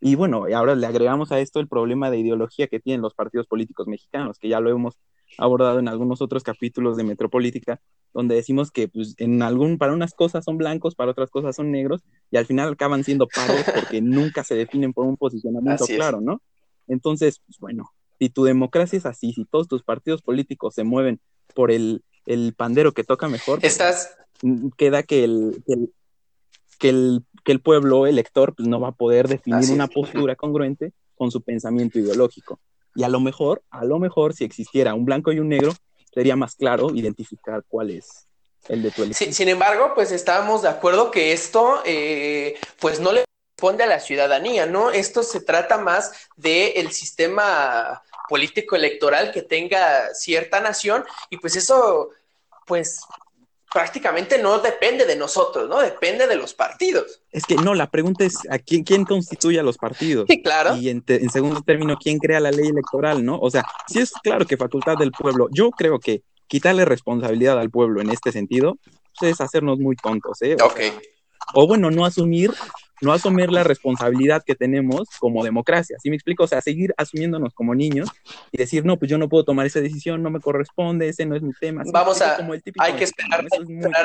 Y 0.00 0.14
bueno, 0.14 0.44
ahora 0.54 0.76
le 0.76 0.86
agregamos 0.86 1.32
a 1.32 1.40
esto 1.40 1.58
el 1.58 1.66
problema 1.66 2.10
de 2.10 2.18
ideología 2.18 2.68
que 2.68 2.78
tienen 2.78 3.02
los 3.02 3.14
partidos 3.14 3.46
políticos 3.46 3.88
mexicanos, 3.88 4.38
que 4.38 4.48
ya 4.48 4.60
lo 4.60 4.70
hemos 4.70 4.96
abordado 5.36 5.78
en 5.78 5.88
algunos 5.88 6.22
otros 6.22 6.42
capítulos 6.42 6.96
de 6.96 7.04
Metropolítica, 7.04 7.80
donde 8.14 8.36
decimos 8.36 8.70
que 8.70 8.88
pues, 8.88 9.14
en 9.18 9.42
algún, 9.42 9.76
para 9.76 9.92
unas 9.92 10.14
cosas 10.14 10.44
son 10.44 10.56
blancos, 10.56 10.94
para 10.94 11.10
otras 11.10 11.30
cosas 11.30 11.56
son 11.56 11.72
negros, 11.72 12.02
y 12.30 12.36
al 12.36 12.46
final 12.46 12.72
acaban 12.72 13.04
siendo 13.04 13.26
paros 13.26 13.64
porque 13.74 14.00
nunca 14.00 14.44
se 14.44 14.54
definen 14.54 14.92
por 14.92 15.04
un 15.04 15.16
posicionamiento 15.16 15.84
claro, 15.86 16.20
¿no? 16.20 16.40
Entonces, 16.86 17.40
pues 17.44 17.58
bueno, 17.58 17.90
si 18.18 18.28
tu 18.28 18.44
democracia 18.44 18.96
es 18.96 19.06
así, 19.06 19.32
si 19.32 19.44
todos 19.44 19.68
tus 19.68 19.82
partidos 19.82 20.22
políticos 20.22 20.74
se 20.74 20.84
mueven 20.84 21.20
por 21.54 21.70
el, 21.70 22.02
el 22.26 22.54
pandero 22.54 22.92
que 22.92 23.04
toca 23.04 23.28
mejor, 23.28 23.60
pues, 23.60 23.72
Estás... 23.72 24.16
queda 24.76 25.02
que 25.02 25.24
el, 25.24 25.62
que 26.80 26.88
el, 26.88 27.24
que 27.44 27.52
el 27.52 27.60
pueblo 27.60 28.06
elector 28.06 28.54
pues, 28.54 28.68
no 28.68 28.80
va 28.80 28.88
a 28.88 28.92
poder 28.92 29.28
definir 29.28 29.70
una 29.70 29.88
postura 29.88 30.36
congruente 30.36 30.92
con 31.16 31.30
su 31.30 31.42
pensamiento 31.42 31.98
ideológico. 31.98 32.60
Y 32.94 33.04
a 33.04 33.08
lo 33.08 33.20
mejor, 33.20 33.62
a 33.70 33.84
lo 33.84 33.98
mejor, 33.98 34.34
si 34.34 34.44
existiera 34.44 34.94
un 34.94 35.04
blanco 35.04 35.32
y 35.32 35.38
un 35.38 35.48
negro, 35.48 35.72
sería 36.12 36.36
más 36.36 36.56
claro 36.56 36.94
identificar 36.94 37.64
cuál 37.68 37.90
es 37.90 38.26
el 38.68 38.82
de 38.82 38.90
tu 38.90 39.02
elección. 39.02 39.32
sin 39.32 39.48
embargo, 39.48 39.92
pues 39.94 40.12
estábamos 40.12 40.62
de 40.62 40.68
acuerdo 40.68 41.10
que 41.10 41.32
esto, 41.32 41.80
eh, 41.84 42.56
pues 42.80 43.00
no 43.00 43.12
le 43.12 43.24
responde 43.56 43.84
a 43.84 43.86
la 43.86 44.00
ciudadanía, 44.00 44.66
¿no? 44.66 44.90
Esto 44.90 45.22
se 45.22 45.40
trata 45.40 45.78
más 45.78 46.12
del 46.36 46.72
el 46.76 46.92
sistema 46.92 48.02
político 48.28 48.76
electoral 48.76 49.32
que 49.32 49.42
tenga 49.42 50.14
cierta 50.14 50.60
nación 50.60 51.04
y 51.30 51.38
pues 51.38 51.56
eso, 51.56 52.10
pues 52.66 53.00
prácticamente 53.72 54.40
no 54.40 54.58
depende 54.58 55.04
de 55.04 55.16
nosotros, 55.16 55.68
¿no? 55.68 55.80
Depende 55.80 56.26
de 56.26 56.36
los 56.36 56.54
partidos. 56.54 57.22
Es 57.30 57.44
que 57.44 57.56
no, 57.56 57.74
la 57.74 57.90
pregunta 57.90 58.24
es 58.24 58.38
¿a 58.50 58.58
quién, 58.58 58.82
quién 58.82 59.04
constituye 59.04 59.60
a 59.60 59.62
los 59.62 59.76
partidos? 59.76 60.26
Sí, 60.28 60.42
claro. 60.42 60.76
Y 60.76 60.88
en, 60.88 61.04
segundo 61.30 61.60
término, 61.62 61.96
¿quién 62.02 62.18
crea 62.18 62.40
la 62.40 62.50
ley 62.50 62.68
electoral, 62.68 63.24
no? 63.24 63.38
O 63.38 63.50
sea, 63.50 63.64
sí 63.86 64.00
es 64.00 64.12
claro 64.22 64.46
que 64.46 64.56
facultad 64.56 64.96
del 64.96 65.12
pueblo. 65.12 65.48
Yo 65.52 65.70
creo 65.70 65.98
que 65.98 66.22
quitarle 66.46 66.84
responsabilidad 66.84 67.58
al 67.58 67.70
pueblo 67.70 68.00
en 68.00 68.10
este 68.10 68.32
sentido 68.32 68.78
pues, 69.18 69.32
es 69.32 69.40
hacernos 69.40 69.78
muy 69.78 69.96
tontos, 69.96 70.40
¿eh? 70.40 70.56
ok. 70.62 70.80
o 71.54 71.66
bueno, 71.66 71.90
no 71.90 72.06
asumir 72.06 72.54
no 73.00 73.12
asumir 73.12 73.50
la 73.50 73.64
responsabilidad 73.64 74.42
que 74.44 74.54
tenemos 74.54 75.08
como 75.18 75.44
democracia. 75.44 75.96
¿Sí 76.02 76.10
me 76.10 76.16
explico? 76.16 76.44
O 76.44 76.46
sea, 76.46 76.60
seguir 76.60 76.94
asumiéndonos 76.96 77.54
como 77.54 77.74
niños 77.74 78.08
y 78.52 78.58
decir, 78.58 78.84
no, 78.84 78.98
pues 78.98 79.10
yo 79.10 79.18
no 79.18 79.28
puedo 79.28 79.44
tomar 79.44 79.66
esa 79.66 79.80
decisión, 79.80 80.22
no 80.22 80.30
me 80.30 80.40
corresponde, 80.40 81.08
ese 81.08 81.26
no 81.26 81.36
es 81.36 81.42
mi 81.42 81.52
tema. 81.52 81.82
Vamos 81.86 82.20
a, 82.22 82.38
hay 82.78 82.92
que 82.94 83.04
esperar, 83.04 83.46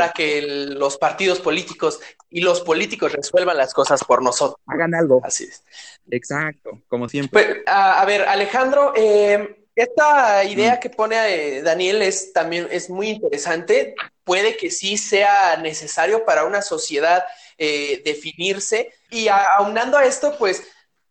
a 0.02 0.12
que 0.12 0.42
los 0.42 0.98
partidos 0.98 1.40
políticos 1.40 2.00
y 2.30 2.42
los 2.42 2.62
políticos 2.62 3.12
resuelvan 3.14 3.58
las 3.58 3.74
cosas 3.74 4.04
por 4.04 4.22
nosotros. 4.22 4.60
Hagan 4.68 4.96
algo. 4.96 5.22
Así 5.24 5.46
es. 5.46 5.64
Exacto, 6.10 6.82
como 6.88 7.10
siempre. 7.10 7.32
Pues, 7.32 7.58
a, 7.66 8.04
ver, 8.06 8.24
Alejandro, 8.24 8.94
eh, 8.96 9.68
esta 9.76 10.44
idea 10.44 10.76
mm. 10.76 10.80
que 10.80 10.90
pone 10.90 11.16
eh, 11.58 11.62
Daniel 11.62 12.02
es 12.02 12.34
también 12.34 12.68
es 12.72 12.90
muy 12.90 13.10
interesante. 13.10 13.96
Puede 14.24 14.56
que 14.56 14.70
sí 14.72 14.98
sea 14.98 15.58
necesario 15.58 16.26
para 16.26 16.46
una 16.46 16.62
sociedad 16.62 17.24
eh, 17.58 18.02
definirse. 18.04 18.94
Y 19.10 19.28
aunando 19.28 19.98
a 19.98 20.06
esto, 20.06 20.38
pues 20.38 20.64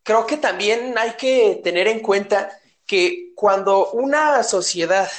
creo 0.02 0.26
que 0.26 0.36
también 0.36 0.96
hay 0.98 1.12
que 1.12 1.60
tener 1.62 1.88
en 1.88 2.00
cuenta 2.00 2.58
que 2.86 3.32
cuando 3.34 3.90
una 3.92 4.42
sociedad 4.42 5.10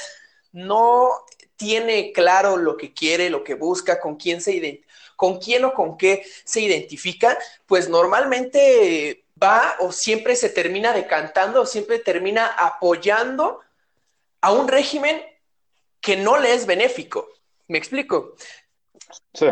no 0.52 1.10
tiene 1.56 2.12
claro 2.12 2.56
lo 2.56 2.76
que 2.76 2.92
quiere, 2.92 3.30
lo 3.30 3.42
que 3.44 3.54
busca, 3.54 4.00
con 4.00 4.16
quién 4.16 4.40
se 4.40 4.82
con 5.16 5.38
quién 5.38 5.64
o 5.64 5.72
con 5.72 5.96
qué 5.96 6.26
se 6.44 6.60
identifica, 6.60 7.38
pues 7.66 7.88
normalmente 7.88 9.24
va 9.40 9.76
o 9.80 9.92
siempre 9.92 10.36
se 10.36 10.48
termina 10.48 10.92
decantando 10.92 11.62
o 11.62 11.66
siempre 11.66 11.98
termina 11.98 12.46
apoyando 12.46 13.60
a 14.40 14.52
un 14.52 14.68
régimen 14.68 15.22
que 16.00 16.16
no 16.16 16.38
le 16.38 16.52
es 16.52 16.66
benéfico. 16.66 17.28
¿Me 17.68 17.78
explico? 17.78 18.34
Sí. 19.32 19.46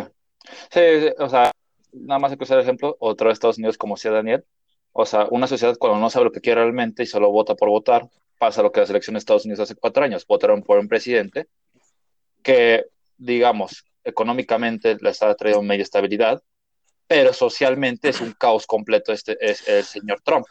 Sí, 0.71 0.81
o 1.19 1.29
sea, 1.29 1.52
nada 1.93 2.19
más 2.19 2.33
hay 2.33 2.39
que 2.39 2.45
usar 2.45 2.59
el 2.59 2.65
ejemplo, 2.65 2.97
otro 3.01 3.29
de 3.29 3.33
Estados 3.33 3.59
Unidos 3.59 3.79
como 3.79 3.97
sea 3.97 4.13
Daniel. 4.13 4.45
O 4.93 5.07
sea, 5.07 5.27
una 5.31 5.47
sociedad 5.47 5.77
cuando 5.79 5.99
no 5.99 6.11
sabe 6.11 6.27
lo 6.27 6.33
que 6.33 6.41
quiere 6.41 6.61
realmente 6.61 7.03
y 7.03 7.07
solo 7.07 7.31
vota 7.31 7.55
por 7.55 7.69
votar, 7.69 8.09
pasa 8.39 8.63
lo 8.63 8.73
que 8.73 8.81
las 8.81 8.91
elecciones 8.91 9.21
de 9.21 9.23
Estados 9.23 9.45
Unidos 9.45 9.61
hace 9.61 9.77
cuatro 9.77 10.05
años. 10.05 10.27
Votaron 10.27 10.63
por 10.63 10.79
un 10.79 10.89
presidente 10.89 11.47
que, 12.43 12.85
digamos, 13.17 13.85
económicamente 14.05 14.97
les 15.01 15.23
ha 15.23 15.35
traído 15.35 15.63
media 15.63 15.83
estabilidad, 15.83 16.43
pero 17.07 17.33
socialmente 17.33 18.09
es 18.09 18.21
un 18.21 18.33
caos 18.33 18.67
completo 18.67 19.13
este 19.13 19.37
es 19.41 19.67
el 19.69 19.85
señor 19.85 20.21
Trump. 20.23 20.47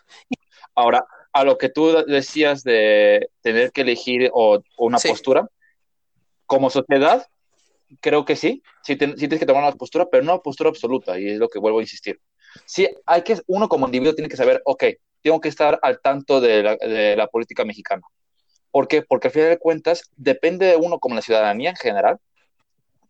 Ahora, 0.75 1.06
a 1.34 1.43
lo 1.43 1.58
que 1.58 1.69
tú 1.69 2.04
decías 2.08 2.63
de 2.63 3.30
tener 3.41 3.71
que 3.71 3.82
elegir 3.82 4.30
o, 4.34 4.62
una 4.77 4.97
postura, 4.97 5.47
como 6.45 6.69
sociedad, 6.69 7.25
creo 7.99 8.25
que 8.25 8.36
sí, 8.36 8.63
sí, 8.84 8.95
tienes 8.95 9.39
que 9.39 9.45
tomar 9.45 9.63
una 9.63 9.71
postura, 9.73 10.08
pero 10.10 10.23
no 10.23 10.34
una 10.34 10.41
postura 10.41 10.69
absoluta, 10.69 11.19
y 11.19 11.30
es 11.30 11.38
lo 11.38 11.49
que 11.49 11.60
vuelvo 11.60 11.80
a 11.80 11.84
insistir. 11.84 12.19
Sí, 12.65 12.88
hay 13.06 13.21
que, 13.23 13.39
uno 13.47 13.67
como 13.67 13.86
individuo 13.86 14.15
tiene 14.15 14.30
que 14.30 14.38
saber, 14.38 14.62
ok, 14.65 14.84
tengo 15.21 15.39
que 15.39 15.49
estar 15.49 15.80
al 15.82 16.01
tanto 16.01 16.41
de 16.41 16.63
la, 16.63 16.75
de 16.75 17.15
la 17.15 17.27
política 17.27 17.65
mexicana. 17.65 18.01
¿Por 18.71 18.88
qué? 18.88 19.01
Porque 19.01 19.27
al 19.27 19.34
final 19.34 19.49
de 19.49 19.58
cuentas 19.58 20.04
depende 20.15 20.65
de 20.65 20.75
uno 20.77 20.99
como 20.99 21.15
la 21.15 21.21
ciudadanía 21.21 21.71
en 21.71 21.75
general 21.75 22.19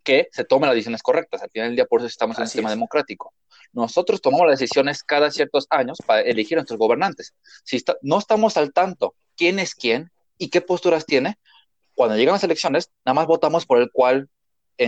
que 0.04 0.28
se 0.32 0.44
tomen 0.44 0.68
las 0.68 0.76
decisiones 0.76 1.04
correctas. 1.04 1.44
Al 1.44 1.52
final 1.52 1.70
del 1.70 1.76
día 1.76 1.86
por 1.86 2.00
eso 2.00 2.08
estamos 2.08 2.38
en 2.38 2.44
un 2.44 2.48
sistema 2.48 2.70
democrático. 2.70 3.34
Nosotros 3.72 4.22
tomamos 4.22 4.48
las 4.48 4.60
decisiones 4.60 5.04
cada 5.04 5.32
ciertos 5.32 5.68
años 5.70 6.00
para 6.06 6.22
elegir 6.22 6.58
a 6.58 6.62
nuestros 6.62 6.80
gobernantes. 6.80 7.34
Si 7.64 7.84
no 8.02 8.18
estamos 8.18 8.58
al 8.58 8.74
tanto 8.74 9.16
quién 9.38 9.60
es 9.60 9.76
quién 9.76 10.12
y 10.38 10.50
qué 10.50 10.62
posturas 10.62 11.06
tiene, 11.06 11.38
cuando 11.96 12.18
llegan 12.18 12.34
las 12.34 12.44
elecciones, 12.44 12.92
nada 13.06 13.14
más 13.14 13.28
votamos 13.28 13.66
por 13.66 13.78
el 13.80 13.92
cual 13.92 14.30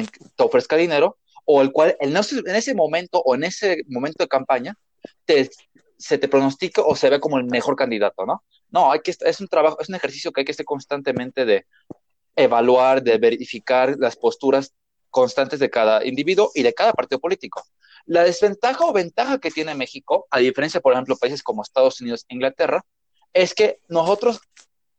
te 0.02 0.44
ofrezca 0.44 0.76
dinero 0.76 1.18
o 1.46 1.62
el 1.62 1.72
cual 1.72 1.96
en 2.00 2.16
ese, 2.16 2.74
momento 2.74 3.20
o 3.20 3.36
en 3.36 3.44
ese 3.44 3.84
momento 3.88 4.24
de 4.24 4.28
campaña 4.28 4.76
se 5.98 6.18
te 6.18 6.28
pronostica 6.28 6.82
o 6.82 6.96
se 6.96 7.10
ve 7.10 7.20
como 7.20 7.38
el 7.38 7.46
mejor 7.46 7.76
candidato, 7.76 8.26
¿no? 8.26 8.44
No, 8.72 8.92
hay 8.92 9.02
que, 9.02 9.14
es 9.18 9.40
un 9.40 9.48
trabajo, 9.48 9.78
es 9.80 9.90
un 9.90 9.96
ejercicio 9.96 10.32
que 10.32 10.42
hay 10.42 10.46
que 10.46 10.52
estar 10.52 10.66
constantemente 10.66 11.46
de 11.46 11.66
evaluar, 12.36 13.04
de 13.04 13.18
verificar 13.18 13.96
las 14.00 14.16
posturas 14.16 14.74
constantes 15.10 15.60
de 15.60 15.70
cada 15.70 16.04
individuo 16.06 16.52
y 16.56 16.64
de 16.64 16.74
cada 16.74 16.94
partido 16.94 17.20
político. 17.20 17.64
La 18.06 18.24
desventaja 18.24 18.86
o 18.86 18.92
ventaja 18.92 19.40
que 19.40 19.52
tiene 19.52 19.76
México, 19.76 20.28
a 20.32 20.40
diferencia, 20.40 20.82
por 20.82 20.94
ejemplo, 20.94 21.16
países 21.18 21.44
como 21.44 21.62
Estados 21.62 22.02
Unidos 22.02 22.26
e 22.28 22.34
Inglaterra, 22.34 22.84
es 23.32 23.54
que 23.54 23.80
nosotros 23.88 24.42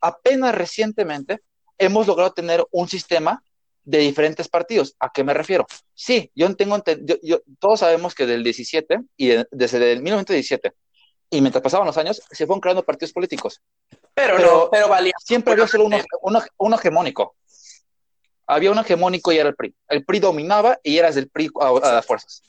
apenas 0.00 0.54
recientemente 0.54 1.40
hemos 1.78 2.06
logrado 2.06 2.32
tener 2.32 2.64
un 2.70 2.88
sistema 2.88 3.42
de 3.84 3.98
diferentes 3.98 4.48
partidos. 4.48 4.96
¿A 4.98 5.10
qué 5.12 5.24
me 5.24 5.34
refiero? 5.34 5.66
Sí, 5.94 6.30
yo 6.34 6.54
tengo, 6.56 6.82
yo, 7.22 7.40
todos 7.58 7.80
sabemos 7.80 8.14
que 8.14 8.26
del 8.26 8.42
17 8.42 9.00
y 9.16 9.32
desde 9.50 9.92
el 9.92 10.02
1917 10.02 10.72
y 11.30 11.40
mientras 11.40 11.62
pasaban 11.62 11.86
los 11.86 11.96
años 11.98 12.22
se 12.30 12.46
fueron 12.46 12.60
creando 12.60 12.84
partidos 12.84 13.12
políticos. 13.12 13.60
Pero, 14.14 14.38
no, 14.38 14.68
pero 14.70 14.88
valía. 14.88 15.14
Siempre 15.18 15.52
había 15.52 15.66
solo 15.66 15.86
uno, 15.86 16.74
hegemónico. 16.76 17.34
Había 18.46 18.70
uno 18.70 18.82
hegemónico 18.82 19.32
y 19.32 19.38
era 19.38 19.48
el 19.48 19.56
PRI. 19.56 19.74
El 19.88 20.04
PRI 20.04 20.20
dominaba 20.20 20.78
y 20.82 20.98
eras 20.98 21.14
del 21.14 21.28
PRI 21.28 21.50
a, 21.60 21.92
las 21.92 22.06
fuerzas. 22.06 22.42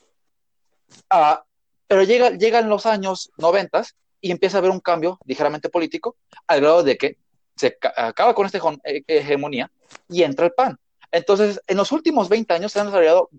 Ah, 1.09 1.43
pero 1.87 2.03
llega, 2.03 2.31
llegan 2.31 2.69
los 2.69 2.85
años 2.85 3.31
90 3.37 3.83
y 4.21 4.31
empieza 4.31 4.57
a 4.57 4.59
haber 4.59 4.71
un 4.71 4.79
cambio 4.79 5.19
ligeramente 5.25 5.69
político 5.69 6.17
al 6.47 6.61
grado 6.61 6.83
de 6.83 6.97
que 6.97 7.17
se 7.55 7.77
acaba 7.95 8.33
con 8.35 8.45
esta 8.45 8.59
hegemonía 9.07 9.71
y 10.09 10.23
entra 10.23 10.45
el 10.45 10.53
PAN. 10.53 10.77
Entonces, 11.15 11.61
en 11.67 11.77
los 11.77 11.93
últimos 11.93 12.27
20 12.27 12.53
años 12.53 12.73
se 12.73 12.79
han 12.81 12.87
desarrollado 12.87 13.29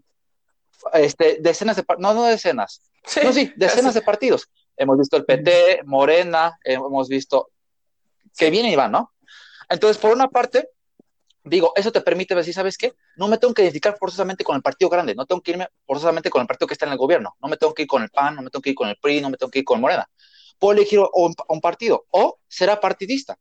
este, 0.95 1.37
decenas 1.41 1.77
de, 1.77 1.85
no, 1.99 2.15
no 2.15 2.25
decenas, 2.25 2.81
sí, 3.05 3.21
no, 3.23 3.35
sí, 3.35 3.53
decenas 3.55 3.93
de 3.93 4.01
partidos. 4.01 4.49
Hemos 4.79 4.97
visto 4.97 5.19
el 5.19 5.27
PT, 5.27 5.83
Morena, 5.85 6.59
hemos 6.65 7.07
visto 7.09 7.51
que 8.35 8.49
vienen 8.49 8.73
y 8.73 8.77
van, 8.77 8.93
¿no? 8.93 9.12
Entonces, 9.69 9.99
por 9.99 10.11
una 10.11 10.29
parte, 10.29 10.71
digo, 11.45 11.73
eso 11.77 11.93
te 11.93 12.01
permite 12.01 12.35
decir, 12.35 12.55
¿sabes 12.55 12.79
qué? 12.79 12.95
No 13.17 13.29
me 13.29 13.37
tengo 13.37 13.53
que 13.53 13.61
identificar 13.61 13.99
forzosamente 13.99 14.43
con 14.43 14.57
el 14.57 14.62
partido 14.62 14.89
grande, 14.89 15.15
no 15.15 15.27
tengo 15.27 15.43
que 15.43 15.51
irme 15.51 15.69
forzosamente 15.87 16.31
con 16.31 16.41
el 16.41 16.47
partido 16.47 16.69
que 16.69 16.75
está 16.75 16.87
en 16.87 16.93
el 16.93 16.99
gobierno, 16.99 17.37
no 17.43 17.49
me 17.49 17.59
tengo 17.59 17.75
que 17.75 17.83
ir 17.83 17.89
con 17.89 18.03
el 18.03 18.09
PAN, 18.09 18.37
no 18.37 18.43
me 18.43 18.49
tengo 18.49 18.62
que 18.62 18.71
ir 18.71 18.77
con 18.77 18.89
el 18.89 18.97
PRI, 18.97 19.21
no 19.21 19.29
me 19.29 19.37
tengo 19.37 19.51
que 19.51 19.59
ir 19.59 19.67
con 19.67 19.83
Morena. 19.83 20.09
Puedo 20.59 20.73
elegir 20.73 21.01
un, 21.12 21.35
un 21.47 21.61
partido 21.61 22.07
o 22.09 22.39
será 22.49 22.81
partidista. 22.81 23.39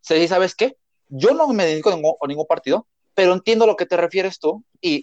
Se 0.00 0.14
dice, 0.14 0.28
¿sabes 0.28 0.54
qué? 0.54 0.78
Yo 1.08 1.34
no 1.34 1.46
me 1.48 1.66
dedico 1.66 1.90
a 1.90 1.94
ningún, 1.94 2.14
a 2.22 2.26
ningún 2.26 2.46
partido, 2.46 2.86
pero 3.16 3.32
entiendo 3.32 3.64
a 3.64 3.66
lo 3.66 3.76
que 3.76 3.86
te 3.86 3.96
refieres 3.96 4.38
tú 4.38 4.62
y 4.78 5.02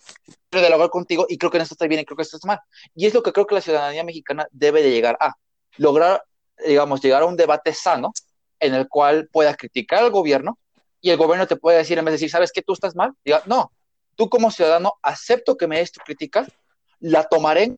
quiero 0.51 0.67
dialogar 0.67 0.91
contigo 0.91 1.25
y 1.27 1.39
creo 1.39 1.49
que 1.49 1.57
en 1.57 1.63
esto 1.63 1.73
está 1.73 1.87
bien 1.87 2.01
y 2.01 2.05
creo 2.05 2.15
que 2.15 2.21
esto 2.21 2.37
está 2.37 2.47
mal. 2.47 2.59
Y 2.93 3.07
es 3.07 3.13
lo 3.15 3.23
que 3.23 3.33
creo 3.33 3.47
que 3.47 3.55
la 3.55 3.61
ciudadanía 3.61 4.03
mexicana 4.03 4.47
debe 4.51 4.83
de 4.83 4.91
llegar 4.91 5.17
a, 5.19 5.33
lograr, 5.77 6.23
digamos, 6.63 7.01
llegar 7.01 7.23
a 7.23 7.25
un 7.25 7.35
debate 7.35 7.73
sano 7.73 8.13
en 8.59 8.75
el 8.75 8.87
cual 8.87 9.29
pueda 9.31 9.55
criticar 9.55 10.03
al 10.03 10.11
gobierno 10.11 10.59
y 11.01 11.09
el 11.09 11.17
gobierno 11.17 11.47
te 11.47 11.55
puede 11.55 11.79
decir, 11.79 11.97
en 11.97 12.05
vez 12.05 12.11
de 12.11 12.15
decir, 12.17 12.29
¿sabes 12.29 12.51
qué? 12.51 12.61
Tú 12.61 12.73
estás 12.73 12.95
mal. 12.95 13.13
Diga, 13.25 13.41
no, 13.47 13.71
tú 14.15 14.29
como 14.29 14.51
ciudadano 14.51 14.93
acepto 15.01 15.57
que 15.57 15.65
me 15.65 15.79
des 15.79 15.91
tu 15.91 15.99
crítica, 16.01 16.45
la 16.99 17.23
tomaré 17.23 17.75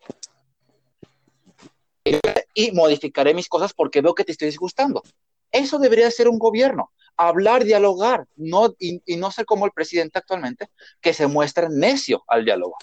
y 2.54 2.72
modificaré 2.74 3.34
mis 3.34 3.48
cosas 3.48 3.74
porque 3.74 4.02
veo 4.02 4.14
que 4.14 4.26
te 4.26 4.34
estoy 4.34 4.50
disgustando. 4.50 5.02
Eso 5.50 5.80
debería 5.80 6.12
ser 6.12 6.28
un 6.28 6.40
gobierno 6.40 6.92
hablar, 7.18 7.64
dialogar, 7.64 8.26
no, 8.36 8.76
y, 8.80 9.02
no 9.18 9.32
ser 9.32 9.46
como 9.46 9.66
el 9.66 9.72
presidente 9.72 10.20
actualmente, 10.20 10.70
que 11.02 11.14
se 11.14 11.28
muestra 11.28 11.70
necio 11.70 12.24
al 12.28 12.46
diálogo. 12.46 12.78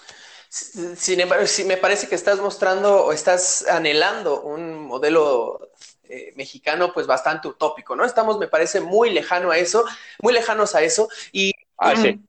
Sin 0.49 1.21
embargo, 1.21 1.47
sí 1.47 1.65
me 1.65 1.79
parece 1.79 2.09
que 2.09 2.15
estás 2.15 2.39
mostrando 2.39 3.07
o 3.07 3.13
estás 3.13 3.67
anhelando 3.69 4.43
un 4.43 4.85
modelo 4.85 5.71
eh, 6.05 6.33
mexicano 6.37 6.93
pues 6.93 7.07
bastante 7.07 7.49
utópico, 7.49 7.97
¿no? 7.97 8.05
Estamos, 8.05 8.39
me 8.39 8.49
parece, 8.49 8.81
muy 8.81 9.11
lejano 9.11 9.51
a 9.51 9.57
eso, 9.57 9.85
muy 10.21 10.35
lejanos 10.35 10.75
a 10.75 10.83
eso. 10.83 11.09
Y 11.33 11.53
ah, 11.79 11.97
sí. 11.97 12.21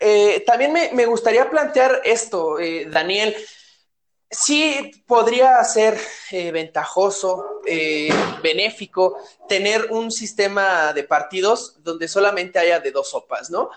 eh, 0.00 0.42
también 0.46 0.72
me, 0.72 0.92
me, 0.94 1.04
gustaría 1.04 1.50
plantear 1.50 2.00
esto, 2.04 2.58
eh, 2.58 2.86
Daniel 2.88 3.36
sí 4.32 5.04
podría 5.06 5.62
ser 5.62 5.98
eh, 6.30 6.50
ventajoso, 6.50 7.60
eh, 7.66 8.08
benéfico, 8.42 9.18
tener 9.48 9.88
un 9.90 10.10
sistema 10.10 10.92
de 10.92 11.04
partidos 11.04 11.82
donde 11.84 12.08
solamente 12.08 12.58
haya 12.58 12.80
de 12.80 12.90
dos 12.90 13.10
sopas, 13.10 13.50
¿no? 13.50 13.70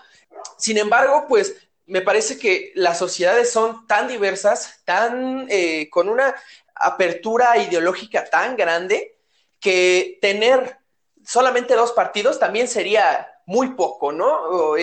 Sin 0.56 0.78
embargo, 0.78 1.26
pues 1.28 1.54
me 1.84 2.00
parece 2.00 2.38
que 2.38 2.72
las 2.74 2.98
sociedades 2.98 3.52
son 3.52 3.86
tan 3.86 4.08
diversas, 4.08 4.80
tan 4.84 5.46
eh, 5.50 5.88
con 5.90 6.08
una 6.08 6.34
apertura 6.74 7.58
ideológica 7.58 8.24
tan 8.24 8.56
grande 8.56 9.18
que 9.60 10.18
tener 10.20 10.78
solamente 11.24 11.74
dos 11.74 11.92
partidos 11.92 12.38
también 12.38 12.66
sería 12.66 13.28
muy 13.46 13.74
poco, 13.74 14.12
¿no? 14.12 14.74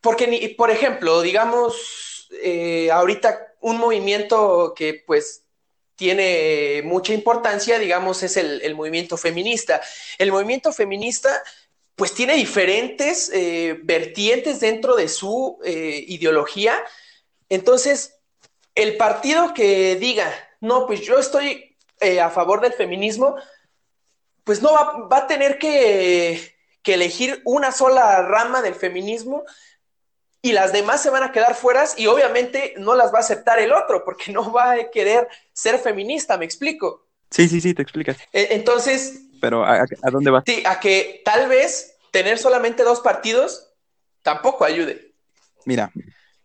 porque, 0.00 0.54
por 0.56 0.70
ejemplo, 0.70 1.20
digamos, 1.20 2.28
ahorita 2.92 3.55
un 3.66 3.78
movimiento 3.78 4.74
que 4.76 5.02
pues 5.04 5.42
tiene 5.96 6.82
mucha 6.84 7.12
importancia, 7.12 7.80
digamos, 7.80 8.22
es 8.22 8.36
el, 8.36 8.74
movimiento 8.76 9.16
feminista. 9.16 9.80
El 10.18 10.30
movimiento 10.30 10.72
feminista 10.72 11.42
pues 11.96 12.14
tiene 12.14 12.34
diferentes 12.34 13.28
eh, 13.34 13.80
vertientes 13.82 14.60
dentro 14.60 14.94
de 14.94 15.08
su 15.08 15.58
eh, 15.64 16.04
ideología. 16.06 16.80
Entonces, 17.48 18.14
el 18.76 18.96
partido 18.96 19.52
que 19.52 19.96
diga, 19.96 20.32
no, 20.60 20.86
pues 20.86 21.00
yo 21.00 21.18
estoy 21.18 21.76
eh, 21.98 22.20
a 22.20 22.30
favor 22.30 22.60
del 22.60 22.72
feminismo, 22.72 23.34
pues 24.44 24.62
no 24.62 24.72
va, 24.74 25.08
va 25.08 25.16
a 25.18 25.26
tener 25.26 25.58
que, 25.58 26.54
que, 26.82 26.94
elegir 26.94 27.42
una 27.44 27.72
sola 27.72 28.22
rama 28.22 28.62
del 28.62 28.76
feminismo 28.76 29.42
y 30.46 30.52
las 30.52 30.72
demás 30.72 31.02
se 31.02 31.10
van 31.10 31.24
a 31.24 31.32
quedar 31.32 31.56
fuera 31.56 31.84
y 31.96 32.06
obviamente 32.06 32.74
no 32.78 32.94
las 32.94 33.12
va 33.12 33.18
a 33.18 33.22
aceptar 33.22 33.58
el 33.58 33.72
otro 33.72 34.04
porque 34.04 34.30
no 34.32 34.52
va 34.52 34.72
a 34.72 34.90
querer 34.92 35.26
ser 35.52 35.80
feminista, 35.80 36.38
¿me 36.38 36.44
explico? 36.44 37.08
Sí, 37.32 37.48
sí, 37.48 37.60
sí, 37.60 37.74
te 37.74 37.82
explicas. 37.82 38.16
E, 38.32 38.48
entonces... 38.52 39.22
Pero 39.40 39.64
¿a, 39.64 39.84
dónde 40.12 40.30
va? 40.30 40.44
Sí, 40.46 40.62
a 40.64 40.78
que 40.78 41.20
tal 41.24 41.48
vez 41.48 41.96
tener 42.12 42.38
solamente 42.38 42.84
dos 42.84 43.00
partidos 43.00 43.72
tampoco 44.22 44.64
ayude. 44.64 45.14
Mira, 45.64 45.90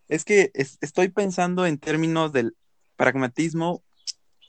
es 0.08 0.26
que 0.26 0.52
estoy 0.56 1.10
pensando 1.10 1.68
en 1.68 1.78
términos 1.78 2.34
del 2.34 2.56
pragmatismo 2.96 3.84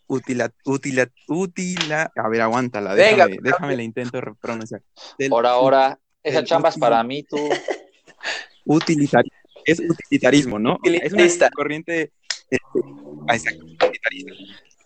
utila, 0.06 0.50
utila, 0.64 1.10
utila, 1.28 2.10
a 2.16 2.28
ver, 2.28 2.40
aguántala, 2.40 2.94
déjame, 2.94 3.36
déjame 3.42 3.76
le 3.76 3.84
intento 3.84 4.18
pronunciar. 4.40 4.82
por 5.28 5.46
ahora, 5.46 5.98
esa 6.22 6.42
chamba 6.42 6.70
es 6.70 6.78
para 6.78 7.02
mí, 7.04 7.22
tú. 7.22 7.36
Utilitarismo 8.64 9.41
es 9.64 9.80
utilitarismo, 9.80 10.58
¿no? 10.58 10.78
Es 10.84 11.12
una 11.12 11.50
corriente 11.50 12.12
este, 12.50 12.80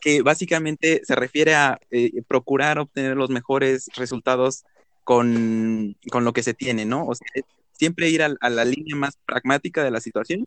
que 0.00 0.22
básicamente 0.22 1.00
se 1.04 1.14
refiere 1.14 1.54
a 1.54 1.78
eh, 1.90 2.22
procurar 2.28 2.78
obtener 2.78 3.16
los 3.16 3.30
mejores 3.30 3.88
resultados 3.96 4.64
con, 5.02 5.96
lo 6.12 6.32
que 6.32 6.42
se 6.42 6.54
tiene, 6.54 6.84
¿no? 6.84 7.06
O 7.06 7.14
sea, 7.14 7.26
siempre 7.72 8.08
ir 8.08 8.22
a, 8.22 8.28
la 8.50 8.64
línea 8.64 8.96
más 8.96 9.18
pragmática 9.24 9.84
de 9.84 9.90
la 9.90 10.00
situación 10.00 10.46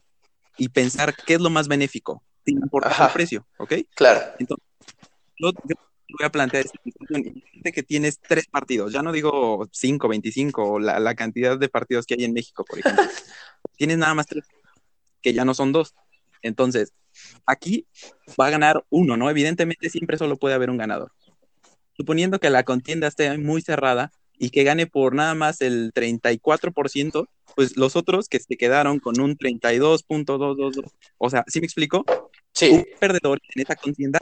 y 0.57 0.69
pensar 0.69 1.15
qué 1.25 1.35
es 1.35 1.41
lo 1.41 1.49
más 1.49 1.67
benéfico, 1.67 2.23
sin 2.45 2.57
importar 2.57 3.07
el 3.07 3.13
precio, 3.13 3.47
¿ok? 3.57 3.73
Claro. 3.95 4.21
Entonces, 4.39 4.65
yo, 5.37 5.51
voy 6.17 6.25
a 6.25 6.31
plantear 6.31 6.65
esta 6.65 6.79
situación. 6.83 7.43
que 7.73 7.83
tienes 7.83 8.19
tres 8.19 8.47
partidos, 8.47 8.91
ya 8.93 9.01
no 9.01 9.11
digo 9.11 9.67
cinco, 9.71 10.07
veinticinco, 10.07 10.79
la, 10.79 10.99
la 10.99 11.15
cantidad 11.15 11.57
de 11.57 11.69
partidos 11.69 12.05
que 12.05 12.15
hay 12.15 12.23
en 12.23 12.33
México, 12.33 12.65
por 12.65 12.79
ejemplo. 12.79 13.03
tienes 13.77 13.97
nada 13.97 14.13
más 14.13 14.25
tres 14.25 14.45
que 15.21 15.33
ya 15.33 15.45
no 15.45 15.53
son 15.53 15.71
dos. 15.71 15.95
Entonces, 16.41 16.93
aquí 17.45 17.85
va 18.39 18.47
a 18.47 18.51
ganar 18.51 18.85
uno, 18.89 19.17
¿no? 19.17 19.29
Evidentemente 19.29 19.89
siempre 19.89 20.17
solo 20.17 20.37
puede 20.37 20.55
haber 20.55 20.69
un 20.69 20.77
ganador. 20.77 21.11
Suponiendo 21.95 22.39
que 22.39 22.49
la 22.49 22.63
contienda 22.63 23.07
esté 23.07 23.37
muy 23.37 23.61
cerrada 23.61 24.11
y 24.37 24.51
que 24.51 24.63
gane 24.63 24.87
por 24.87 25.13
nada 25.13 25.35
más 25.35 25.59
el 25.59 25.91
34%, 25.93 27.27
pues 27.55 27.75
los 27.75 27.97
otros 27.97 28.29
que 28.29 28.39
se 28.39 28.55
quedaron 28.55 28.99
con 28.99 29.19
un 29.19 29.37
32.222, 29.37 30.91
o 31.17 31.29
sea, 31.29 31.43
¿sí 31.47 31.59
me 31.59 31.65
explico? 31.65 32.05
Sí. 32.53 32.69
Un 32.69 32.85
perdedor 32.99 33.41
en 33.53 33.61
esta 33.61 33.75
contienda, 33.75 34.19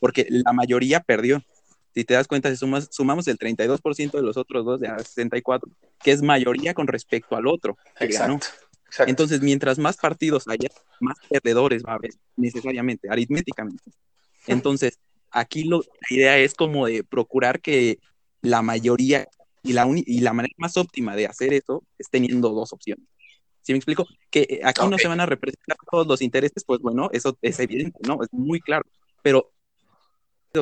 porque 0.00 0.26
la 0.28 0.52
mayoría 0.52 1.00
perdió. 1.00 1.42
Si 1.94 2.04
te 2.04 2.14
das 2.14 2.28
cuenta, 2.28 2.50
si 2.50 2.56
sumas, 2.56 2.88
sumamos 2.90 3.26
el 3.28 3.38
32% 3.38 4.12
de 4.12 4.22
los 4.22 4.36
otros 4.36 4.64
dos, 4.64 4.80
de 4.80 4.88
64, 4.88 5.70
que 6.02 6.12
es 6.12 6.20
mayoría 6.20 6.74
con 6.74 6.86
respecto 6.86 7.36
al 7.36 7.46
otro. 7.46 7.78
Exacto. 7.98 8.46
Entonces, 9.06 9.40
mientras 9.40 9.78
más 9.78 9.96
partidos 9.96 10.46
haya, 10.48 10.68
más 11.00 11.16
perdedores 11.28 11.82
va 11.84 11.92
a 11.92 11.96
haber, 11.96 12.12
necesariamente, 12.36 13.08
aritméticamente. 13.10 13.82
Entonces, 14.46 14.98
aquí 15.30 15.64
lo, 15.64 15.78
la 15.78 16.16
idea 16.16 16.38
es 16.38 16.54
como 16.54 16.86
de 16.86 17.02
procurar 17.02 17.60
que 17.60 17.98
la 18.42 18.62
mayoría 18.62 19.28
y 19.62 19.72
la, 19.72 19.86
y 19.94 20.20
la 20.20 20.32
manera 20.32 20.54
más 20.58 20.76
óptima 20.76 21.16
de 21.16 21.26
hacer 21.26 21.52
eso 21.52 21.82
es 21.98 22.08
teniendo 22.10 22.50
dos 22.50 22.72
opciones. 22.72 23.04
¿Sí 23.62 23.72
me 23.72 23.78
explico? 23.78 24.06
Que 24.30 24.42
eh, 24.48 24.60
aquí 24.62 24.86
no 24.88 24.96
se 24.96 25.08
van 25.08 25.20
a 25.20 25.26
representar 25.26 25.76
todos 25.90 26.06
los 26.06 26.22
intereses, 26.22 26.62
pues 26.64 26.80
bueno, 26.80 27.10
eso 27.12 27.36
es 27.42 27.58
evidente, 27.58 27.98
¿no? 28.06 28.22
Es 28.22 28.32
muy 28.32 28.60
claro. 28.60 28.84
Pero 29.22 29.50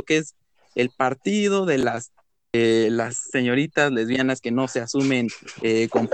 que 0.03 0.19
es 0.19 0.35
el 0.75 0.91
partido 0.91 1.67
de 1.67 1.79
las, 1.79 2.13
eh, 2.53 2.89
las 2.91 3.17
señoritas 3.31 3.93
lesbianas 3.93 4.41
que 4.41 4.51
no 4.51 4.69
se 4.69 4.81
asumen 4.81 5.29
eh, 5.63 5.89
con 5.89 6.09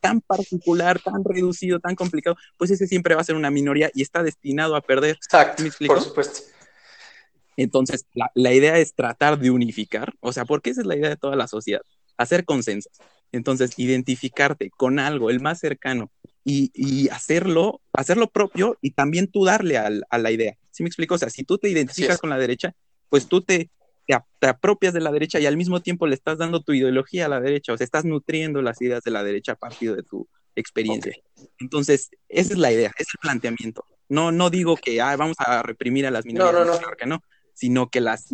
tan 0.00 0.20
particular, 0.20 1.00
tan 1.00 1.24
reducido, 1.24 1.78
tan 1.78 1.94
complicado, 1.94 2.36
pues 2.56 2.70
ese 2.70 2.86
siempre 2.86 3.14
va 3.14 3.20
a 3.20 3.24
ser 3.24 3.36
una 3.36 3.50
minoría 3.50 3.90
y 3.94 4.02
está 4.02 4.22
destinado 4.22 4.76
a 4.76 4.80
perder. 4.80 5.16
Exacto, 5.16 5.62
por 5.86 6.00
supuesto. 6.00 6.40
Entonces, 7.56 8.06
la, 8.14 8.30
la, 8.34 8.52
idea 8.52 8.78
es 8.78 8.94
tratar 8.94 9.38
de 9.38 9.50
unificar, 9.50 10.14
o 10.20 10.32
sea, 10.32 10.44
porque 10.44 10.70
esa 10.70 10.82
es 10.82 10.86
la 10.86 10.96
idea 10.96 11.08
de 11.08 11.16
toda 11.16 11.34
la 11.34 11.48
sociedad, 11.48 11.82
hacer 12.16 12.44
consensos. 12.44 12.92
Entonces, 13.32 13.72
identificarte 13.76 14.70
con 14.70 15.00
algo, 15.00 15.28
el 15.28 15.40
más 15.40 15.58
cercano, 15.58 16.10
y, 16.44 16.70
y 16.74 17.08
hacerlo, 17.10 17.80
hacerlo 17.92 18.28
propio 18.28 18.78
y 18.80 18.92
también 18.92 19.26
tú 19.26 19.44
darle 19.44 19.76
al, 19.76 20.04
a 20.08 20.16
la 20.16 20.30
idea. 20.30 20.56
¿Sí 20.78 20.84
me 20.84 20.90
explico? 20.90 21.16
O 21.16 21.18
sea, 21.18 21.28
si 21.28 21.42
tú 21.42 21.58
te 21.58 21.68
identificas 21.68 22.18
con 22.18 22.30
la 22.30 22.38
derecha, 22.38 22.72
pues 23.08 23.26
tú 23.26 23.40
te, 23.40 23.68
te, 24.06 24.46
apropias 24.46 24.94
de 24.94 25.00
la 25.00 25.10
derecha 25.10 25.40
y 25.40 25.46
al 25.46 25.56
mismo 25.56 25.80
tiempo 25.80 26.06
le 26.06 26.14
estás 26.14 26.38
dando 26.38 26.62
tu 26.62 26.72
ideología 26.72 27.26
a 27.26 27.28
la 27.28 27.40
derecha, 27.40 27.72
o 27.72 27.76
sea, 27.76 27.84
estás 27.84 28.04
nutriendo 28.04 28.62
las 28.62 28.80
ideas 28.80 29.02
de 29.02 29.10
la 29.10 29.24
derecha 29.24 29.50
a 29.50 29.56
partir 29.56 29.96
de 29.96 30.04
tu 30.04 30.28
experiencia. 30.54 31.16
Entonces, 31.58 32.10
esa 32.28 32.52
es 32.52 32.58
la 32.60 32.70
idea, 32.70 32.92
ese 32.94 33.02
es 33.02 33.14
el 33.14 33.18
planteamiento. 33.22 33.84
No, 34.08 34.30
no 34.30 34.50
digo 34.50 34.76
que 34.76 35.00
ah, 35.00 35.16
vamos 35.16 35.34
a 35.40 35.64
reprimir 35.64 36.06
a 36.06 36.12
las 36.12 36.24
minorías, 36.24 36.52
no, 36.52 36.64
no, 36.64 36.72
no. 36.72 36.78
claro 36.78 36.96
que 36.96 37.06
no, 37.06 37.24
sino 37.58 37.90
que 37.90 38.00
las 38.00 38.26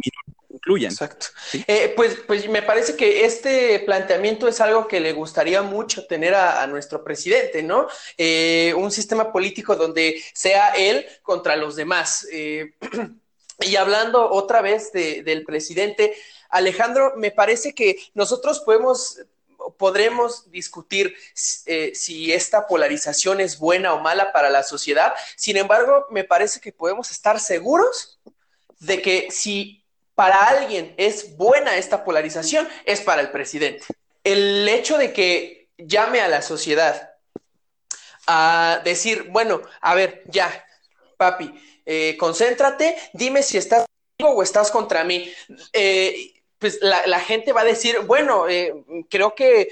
incluyan. 0.50 0.92
Exacto. 0.92 1.28
Eh, 1.66 1.92
pues, 1.96 2.18
pues 2.26 2.46
me 2.48 2.62
parece 2.62 2.94
que 2.94 3.24
este 3.24 3.80
planteamiento 3.80 4.46
es 4.46 4.60
algo 4.60 4.86
que 4.86 5.00
le 5.00 5.12
gustaría 5.12 5.62
mucho 5.62 6.06
tener 6.06 6.34
a, 6.34 6.66
nuestro 6.66 7.02
presidente, 7.02 7.62
¿no? 7.62 7.88
Eh, 8.18 8.74
un 8.76 8.90
sistema 8.90 9.32
político 9.32 9.76
donde 9.76 10.22
sea 10.34 10.70
él 10.74 11.06
contra 11.22 11.56
los 11.56 11.74
demás. 11.76 12.26
Eh, 12.30 12.74
y 13.60 13.76
hablando 13.76 14.30
otra 14.30 14.60
vez 14.60 14.92
del 14.92 15.44
presidente, 15.44 16.14
Alejandro, 16.50 17.14
me 17.16 17.30
parece 17.30 17.74
que 17.74 17.96
nosotros 18.14 18.60
podemos 18.60 19.20
podremos 19.78 20.50
discutir 20.50 21.16
si 21.34 22.30
esta 22.30 22.66
polarización 22.66 23.40
es 23.40 23.58
buena 23.58 23.94
o 23.94 24.00
mala 24.00 24.30
para 24.30 24.50
la 24.50 24.62
sociedad. 24.62 25.14
Sin 25.36 25.56
embargo, 25.56 26.06
me 26.10 26.22
parece 26.22 26.60
que 26.60 26.70
podemos 26.70 27.10
estar 27.10 27.40
seguros 27.40 28.18
de 28.86 29.02
que 29.02 29.28
si 29.30 29.84
para 30.14 30.48
alguien 30.48 30.94
es 30.96 31.36
buena 31.36 31.76
esta 31.76 32.04
polarización, 32.04 32.68
es 32.84 33.00
para 33.00 33.20
el 33.20 33.30
presidente. 33.30 33.84
El 34.22 34.68
hecho 34.68 34.96
de 34.96 35.12
que 35.12 35.68
llame 35.76 36.20
a 36.20 36.28
la 36.28 36.42
sociedad 36.42 37.10
a 38.26 38.80
decir, 38.84 39.24
bueno, 39.30 39.62
a 39.80 39.94
ver, 39.94 40.22
ya, 40.26 40.64
papi, 41.16 41.52
eh, 41.84 42.16
concéntrate, 42.18 42.96
dime 43.12 43.42
si 43.42 43.58
estás 43.58 43.84
o 44.22 44.42
estás 44.42 44.70
contra 44.70 45.04
mí. 45.04 45.32
Eh, 45.72 46.32
pues 46.58 46.78
la, 46.80 47.20
gente 47.20 47.52
va 47.52 47.60
a 47.60 47.64
decir, 47.64 48.00
bueno, 48.06 48.48
eh, 48.48 48.72
creo 49.10 49.34
que 49.34 49.70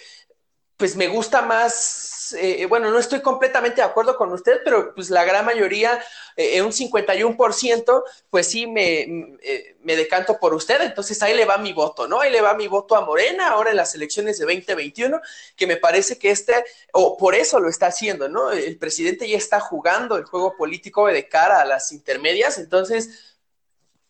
pues 0.83 0.97
me 0.97 1.07
gusta 1.07 1.43
más, 1.43 2.35
eh, 2.37 2.67
bueno, 2.67 2.91
no 2.91 2.99
estoy 2.99 3.21
completamente 3.21 3.77
de 3.77 3.87
acuerdo 3.87 4.17
con 4.17 4.33
usted, 4.33 4.63
pero 4.65 4.93
pues 4.97 5.11
la 5.11 5.23
gran 5.23 5.45
mayoría, 5.45 6.03
eh, 6.35 6.61
un 6.61 6.73
51%, 6.73 8.03
pues 8.29 8.49
sí 8.49 8.67
me, 8.67 9.03
eh, 9.45 9.77
me, 9.85 9.95
decanto 9.95 10.41
por 10.41 10.55
usted, 10.55 10.83
entonces 10.83 11.23
ahí 11.23 11.37
le 11.37 11.45
va 11.45 11.57
mi 11.59 11.73
voto, 11.73 12.09
¿no? 12.09 12.19
Ahí 12.19 12.33
le 12.33 12.41
va 12.41 12.55
mi 12.55 12.67
voto 12.67 12.97
a 12.97 13.03
Morena 13.03 13.51
ahora 13.51 13.71
en 13.71 13.77
las 13.77 13.95
elecciones 13.95 14.41
de 14.41 14.45
2021, 14.45 15.21
que 15.55 15.69
me 15.69 15.77
parece 15.77 16.19
que 16.19 16.33
este, 16.33 16.65
o 16.93 17.17
por 17.17 17.37
eso 17.37 17.61
lo 17.61 17.69
está 17.69 17.87
haciendo, 17.87 18.29
¿no? 18.29 18.51
El 18.51 18.77
presidente 18.77 19.29
ya 19.29 19.37
está 19.37 19.61
jugando 19.61 20.17
el 20.17 20.25
juego 20.25 20.57
político 20.57 21.07
de 21.07 21.29
cara 21.29 21.61
a 21.61 21.65
las 21.65 21.93
intermedias, 21.93 22.59
entonces 22.59 23.37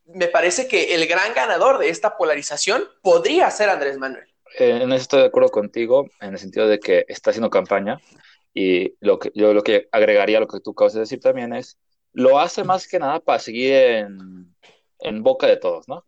me 0.06 0.28
parece 0.28 0.68
que 0.68 0.94
el 0.94 1.06
gran 1.06 1.34
ganador 1.34 1.76
de 1.76 1.90
esta 1.90 2.16
polarización 2.16 2.88
podría 3.02 3.50
ser 3.50 3.68
Andrés 3.68 3.98
Manuel. 3.98 4.31
Eh, 4.58 4.80
en 4.82 4.92
eso 4.92 5.02
estoy 5.02 5.20
de 5.20 5.26
acuerdo 5.26 5.50
contigo, 5.50 6.08
en 6.20 6.32
el 6.32 6.38
sentido 6.38 6.68
de 6.68 6.78
que 6.78 7.04
está 7.08 7.30
haciendo 7.30 7.50
campaña 7.50 8.00
y 8.54 8.94
lo 9.00 9.18
que 9.18 9.32
yo 9.34 9.54
lo 9.54 9.62
que 9.62 9.88
agregaría 9.92 10.38
a 10.38 10.40
lo 10.40 10.48
que 10.48 10.60
tú 10.60 10.72
acabas 10.72 10.92
de 10.92 11.00
decir 11.00 11.20
también 11.20 11.54
es, 11.54 11.78
lo 12.12 12.38
hace 12.38 12.64
más 12.64 12.86
que 12.86 12.98
nada 12.98 13.20
para 13.20 13.38
seguir 13.38 13.72
en, 13.72 14.54
en 14.98 15.22
boca 15.22 15.46
de 15.46 15.56
todos, 15.56 15.88
¿no? 15.88 16.04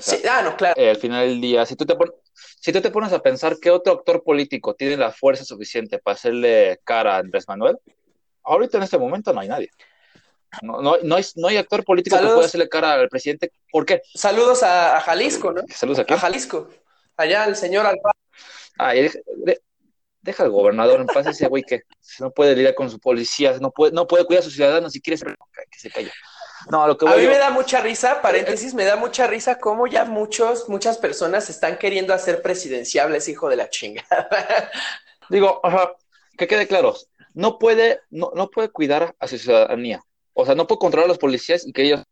sí, 0.00 0.16
ah, 0.28 0.42
no, 0.42 0.56
claro. 0.56 0.80
Eh, 0.80 0.90
al 0.90 0.96
final 0.96 1.28
del 1.28 1.40
día, 1.40 1.66
si 1.66 1.76
tú, 1.76 1.84
te 1.84 1.94
si 2.34 2.72
tú 2.72 2.80
te 2.80 2.90
pones 2.90 3.12
a 3.12 3.20
pensar 3.20 3.58
qué 3.60 3.70
otro 3.70 3.92
actor 3.92 4.22
político 4.22 4.74
tiene 4.74 4.96
la 4.96 5.12
fuerza 5.12 5.44
suficiente 5.44 5.98
para 5.98 6.14
hacerle 6.14 6.80
cara 6.84 7.16
a 7.16 7.18
Andrés 7.18 7.46
Manuel, 7.46 7.76
ahorita 8.42 8.78
en 8.78 8.84
este 8.84 8.98
momento 8.98 9.32
no 9.34 9.40
hay 9.40 9.48
nadie. 9.48 9.70
No, 10.60 10.82
no, 10.82 10.96
no, 11.02 11.16
hay, 11.16 11.24
no 11.36 11.48
hay 11.48 11.56
actor 11.56 11.82
político 11.82 12.16
que 12.16 12.24
pueda 12.24 12.44
hacerle 12.44 12.68
cara 12.68 12.94
al 12.94 13.08
presidente. 13.08 13.52
¿Por 13.70 13.86
qué? 13.86 14.02
Saludos 14.14 14.62
a, 14.62 15.00
Jalisco, 15.00 15.50
¿no? 15.50 15.62
Saludos 15.68 16.00
a, 16.00 16.14
a 16.14 16.18
Jalisco 16.18 16.68
allá 17.16 17.44
el 17.44 17.56
señor 17.56 17.86
Alfaro. 17.86 18.18
Ay, 18.78 19.10
deja, 20.22 20.42
al 20.44 20.50
gobernador 20.50 21.00
en 21.00 21.06
paz 21.06 21.26
ese 21.26 21.48
güey 21.48 21.62
que 21.62 21.82
no 22.20 22.30
puede 22.30 22.54
lidiar 22.54 22.74
con 22.74 22.90
su 22.90 22.98
policía, 22.98 23.56
no 23.60 23.70
puede, 23.70 23.92
no 23.92 24.06
puede 24.06 24.24
cuidar 24.24 24.40
a 24.40 24.44
sus 24.44 24.54
ciudadanos 24.54 24.92
si 24.92 25.00
quiere 25.00 25.20
que 25.70 25.78
se 25.78 25.90
calle. 25.90 26.12
No, 26.70 26.86
lo 26.86 26.96
que 26.96 27.08
a 27.08 27.16
mí 27.16 27.26
me 27.26 27.38
da 27.38 27.50
mucha 27.50 27.80
risa, 27.80 28.22
paréntesis, 28.22 28.72
me 28.74 28.84
da 28.84 28.96
mucha 28.96 29.26
risa 29.26 29.58
cómo 29.58 29.86
ya 29.86 30.04
muchos, 30.04 30.68
muchas 30.68 30.98
personas 30.98 31.50
están 31.50 31.76
queriendo 31.76 32.14
hacer 32.14 32.40
presidenciables, 32.40 33.28
hijo 33.28 33.48
de 33.48 33.56
la 33.56 33.68
chingada. 33.68 34.28
Digo, 35.28 35.60
que 36.38 36.46
quede 36.46 36.68
claro, 36.68 36.94
no 37.34 37.58
puede, 37.58 38.00
no, 38.10 38.30
no 38.34 38.48
puede 38.50 38.68
cuidar 38.68 39.14
a 39.18 39.26
su 39.26 39.38
ciudadanía. 39.38 40.02
O 40.34 40.46
sea, 40.46 40.54
no 40.54 40.66
puede 40.66 40.78
controlar 40.78 41.06
a 41.06 41.08
los 41.08 41.18
policías 41.18 41.66
y 41.66 41.72
que 41.72 41.82
ellos 41.82 42.02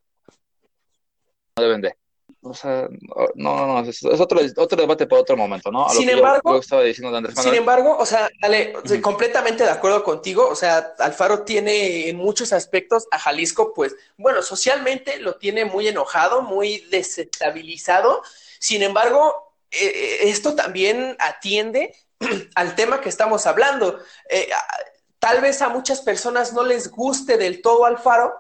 no 1.57 1.63
deben 1.63 1.81
de. 1.81 1.95
O 2.43 2.55
sea, 2.55 2.89
no, 3.35 3.67
no, 3.67 3.83
no, 3.83 3.89
es, 3.89 4.03
otro, 4.05 4.41
otro 4.57 4.81
debate 4.81 5.07
para 5.07 5.23
otro 5.23 5.37
momento, 5.37 5.71
¿no? 5.71 5.89
sin 5.91 6.09
embargo, 6.09 6.59
estaba 6.59 6.83
diciendo 6.83 7.17
Andrés 7.17 7.35
sin 7.41 7.55
embargo, 7.55 7.97
o 7.99 8.07
sea, 8.07 8.29
Ale, 8.43 8.75
completamente 9.01 9.65
de 9.65 9.71
acuerdo 9.71 10.03
contigo, 10.05 10.49
o 10.49 10.55
sea, 10.55 10.95
Alfaro 10.99 11.43
tiene 11.43 12.09
en 12.09 12.17
muchos 12.17 12.53
aspectos 12.53 13.07
a 13.11 13.19
Jalisco, 13.19 13.73
pues, 13.75 13.95
bueno, 14.17 14.43
socialmente 14.43 15.19
lo 15.19 15.37
tiene 15.37 15.65
muy 15.65 15.89
enojado, 15.89 16.43
muy 16.43 16.81
desestabilizado, 16.91 18.23
sin 18.59 18.83
embargo, 18.83 19.55
eh, 19.71 19.87
eh, 19.87 20.19
esto 20.31 20.55
también 20.55 21.17
atiende 21.19 21.95
al 22.55 22.75
tema 22.75 23.01
que 23.01 23.09
estamos 23.09 23.47
hablando. 23.47 23.99
Eh, 24.29 24.49
tal 25.19 25.41
vez 25.41 25.63
a 25.63 25.69
muchas 25.69 26.01
personas 26.01 26.53
no 26.53 26.65
les 26.65 26.91
guste 26.91 27.37
del 27.37 27.63
todo 27.63 27.85
Alfaro, 27.85 28.35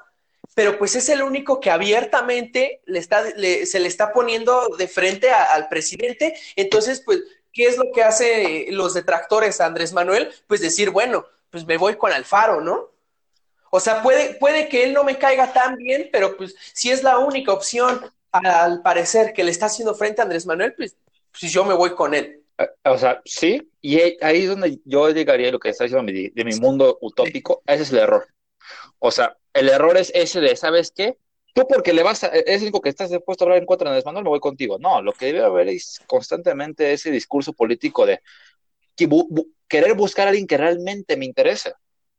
pero 0.60 0.76
pues 0.76 0.94
es 0.94 1.08
el 1.08 1.22
único 1.22 1.58
que 1.58 1.70
abiertamente 1.70 2.82
le 2.84 2.98
está, 2.98 3.24
se 3.30 3.80
le 3.80 3.88
está 3.88 4.12
poniendo 4.12 4.76
de 4.76 4.88
frente 4.88 5.30
al 5.30 5.70
presidente. 5.70 6.34
Entonces, 6.54 7.00
pues, 7.02 7.22
¿qué 7.50 7.64
es 7.64 7.78
lo 7.78 7.90
que 7.94 8.02
hace 8.02 8.66
los 8.68 8.92
detractores 8.92 9.58
a 9.58 9.64
Andrés 9.64 9.94
Manuel? 9.94 10.30
Pues 10.46 10.60
decir, 10.60 10.90
bueno, 10.90 11.24
pues 11.48 11.66
me 11.66 11.78
voy 11.78 11.96
con 11.96 12.12
Alfaro, 12.12 12.60
¿no? 12.60 12.90
O 13.70 13.80
sea, 13.80 14.02
puede, 14.02 14.34
puede 14.34 14.68
que 14.68 14.84
él 14.84 14.92
no 14.92 15.02
me 15.02 15.16
caiga 15.16 15.50
tan 15.50 15.76
bien, 15.76 16.10
pero 16.12 16.36
pues 16.36 16.54
si 16.74 16.90
es 16.90 17.02
la 17.02 17.16
única 17.20 17.54
opción, 17.54 17.98
al 18.30 18.82
parecer, 18.82 19.32
que 19.32 19.44
le 19.44 19.52
está 19.52 19.64
haciendo 19.64 19.94
frente 19.94 20.20
a 20.20 20.24
Andrés 20.24 20.44
Manuel, 20.44 20.74
pues, 20.74 20.94
pues 21.30 21.50
yo 21.50 21.64
me 21.64 21.72
voy 21.72 21.94
con 21.94 22.12
él. 22.12 22.42
Eh, 22.58 22.68
o 22.84 22.98
sea, 22.98 23.22
sí, 23.24 23.66
y 23.80 23.98
ahí 23.98 24.42
es 24.42 24.48
donde 24.50 24.78
yo 24.84 25.08
llegaría 25.08 25.50
lo 25.50 25.58
que 25.58 25.70
está 25.70 25.84
diciendo 25.84 26.12
de 26.12 26.44
mi 26.44 26.56
mundo 26.56 26.98
utópico, 27.00 27.62
ese 27.64 27.84
es 27.84 27.92
el 27.92 28.00
error. 28.00 28.28
O 28.98 29.10
sea, 29.10 29.36
el 29.52 29.68
error 29.68 29.96
es 29.96 30.12
ese 30.14 30.40
de, 30.40 30.56
¿sabes 30.56 30.92
qué? 30.94 31.16
Tú 31.54 31.66
porque 31.68 31.92
le 31.92 32.02
vas 32.02 32.22
a, 32.24 32.28
es 32.28 32.56
el 32.56 32.62
único 32.62 32.80
que 32.80 32.90
estás 32.90 33.10
dispuesto 33.10 33.44
a 33.44 33.46
hablar 33.46 33.58
en 33.58 33.66
contra 33.66 33.86
de 33.86 33.90
Andrés 33.90 34.04
Manuel, 34.04 34.24
me 34.24 34.30
voy 34.30 34.40
contigo. 34.40 34.78
No, 34.78 35.02
lo 35.02 35.12
que 35.12 35.26
debe 35.26 35.42
haber 35.42 35.68
es 35.68 36.00
constantemente 36.06 36.92
ese 36.92 37.10
discurso 37.10 37.52
político 37.52 38.06
de 38.06 38.20
querer 39.68 39.94
buscar 39.94 40.26
a 40.26 40.30
alguien 40.30 40.46
que 40.46 40.56
realmente 40.56 41.16
me 41.16 41.24
interese. 41.24 41.74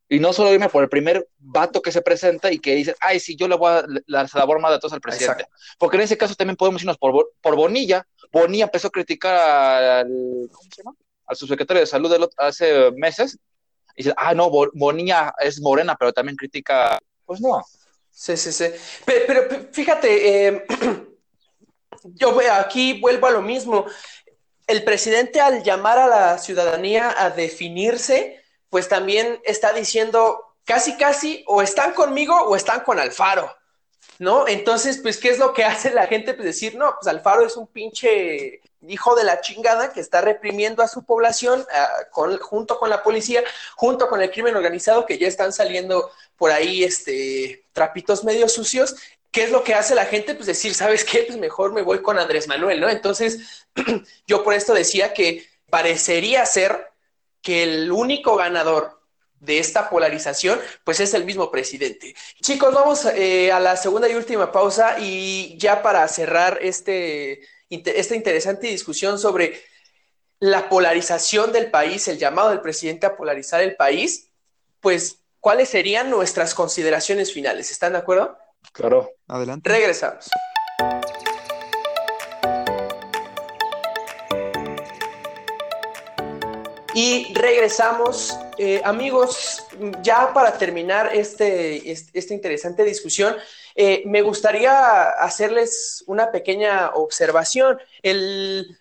Y 0.09 0.19
no 0.19 0.33
solo 0.33 0.53
irme 0.53 0.67
por 0.67 0.83
el 0.83 0.89
primer 0.89 1.25
vato 1.37 1.81
que 1.81 1.91
se 1.91 2.01
presenta 2.01 2.51
y 2.51 2.59
que 2.59 2.75
dice, 2.75 2.95
ay, 2.99 3.21
sí, 3.21 3.37
yo 3.37 3.47
le 3.47 3.55
voy 3.55 3.71
a 3.71 3.85
dar 4.07 4.27
sabor 4.27 4.59
más 4.59 4.71
datos 4.71 4.91
al 4.91 4.99
presidente. 4.99 5.45
Porque 5.79 5.95
en 5.95 6.03
ese 6.03 6.17
caso 6.17 6.35
también 6.35 6.57
podemos 6.57 6.81
irnos 6.81 6.97
por, 6.97 7.31
por 7.39 7.55
Bonilla. 7.55 8.05
Bonilla 8.29 8.65
empezó 8.65 8.89
a 8.89 8.91
criticar 8.91 9.33
al, 9.83 10.49
¿cómo 10.51 10.69
se 10.69 10.83
llama? 10.83 10.97
al 11.31 11.37
subsecretario 11.37 11.79
de 11.79 11.87
salud 11.87 12.29
hace 12.35 12.91
meses 12.91 13.39
y 13.95 14.03
dices, 14.03 14.13
ah, 14.17 14.33
no, 14.33 14.49
Bonilla 14.73 15.33
es 15.39 15.61
morena, 15.61 15.95
pero 15.97 16.13
también 16.13 16.35
critica, 16.35 16.99
pues 17.25 17.41
no. 17.41 17.63
Sí, 18.09 18.37
sí, 18.37 18.51
sí. 18.51 18.65
Pero, 19.05 19.47
fíjate, 19.71 20.47
eh, 20.47 20.65
yo 22.03 22.37
aquí 22.53 22.99
vuelvo 22.99 23.27
a 23.27 23.31
lo 23.31 23.41
mismo. 23.41 23.85
El 24.67 24.83
presidente 24.83 25.41
al 25.41 25.63
llamar 25.63 25.97
a 25.97 26.07
la 26.07 26.37
ciudadanía 26.37 27.13
a 27.17 27.29
definirse, 27.29 28.41
pues 28.69 28.87
también 28.87 29.39
está 29.43 29.73
diciendo 29.73 30.55
casi, 30.65 30.95
casi, 30.97 31.43
o 31.47 31.61
están 31.61 31.93
conmigo 31.93 32.35
o 32.35 32.55
están 32.55 32.81
con 32.81 32.99
Alfaro. 32.99 33.53
¿no? 34.21 34.47
Entonces, 34.47 34.99
pues, 34.99 35.17
¿qué 35.17 35.29
es 35.29 35.39
lo 35.39 35.51
que 35.53 35.63
hace 35.65 35.91
la 35.91 36.07
gente? 36.07 36.33
Pues 36.33 36.45
decir, 36.45 36.75
no, 36.75 36.93
pues 36.95 37.07
Alfaro 37.07 37.45
es 37.45 37.57
un 37.57 37.67
pinche 37.67 38.60
hijo 38.87 39.15
de 39.15 39.23
la 39.23 39.41
chingada 39.41 39.93
que 39.93 39.99
está 39.99 40.21
reprimiendo 40.21 40.81
a 40.81 40.87
su 40.87 41.03
población 41.03 41.65
ah, 41.73 41.89
junto 42.11 42.79
con 42.79 42.89
la 42.89 43.03
policía, 43.03 43.43
junto 43.75 44.07
con 44.09 44.21
el 44.21 44.31
crimen 44.31 44.55
organizado, 44.55 45.05
que 45.05 45.17
ya 45.17 45.27
están 45.27 45.53
saliendo 45.53 46.11
por 46.35 46.51
ahí 46.51 46.83
este, 46.83 47.65
trapitos 47.73 48.23
medio 48.23 48.49
sucios. 48.49 48.95
¿Qué 49.31 49.43
es 49.43 49.51
lo 49.51 49.63
que 49.63 49.75
hace 49.75 49.95
la 49.95 50.05
gente? 50.05 50.35
Pues 50.35 50.47
decir, 50.47 50.73
¿sabes 50.73 51.05
qué? 51.05 51.23
Pues 51.23 51.37
mejor 51.37 51.73
me 51.73 51.83
voy 51.83 52.01
con 52.01 52.19
Andrés 52.19 52.47
Manuel, 52.47 52.81
¿no? 52.81 52.89
Entonces, 52.89 53.65
yo 54.27 54.43
por 54.43 54.53
esto 54.53 54.73
decía 54.73 55.13
que 55.13 55.47
parecería 55.69 56.45
ser 56.45 56.91
que 57.41 57.63
el 57.63 57.91
único 57.91 58.35
ganador 58.35 59.01
de 59.39 59.57
esta 59.57 59.89
polarización, 59.89 60.59
pues 60.83 60.99
es 60.99 61.13
el 61.13 61.25
mismo 61.25 61.49
presidente. 61.49 62.13
Chicos, 62.41 62.73
vamos 62.73 63.05
eh, 63.05 63.51
a 63.51 63.59
la 63.59 63.75
segunda 63.75 64.07
y 64.07 64.13
última 64.13 64.51
pausa 64.51 64.97
y 64.99 65.57
ya 65.57 65.81
para 65.81 66.07
cerrar 66.07 66.59
este, 66.61 67.41
esta 67.71 68.15
interesante 68.15 68.67
discusión 68.67 69.17
sobre 69.17 69.61
la 70.39 70.69
polarización 70.69 71.51
del 71.51 71.71
país, 71.71 72.07
el 72.07 72.17
llamado 72.17 72.49
del 72.49 72.61
presidente 72.61 73.05
a 73.05 73.15
polarizar 73.15 73.61
el 73.61 73.75
país, 73.75 74.29
pues, 74.79 75.19
¿cuáles 75.39 75.69
serían 75.69 76.09
nuestras 76.09 76.53
consideraciones 76.53 77.31
finales? 77.31 77.71
¿Están 77.71 77.93
de 77.93 77.99
acuerdo? 77.99 78.37
Claro. 78.73 79.11
Adelante. 79.27 79.69
Regresamos. 79.69 80.29
Y 86.93 87.33
regresamos, 87.33 88.37
eh, 88.57 88.81
amigos, 88.83 89.63
ya 90.01 90.33
para 90.33 90.57
terminar 90.57 91.11
este, 91.13 91.89
esta 91.89 92.33
interesante 92.33 92.83
discusión, 92.83 93.35
eh, 93.75 94.03
me 94.05 94.21
gustaría 94.21 95.09
hacerles 95.09 96.03
una 96.07 96.31
pequeña 96.31 96.91
observación. 96.93 97.79
El 98.01 98.77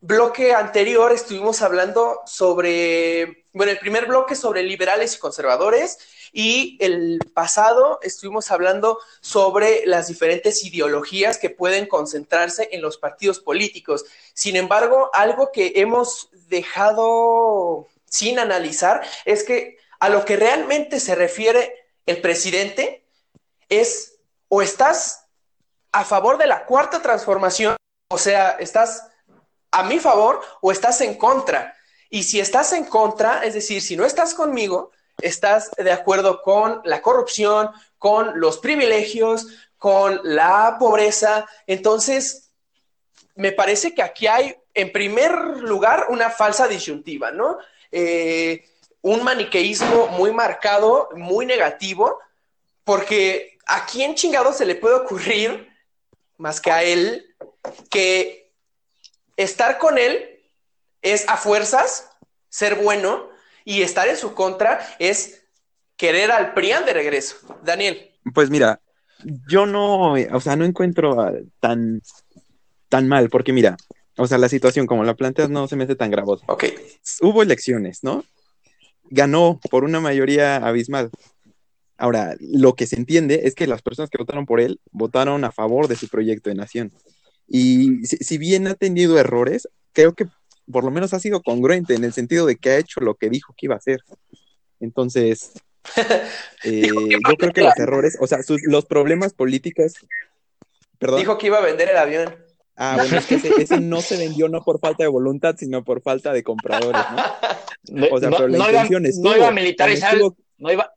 bloque 0.00 0.52
anterior 0.52 1.12
estuvimos 1.12 1.62
hablando 1.62 2.20
sobre, 2.26 3.46
bueno, 3.52 3.70
el 3.72 3.78
primer 3.78 4.06
bloque 4.06 4.34
sobre 4.34 4.62
liberales 4.64 5.14
y 5.14 5.18
conservadores 5.18 5.98
y 6.32 6.78
el 6.80 7.20
pasado 7.34 8.00
estuvimos 8.02 8.50
hablando 8.50 8.98
sobre 9.20 9.86
las 9.86 10.08
diferentes 10.08 10.64
ideologías 10.64 11.38
que 11.38 11.50
pueden 11.50 11.86
concentrarse 11.86 12.68
en 12.72 12.80
los 12.82 12.98
partidos 12.98 13.38
políticos. 13.38 14.04
Sin 14.32 14.56
embargo, 14.56 15.10
algo 15.12 15.52
que 15.52 15.74
hemos 15.76 16.30
dejado 16.48 17.86
sin 18.06 18.38
analizar 18.38 19.02
es 19.24 19.44
que 19.44 19.76
a 20.00 20.08
lo 20.08 20.24
que 20.24 20.36
realmente 20.36 20.98
se 20.98 21.14
refiere 21.14 21.86
el 22.06 22.20
presidente 22.20 23.04
es 23.68 24.11
o 24.54 24.60
estás 24.60 25.24
a 25.92 26.04
favor 26.04 26.36
de 26.36 26.46
la 26.46 26.66
cuarta 26.66 27.00
transformación, 27.00 27.74
o 28.10 28.18
sea, 28.18 28.50
estás 28.60 29.08
a 29.70 29.82
mi 29.84 29.98
favor 29.98 30.42
o 30.60 30.70
estás 30.70 31.00
en 31.00 31.14
contra. 31.14 31.74
Y 32.10 32.24
si 32.24 32.38
estás 32.38 32.74
en 32.74 32.84
contra, 32.84 33.42
es 33.44 33.54
decir, 33.54 33.80
si 33.80 33.96
no 33.96 34.04
estás 34.04 34.34
conmigo, 34.34 34.90
estás 35.22 35.70
de 35.70 35.90
acuerdo 35.90 36.42
con 36.42 36.82
la 36.84 37.00
corrupción, 37.00 37.70
con 37.96 38.38
los 38.40 38.58
privilegios, 38.58 39.46
con 39.78 40.20
la 40.22 40.76
pobreza. 40.78 41.46
Entonces, 41.66 42.50
me 43.34 43.52
parece 43.52 43.94
que 43.94 44.02
aquí 44.02 44.26
hay, 44.26 44.54
en 44.74 44.92
primer 44.92 45.32
lugar, 45.62 46.08
una 46.10 46.28
falsa 46.28 46.68
disyuntiva, 46.68 47.30
¿no? 47.30 47.56
Eh, 47.90 48.68
un 49.00 49.24
maniqueísmo 49.24 50.08
muy 50.08 50.30
marcado, 50.30 51.08
muy 51.14 51.46
negativo, 51.46 52.18
porque 52.84 53.51
a 53.72 53.86
quién 53.86 54.14
chingado 54.14 54.52
se 54.52 54.66
le 54.66 54.74
puede 54.74 54.96
ocurrir, 54.96 55.68
más 56.36 56.60
que 56.60 56.70
a 56.70 56.82
él, 56.82 57.34
que 57.90 58.52
estar 59.36 59.78
con 59.78 59.96
él 59.96 60.28
es 61.00 61.26
a 61.28 61.38
fuerzas 61.38 62.10
ser 62.50 62.74
bueno 62.74 63.30
y 63.64 63.80
estar 63.80 64.08
en 64.08 64.18
su 64.18 64.34
contra 64.34 64.86
es 64.98 65.42
querer 65.96 66.30
al 66.30 66.52
PRIAN 66.52 66.84
de 66.84 66.92
regreso. 66.92 67.36
Daniel. 67.64 68.10
Pues 68.34 68.50
mira, 68.50 68.78
yo 69.48 69.64
no, 69.64 70.12
o 70.12 70.40
sea, 70.40 70.54
no 70.54 70.66
encuentro 70.66 71.32
tan, 71.58 72.02
tan 72.90 73.08
mal, 73.08 73.30
porque 73.30 73.54
mira, 73.54 73.78
o 74.18 74.26
sea, 74.26 74.36
la 74.36 74.50
situación 74.50 74.86
como 74.86 75.02
la 75.02 75.14
planteas 75.14 75.48
no 75.48 75.66
se 75.66 75.76
me 75.76 75.84
hace 75.84 75.94
tan 75.94 76.10
gravosa. 76.10 76.44
Ok. 76.48 76.64
Hubo 77.22 77.42
elecciones, 77.42 78.04
¿no? 78.04 78.22
Ganó 79.04 79.58
por 79.70 79.84
una 79.84 80.00
mayoría 80.00 80.56
abismal. 80.56 81.10
Ahora, 81.96 82.36
lo 82.40 82.74
que 82.74 82.86
se 82.86 82.96
entiende 82.96 83.42
es 83.44 83.54
que 83.54 83.66
las 83.66 83.82
personas 83.82 84.10
que 84.10 84.18
votaron 84.18 84.46
por 84.46 84.60
él 84.60 84.80
votaron 84.90 85.44
a 85.44 85.52
favor 85.52 85.88
de 85.88 85.96
su 85.96 86.08
proyecto 86.08 86.50
de 86.50 86.56
nación. 86.56 86.92
Y 87.46 88.06
si, 88.06 88.38
bien 88.38 88.66
ha 88.66 88.74
tenido 88.74 89.18
errores, 89.18 89.68
creo 89.92 90.14
que 90.14 90.26
por 90.70 90.84
lo 90.84 90.90
menos 90.90 91.12
ha 91.12 91.20
sido 91.20 91.42
congruente 91.42 91.94
en 91.94 92.04
el 92.04 92.12
sentido 92.12 92.46
de 92.46 92.56
que 92.56 92.70
ha 92.70 92.78
hecho 92.78 93.00
lo 93.00 93.14
que 93.14 93.28
dijo 93.28 93.54
que 93.56 93.66
iba 93.66 93.74
a 93.74 93.78
hacer. 93.78 94.00
Entonces, 94.80 95.52
eh, 96.64 96.88
yo 96.88 97.36
creo 97.36 97.52
que 97.52 97.62
los 97.62 97.76
errores, 97.78 98.16
o 98.20 98.26
sea, 98.26 98.38
los 98.64 98.86
problemas 98.86 99.34
políticos. 99.34 99.94
Perdón. 100.98 101.20
Dijo 101.20 101.38
que 101.38 101.48
iba 101.48 101.58
a 101.58 101.62
vender 101.62 101.90
el 101.90 101.96
avión. 101.96 102.34
Ah, 102.76 102.96
bueno, 102.98 103.18
es 103.18 103.26
que 103.26 103.34
ese, 103.34 103.80
no 103.80 104.00
se 104.00 104.16
vendió 104.16 104.48
no 104.48 104.62
por 104.62 104.80
falta 104.80 105.04
de 105.04 105.08
voluntad, 105.08 105.56
sino 105.58 105.84
por 105.84 106.00
falta 106.00 106.32
de 106.32 106.42
compradores, 106.42 107.02
¿no? 107.14 107.22
O 108.12 108.20
sea, 108.20 108.30
pero 108.30 108.46
la 108.46 108.58
intención 108.58 109.06
es. 109.06 109.18
No 109.18 109.36
iba 109.36 109.48
a 109.48 109.50
militarizar, 109.50 110.16
no, 110.58 110.72
iba, 110.72 110.92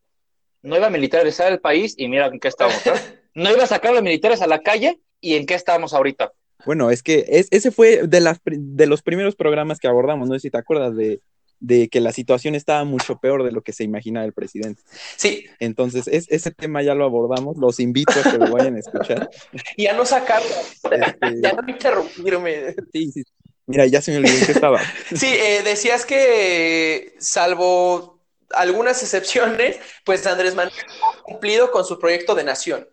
no 0.66 0.76
iba 0.76 0.88
a 0.88 0.90
militarizar 0.90 1.52
el 1.52 1.60
país 1.60 1.94
y 1.98 2.08
mira 2.08 2.28
en 2.28 2.40
qué 2.40 2.48
estamos. 2.48 2.76
¿no? 3.36 3.52
iba 3.52 3.64
a 3.64 3.68
sacar 3.68 3.92
a 3.92 3.96
los 3.96 4.04
militares 4.04 4.42
a 4.42 4.48
la 4.48 4.62
calle 4.62 5.00
y 5.22 5.36
en 5.36 5.46
qué 5.46 5.54
estamos 5.54 5.94
ahorita. 5.94 6.34
Bueno, 6.66 6.90
es 6.90 7.04
que 7.04 7.26
ese 7.28 7.72
fue 7.72 8.08
de, 8.08 8.22
las, 8.22 8.40
de 8.44 8.88
los 8.88 9.04
primeros 9.04 9.36
programas 9.36 9.80
que 9.80 9.88
abordamos, 9.88 10.28
no 10.28 10.34
sé 10.34 10.40
si 10.40 10.50
te 10.50 10.58
acuerdas 10.58 10.96
de, 10.96 11.22
que 11.90 12.00
la 12.00 12.12
situación 12.12 12.56
estaba 12.56 12.84
mucho 12.86 13.20
peor 13.20 13.44
de 13.44 13.52
lo 13.52 13.62
que 13.62 13.72
se 13.72 13.84
imaginaba 13.84 14.26
el 14.26 14.34
presidente. 14.34 14.82
Sí. 15.16 15.46
Entonces, 15.60 16.08
ese 16.08 16.52
tema 16.52 16.82
ya 16.82 16.96
lo 16.96 17.06
abordamos, 17.06 17.58
los 17.58 17.80
invito 17.80 18.14
a 18.14 18.32
que 18.32 18.38
lo 18.38 18.52
vayan 18.52 18.76
a 18.76 18.80
escuchar. 18.80 19.30
y 19.78 19.86
a 19.86 19.94
no 19.94 20.06
sacarlo, 20.06 20.50
este, 20.92 21.42
ya 21.42 21.54
no 21.54 21.70
interrumpirme. 21.70 22.74
Sí, 22.92 23.12
sí. 23.12 23.24
Mira, 23.68 23.86
ya 23.88 24.02
se 24.02 24.12
me 24.12 24.18
olvidó 24.18 24.46
que 24.46 24.52
estaba. 24.52 24.80
sí, 25.16 25.28
eh, 25.28 25.62
decías 25.64 26.06
que 26.06 27.14
salvo 27.20 28.15
algunas 28.52 29.02
excepciones, 29.02 29.80
pues 30.04 30.26
Andrés 30.28 30.56
Manuel 30.56 30.74
ha 30.78 31.22
cumplido 31.24 31.72
con 31.72 31.86
su 31.86 32.00
proyecto 32.00 32.36
de 32.36 32.44
nación 32.44 32.88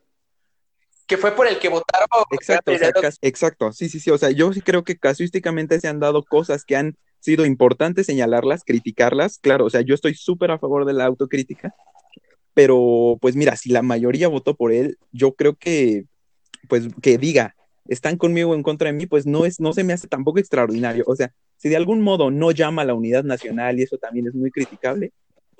que 1.07 1.19
fue 1.19 1.33
por 1.33 1.47
el 1.47 1.59
que 1.59 1.69
votaron. 1.69 2.07
Exacto, 2.31 2.73
exacto, 3.21 3.73
sí, 3.73 3.91
sí, 3.91 4.01
sí, 4.01 4.11
o 4.11 4.17
sea, 4.17 4.31
yo 4.31 4.51
sí 4.53 4.63
creo 4.63 4.83
que 4.83 4.97
casuísticamente 4.97 5.79
se 5.79 5.89
han 5.89 6.01
dado 6.01 6.23
cosas 6.23 6.65
que 6.65 6.77
han 6.77 6.97
sido 7.21 7.45
importantes 7.45 8.07
señalarlas, 8.07 8.65
criticarlas, 8.65 9.39
claro, 9.39 9.67
o 9.67 9.71
sea, 9.71 9.83
yo 9.83 9.95
estoy 9.95 10.15
súper 10.15 10.51
a 10.51 10.59
favor 10.59 10.85
de 10.85 10.93
la 10.93 11.05
autocrítica, 11.05 11.75
pero 12.55 13.19
pues 13.21 13.37
mira, 13.37 13.57
si 13.57 13.71
la 13.71 13.83
mayoría 13.83 14.29
votó 14.29 14.55
por 14.55 14.73
él, 14.73 14.99
yo 15.13 15.35
creo 15.35 15.55
que, 15.55 16.05
pues 16.69 16.89
que 17.01 17.19
diga, 17.19 17.57
están 17.89 18.17
conmigo 18.17 18.51
o 18.51 18.55
en 18.55 18.63
contra 18.63 18.89
de 18.89 18.95
mí, 18.95 19.07
pues 19.07 19.27
no, 19.27 19.45
es, 19.45 19.61
no 19.61 19.73
se 19.73 19.85
me 19.85 19.93
hace 19.93 20.09
tampoco 20.09 20.39
extraordinario, 20.39 21.05
o 21.07 21.15
sea, 21.15 21.33
si 21.57 21.69
de 21.69 21.77
algún 21.77 22.01
modo 22.01 22.31
no 22.31 22.51
llama 22.51 22.83
a 22.83 22.85
la 22.85 22.95
unidad 22.95 23.23
nacional 23.23 23.79
y 23.79 23.83
eso 23.83 23.99
también 23.99 24.27
es 24.27 24.35
muy 24.35 24.51
criticable, 24.51 25.13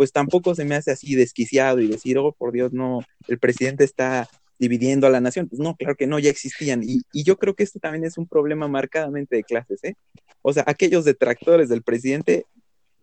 pues 0.03 0.11
tampoco 0.11 0.53
se 0.57 0.65
me 0.65 0.75
hace 0.75 0.91
así 0.91 1.15
desquiciado 1.15 1.79
y 1.79 1.87
decir, 1.87 2.19
oh, 2.19 2.33
por 2.33 2.51
Dios, 2.51 2.73
no, 2.73 3.03
el 3.29 3.39
presidente 3.39 3.85
está 3.85 4.29
dividiendo 4.59 5.07
a 5.07 5.11
la 5.11 5.21
nación. 5.21 5.49
Pues 5.49 5.61
no, 5.61 5.77
claro 5.77 5.95
que 5.95 6.09
no, 6.09 6.19
ya 6.19 6.29
existían. 6.29 6.83
Y, 6.83 7.03
yo 7.23 7.39
creo 7.39 7.55
que 7.55 7.63
esto 7.63 7.79
también 7.79 8.05
es 8.05 8.19
un 8.19 8.27
problema 8.27 8.67
marcadamente 8.67 9.37
de 9.37 9.45
clases, 9.45 9.79
¿eh? 9.85 9.95
O 10.43 10.53
sea, 10.53 10.65
aquellos 10.67 11.05
detractores 11.05 11.69
del 11.69 11.85
presidente, 11.85 12.47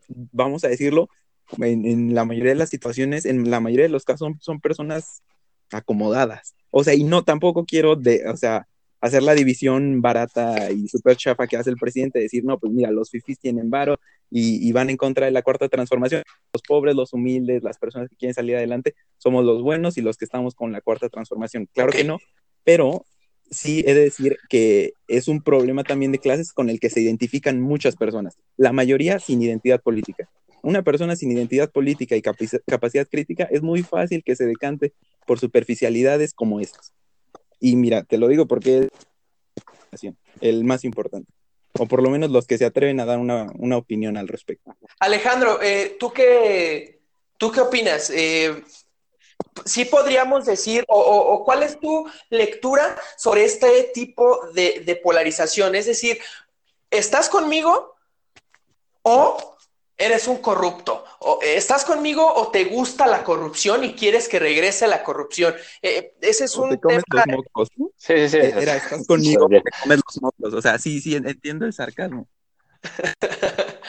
vamos 0.09 0.65
a 0.65 0.67
decirlo, 0.67 1.07
en, 1.59 2.13
la 2.13 2.25
mayoría 2.25 2.51
de 2.51 2.59
las 2.59 2.69
situaciones, 2.69 3.23
en 3.23 3.49
la 3.49 3.61
mayoría 3.61 3.85
de 3.85 3.93
los 3.93 4.03
casos, 4.03 4.33
son, 4.41 4.59
personas 4.59 5.23
acomodadas. 5.71 6.53
O 6.69 6.83
sea, 6.83 6.95
y 6.95 7.05
no, 7.05 7.23
tampoco 7.23 7.63
quiero, 7.63 7.95
de, 7.95 8.27
o 8.27 8.35
sea, 8.35 8.67
hacer 9.01 9.23
la 9.23 9.33
división 9.33 10.01
barata 10.01 10.71
y 10.71 10.87
súper 10.87 11.15
chafa 11.15 11.47
que 11.47 11.57
hace 11.57 11.69
el 11.69 11.77
presidente, 11.77 12.19
decir, 12.19 12.43
no, 12.43 12.59
pues 12.59 12.73
mira, 12.73 12.91
los 12.91 13.09
fifis 13.09 13.39
tienen 13.39 13.69
varo 13.69 13.97
y, 14.29 14.71
van 14.71 14.89
en 14.89 14.97
contra 14.97 15.25
de 15.25 15.31
la 15.31 15.41
cuarta 15.41 15.69
transformación. 15.69 16.23
Los 16.53 16.61
pobres, 16.63 16.95
los 16.95 17.13
humildes, 17.13 17.63
las 17.63 17.77
personas 17.77 18.09
que 18.09 18.15
quieren 18.15 18.33
salir 18.33 18.55
adelante, 18.55 18.95
somos 19.17 19.45
los 19.45 19.61
buenos 19.61 19.97
y 19.97 20.01
los 20.01 20.17
que 20.17 20.25
estamos 20.25 20.53
con 20.53 20.71
la 20.71 20.81
cuarta 20.81 21.09
transformación. 21.09 21.67
Claro 21.73 21.91
que 21.91 22.03
no, 22.03 22.19
pero 22.63 23.05
sí 23.49 23.83
he 23.87 23.93
de 23.93 24.01
decir 24.01 24.37
que 24.49 24.93
es 25.07 25.27
un 25.27 25.41
problema 25.41 25.83
también 25.83 26.11
de 26.11 26.19
clases 26.19 26.53
con 26.53 26.69
el 26.69 26.79
que 26.79 26.89
se 26.89 27.01
identifican 27.01 27.59
muchas 27.59 27.95
personas, 27.95 28.37
la 28.57 28.73
mayoría 28.73 29.19
sin 29.19 29.41
identidad 29.41 29.81
política. 29.81 30.29
Una 30.61 30.83
persona 30.83 31.15
sin 31.15 31.31
identidad 31.31 31.71
política 31.71 32.17
y 32.17 32.21
capacidad 32.21 33.07
crítica 33.07 33.45
es 33.49 33.61
muy 33.61 33.81
fácil 33.81 34.23
que 34.25 34.35
se 34.35 34.45
decante 34.45 34.93
por 35.25 35.39
superficialidades 35.39 36.33
como 36.33 36.59
estas. 36.59 36.93
Y 37.59 37.75
mira, 37.75 38.03
te 38.03 38.17
lo 38.17 38.27
digo 38.27 38.47
porque 38.47 38.89
es 39.91 40.13
el 40.41 40.63
más 40.63 40.83
importante 40.83 41.31
o 41.77 41.87
por 41.87 42.01
lo 42.01 42.09
menos 42.09 42.29
los 42.31 42.47
que 42.47 42.57
se 42.57 42.65
atreven 42.65 42.99
a 42.99 43.05
dar 43.05 43.19
una, 43.19 43.77
opinión 43.77 44.17
al 44.17 44.27
respecto. 44.27 44.75
Alejandro, 44.99 45.61
eh, 45.61 45.97
¿tú, 45.99 46.11
qué, 46.11 47.01
¿tú 47.37 47.51
qué 47.51 47.61
opinas? 47.61 48.09
Eh, 48.09 48.63
¿Sí 49.65 49.85
podríamos 49.85 50.45
decir, 50.45 50.83
o, 50.87 51.43
cuál 51.45 51.63
es 51.63 51.79
tu 51.79 52.05
lectura 52.29 52.97
sobre 53.17 53.45
este 53.45 53.91
tipo 53.93 54.47
de, 54.53 54.81
de 54.85 54.95
polarización? 54.97 55.75
Es 55.75 55.85
decir, 55.85 56.19
¿estás 56.91 57.29
conmigo 57.29 57.95
o 59.03 59.57
eres 59.99 60.27
un 60.27 60.37
corrupto. 60.37 61.03
O, 61.19 61.39
eh, 61.43 61.57
¿Estás 61.57 61.83
conmigo 61.85 62.25
o 62.25 62.49
te 62.49 62.63
gusta 62.65 63.05
la 63.05 63.23
corrupción 63.23 63.83
y 63.83 63.93
quieres 63.93 64.27
que 64.27 64.39
regrese 64.39 64.87
la 64.87 65.03
corrupción? 65.03 65.53
Eh, 65.81 66.13
ese 66.21 66.45
es 66.45 66.55
un 66.55 66.69
te 66.69 66.79
comes 66.79 67.03
Los 67.07 67.25
mocos. 67.27 67.69
Sí, 67.97 68.29
sí, 68.29 68.29
sí. 68.29 68.37
Era, 68.37 68.77
estás 68.77 69.05
conmigo, 69.05 69.47
te 69.47 69.61
comes 69.83 69.99
los 70.05 70.21
mocos. 70.21 70.53
O 70.53 70.61
sea, 70.61 70.79
sí, 70.79 71.01
sí, 71.01 71.15
entiendo 71.15 71.65
el 71.65 71.73
sarcasmo. 71.73 72.27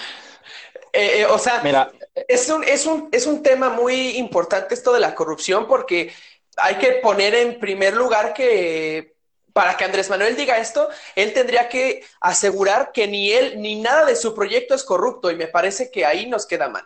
Eh, 0.93 1.25
o 1.27 1.39
sea, 1.39 1.61
Mira, 1.63 1.93
es, 2.27 2.49
un, 2.49 2.65
es, 2.65 2.85
un, 2.85 3.09
es 3.13 3.25
un 3.29 3.45
tema 3.45 3.69
muy 3.69 4.17
importante 4.17 4.75
esto 4.75 4.93
de 4.93 4.99
la 4.99 5.15
corrupción 5.15 5.69
porque 5.69 6.13
hay 6.57 6.79
que 6.79 6.95
poner 6.95 7.33
en 7.37 7.61
primer 7.61 7.95
lugar 7.95 8.35
que 8.35 9.15
para 9.53 9.77
que 9.77 9.85
Andrés 9.85 10.11
Manuel 10.11 10.37
diga 10.37 10.59
esto, 10.59 10.89
él 11.17 11.33
tendría 11.33 11.69
que 11.69 12.03
asegurar 12.21 12.93
que 12.93 13.07
ni 13.07 13.33
él 13.33 13.61
ni 13.61 13.81
nada 13.81 14.05
de 14.05 14.17
su 14.17 14.35
proyecto 14.35 14.75
es 14.75 14.85
corrupto 14.85 15.31
y 15.31 15.37
me 15.37 15.49
parece 15.49 15.91
que 15.91 16.05
ahí 16.05 16.27
nos 16.29 16.47
queda 16.47 16.69
mal. 16.69 16.85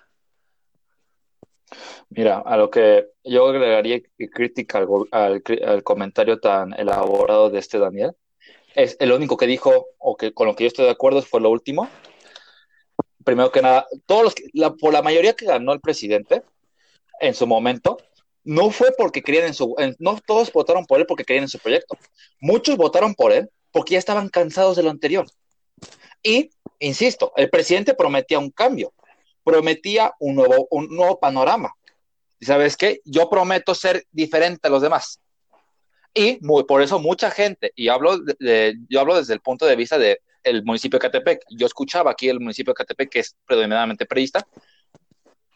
Mira, 2.10 2.38
a 2.38 2.56
lo 2.56 2.70
que 2.70 3.08
yo 3.24 3.48
agregaría 3.48 4.00
crítica 4.32 4.86
al, 5.10 5.42
comentario 5.82 6.38
tan 6.38 6.72
elaborado 6.78 7.50
de 7.50 7.58
este 7.58 7.78
Daniel, 7.78 8.12
es 8.74 8.96
el 9.00 9.12
único 9.12 9.36
que 9.36 9.46
dijo, 9.46 9.86
o 9.98 10.16
que 10.16 10.32
con 10.32 10.46
lo 10.46 10.54
que 10.54 10.64
yo 10.64 10.68
estoy 10.68 10.84
de 10.84 10.92
acuerdo, 10.92 11.22
fue 11.22 11.40
lo 11.40 11.50
último. 11.50 11.88
Primero 13.24 13.50
que 13.50 13.62
nada, 13.62 13.86
todos 14.06 14.34
por 14.80 14.92
la 14.92 15.02
mayoría 15.02 15.34
que 15.34 15.46
ganó 15.46 15.72
el 15.72 15.80
presidente 15.80 16.42
en 17.20 17.34
su 17.34 17.46
momento, 17.46 17.96
no 18.44 18.70
fue 18.70 18.92
porque 18.96 19.22
querían 19.22 19.46
en 19.46 19.54
su, 19.54 19.74
no 19.98 20.20
todos 20.26 20.52
votaron 20.52 20.84
por 20.86 21.00
él 21.00 21.06
porque 21.06 21.24
querían 21.24 21.44
en 21.44 21.48
su 21.48 21.58
proyecto. 21.58 21.98
Muchos 22.40 22.76
votaron 22.76 23.14
por 23.14 23.32
él 23.32 23.50
porque 23.72 23.92
ya 23.92 23.98
estaban 23.98 24.28
cansados 24.28 24.76
de 24.76 24.82
lo 24.82 24.90
anterior. 24.90 25.26
Y, 26.22 26.50
insisto, 26.78 27.32
el 27.36 27.50
presidente 27.50 27.94
prometía 27.94 28.38
un 28.38 28.50
cambio, 28.50 28.92
prometía 29.42 30.12
un 30.20 30.36
nuevo, 30.36 30.68
un 30.70 30.88
nuevo 30.88 31.18
panorama. 31.18 31.72
¿Y 32.38 32.46
sabes 32.46 32.76
qué? 32.76 33.00
Yo 33.04 33.28
prometo 33.28 33.74
ser 33.74 34.04
diferente 34.12 34.68
a 34.68 34.70
los 34.70 34.82
demás. 34.82 35.20
Y 36.14 36.38
por 36.68 36.80
eso 36.80 36.98
mucha 37.00 37.30
gente, 37.30 37.72
y 37.74 37.88
hablo 37.88 38.18
de, 38.18 38.76
yo 38.88 39.00
hablo 39.00 39.16
desde 39.16 39.34
el 39.34 39.40
punto 39.40 39.66
de 39.66 39.74
vista 39.74 39.98
del 39.98 40.18
municipio 40.64 40.98
de 40.98 41.02
Catepec, 41.02 41.42
yo 41.50 41.66
escuchaba 41.66 42.12
aquí 42.12 42.28
el 42.28 42.38
municipio 42.38 42.72
de 42.72 42.76
Catepec, 42.76 43.10
que 43.10 43.18
es 43.18 43.34
predominantemente 43.44 44.06
periodista, 44.06 44.46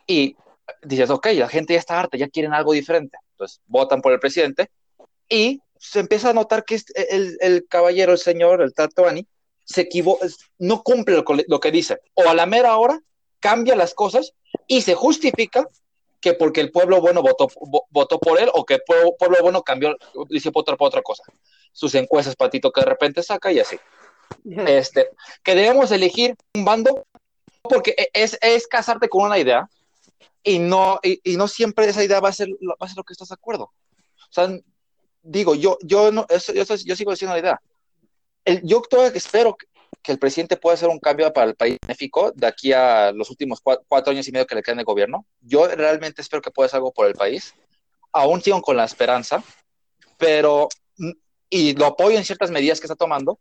y 0.05 0.34
dices, 0.82 1.10
ok, 1.10 1.26
la 1.34 1.48
gente 1.48 1.74
ya 1.74 1.78
está 1.78 1.98
harta, 1.98 2.16
ya 2.16 2.28
quieren 2.28 2.54
algo 2.54 2.72
diferente. 2.72 3.18
Entonces 3.32 3.60
votan 3.66 4.00
por 4.00 4.12
el 4.12 4.20
presidente 4.20 4.70
y 5.28 5.60
se 5.78 6.00
empieza 6.00 6.30
a 6.30 6.34
notar 6.34 6.64
que 6.64 6.80
el, 6.94 7.66
caballero, 7.68 8.12
el 8.12 8.18
señor, 8.18 8.62
el 8.62 8.74
Tatuani, 8.74 9.26
se 9.64 9.82
equivoca, 9.82 10.26
no 10.58 10.82
cumple 10.82 11.16
lo, 11.16 11.24
lo, 11.46 11.60
que 11.60 11.70
dice. 11.70 12.00
O 12.14 12.28
a 12.28 12.34
la 12.34 12.46
mera 12.46 12.76
hora 12.76 13.00
cambia 13.38 13.76
las 13.76 13.94
cosas 13.94 14.32
y 14.66 14.82
se 14.82 14.94
justifica 14.94 15.66
que 16.20 16.34
porque 16.34 16.60
el 16.60 16.72
pueblo 16.72 17.00
bueno 17.00 17.22
votó, 17.22 17.48
votó 17.90 18.18
por 18.18 18.40
él 18.40 18.50
o 18.54 18.64
que 18.64 18.74
el 18.74 18.82
pueblo, 18.86 19.36
bueno 19.40 19.62
cambió, 19.62 19.96
dice 20.28 20.50
por 20.50 20.62
otra, 20.62 20.76
por 20.76 20.88
otra 20.88 21.02
cosa. 21.02 21.22
Sus 21.72 21.94
encuestas, 21.94 22.34
patito, 22.34 22.72
que 22.72 22.80
de 22.80 22.86
repente 22.86 23.22
saca 23.22 23.52
y 23.52 23.60
así. 23.60 23.76
Este, 24.66 25.10
que 25.42 25.54
debemos 25.54 25.90
elegir 25.90 26.34
un 26.54 26.64
bando 26.64 27.06
porque 27.62 27.94
e, 27.96 28.10
es, 28.12 28.36
es 28.40 28.66
casarte 28.66 29.08
con 29.08 29.24
una 29.24 29.38
idea 29.38 29.68
y 30.43 30.59
no, 30.59 31.01
y, 31.03 31.36
no 31.36 31.49
siempre 31.49 31.89
esa 31.89 32.05
idea 32.05 32.20
va 32.20 32.28
a, 32.28 32.32
ser, 32.32 32.49
va 32.49 32.74
a 32.78 32.89
ser 32.89 32.97
lo 32.97 33.05
que 33.05 33.12
estás 33.12 33.28
de 33.28 33.34
acuerdo. 33.34 33.64
O 33.64 34.32
sea, 34.32 34.49
digo, 35.22 35.55
yo, 35.55 35.78
yo, 35.82 36.11
no, 36.12 36.26
yo, 36.28 36.64
yo 36.76 36.97
sigo 36.97 37.11
diciendo 37.11 37.34
la 37.34 37.41
idea. 37.41 37.62
El, 38.45 38.62
yo 38.62 38.80
todavía 38.82 39.16
espero 39.16 39.57
que 40.03 40.12
el 40.12 40.18
presidente 40.18 40.57
pueda 40.57 40.74
hacer 40.74 40.89
un 40.89 40.99
cambio 40.99 41.32
para 41.32 41.51
el 41.51 41.57
país 41.57 41.76
México 41.86 42.32
de 42.34 42.47
aquí 42.47 42.72
a 42.72 43.12
los 43.12 43.30
últimos 43.30 43.61
cuatro, 43.61 44.12
años 44.12 44.28
y 44.28 44.32
medio 44.32 44.47
que 44.47 44.55
le 44.55 44.62
quedan 44.62 44.78
de 44.78 44.84
gobierno. 44.84 45.26
Yo 45.41 45.66
realmente 45.68 46.22
espero 46.22 46.43
que 46.43 46.51
pueda 46.51 46.66
hacer 46.66 46.78
algo 46.78 46.93
por 46.93 47.07
el 47.07 47.14
país. 47.14 47.55
Aún 48.12 48.41
sigo 48.41 48.62
con 48.62 48.76
la 48.76 48.84
esperanza, 48.84 49.43
pero, 50.16 50.68
y 51.51 51.74
lo 51.74 51.86
apoyo 51.86 52.16
en 52.16 52.24
ciertas 52.24 52.51
medidas 52.51 52.80
que 52.80 52.86
está 52.86 52.97
tomando, 52.97 53.39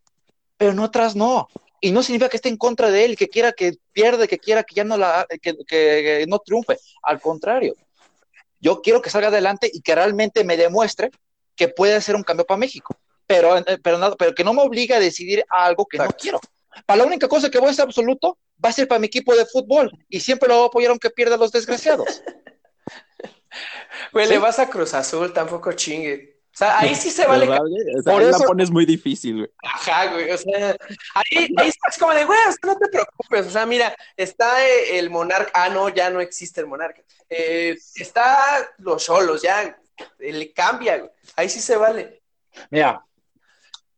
pero 0.58 0.72
en 0.72 0.80
otras 0.80 1.16
no 1.16 1.48
y 1.80 1.92
no 1.92 2.04
significa 2.04 2.30
que 2.30 2.38
esté 2.38 2.50
en 2.50 2.58
contra 2.58 2.90
de 2.90 3.06
él, 3.06 3.18
que 3.18 3.30
quiera 3.30 3.52
que 3.52 3.74
pierda, 3.92 4.28
que 4.28 4.40
quiera 4.40 4.64
que 4.64 4.76
ya 4.76 4.84
no 4.84 4.98
la, 4.98 5.28
que, 5.42 6.26
no 6.28 6.40
triunfe. 6.40 6.78
Al 7.04 7.22
contrario, 7.22 7.76
yo 8.60 8.82
quiero 8.82 9.02
que 9.02 9.10
salga 9.10 9.28
adelante 9.28 9.70
y 9.72 9.82
que 9.82 9.96
realmente 9.96 10.44
me 10.44 10.58
demuestre 10.58 11.12
que 11.56 11.68
puede 11.68 11.96
hacer 11.96 12.16
un 12.16 12.24
cambio 12.24 12.46
para 12.46 12.58
México, 12.58 12.96
pero, 13.26 13.58
eh, 13.58 13.80
pero, 13.84 14.16
pero 14.18 14.34
que 14.34 14.44
no 14.44 14.54
me 14.54 14.62
obligue 14.62 14.94
a 14.94 15.00
decidir 15.00 15.44
algo 15.50 15.86
que 15.86 15.98
no 15.98 16.08
quiero. 16.10 16.40
Para 16.86 16.98
la 16.98 17.06
única 17.06 17.28
cosa 17.28 17.50
que 17.50 17.60
voy 17.60 17.70
a 17.70 17.74
ser 17.74 17.86
absoluto 17.86 18.38
va 18.64 18.70
a 18.70 18.74
ser 18.74 18.88
para 18.88 19.00
mi 19.00 19.08
equipo 19.08 19.36
de 19.36 19.46
fútbol 19.46 19.92
y 20.10 20.20
siempre 20.20 20.50
lo 20.50 20.66
apoyaron 20.66 21.00
que 21.00 21.10
pierda 21.10 21.38
los 21.38 21.52
desgraciados. 21.52 22.24
Güey, 24.12 24.28
le 24.28 24.38
vas 24.38 24.60
a 24.60 24.70
Cruz 24.70 24.94
Azul, 24.94 25.34
tampoco 25.34 25.72
chingue. 25.74 26.37
O 26.58 26.60
sea, 26.60 26.80
ahí 26.80 26.96
sí 26.96 27.12
se 27.12 27.28
vale. 27.28 27.46
Por 28.04 28.24
eso 28.24 28.40
la 28.40 28.46
pones 28.48 28.72
muy 28.72 28.84
difícil, 28.84 29.38
güey. 29.38 29.50
Ajá, 29.62 30.08
güey. 30.12 30.32
O 30.32 30.38
sea, 30.40 30.76
ahí, 31.14 31.54
ahí 31.56 31.70
es 31.70 31.98
como 32.00 32.16
de, 32.16 32.26
güey, 32.26 32.40
no 32.64 32.76
te 32.76 32.88
preocupes. 32.88 33.46
O 33.46 33.52
sea, 33.52 33.68
mira, 33.68 33.96
está 34.16 34.66
eh, 34.68 34.98
el 34.98 35.12
monarca. 35.12 35.52
Ah, 35.54 35.70
no, 35.70 35.88
ya 35.90 36.10
no 36.10 36.20
existe 36.20 36.62
el 36.62 36.66
monarca. 36.66 37.04
Eh, 37.30 37.78
está 37.94 38.72
los 38.80 39.04
solos, 39.04 39.44
ya. 39.44 39.80
Le 40.18 40.52
cambia, 40.52 40.98
güey. 40.98 41.12
Ahí 41.36 41.48
sí 41.48 41.60
se 41.60 41.78
vale. 41.78 42.24
Mira, 42.72 43.06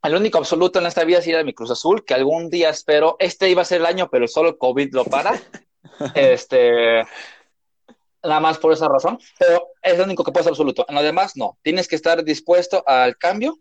el 0.04 0.16
único 0.16 0.38
absoluto 0.38 0.80
en 0.80 0.88
esta 0.88 1.06
vida 1.06 1.20
es 1.20 1.28
ir 1.28 1.38
a 1.38 1.46
mi 1.46 1.54
Cruz 1.54 1.72
Azul, 1.72 2.04
que 2.04 2.14
algún 2.14 2.50
día 2.50 2.72
espero. 2.72 3.16
Este 3.20 3.50
iba 3.50 3.62
a 3.62 3.66
ser 3.66 3.80
el 3.80 3.86
año, 3.86 4.10
pero 4.12 4.28
solo 4.28 4.50
el 4.50 4.58
COVID 4.58 4.94
lo 4.96 5.06
para. 5.06 5.40
este 6.14 7.06
nada 8.24 8.40
más 8.40 8.58
por 8.58 8.74
esa 8.74 8.88
razón, 8.88 9.20
pero 9.38 9.70
es 9.82 9.98
lo 9.98 10.04
único 10.04 10.24
que 10.24 10.32
puede 10.32 10.44
ser 10.44 10.52
absoluto. 10.52 10.86
En 10.88 10.96
lo 10.96 11.04
demás, 11.04 11.36
no. 11.36 11.58
Tienes 11.62 11.88
que 11.88 11.96
estar 11.96 12.24
dispuesto 12.24 12.84
al 12.88 13.18
cambio, 13.18 13.58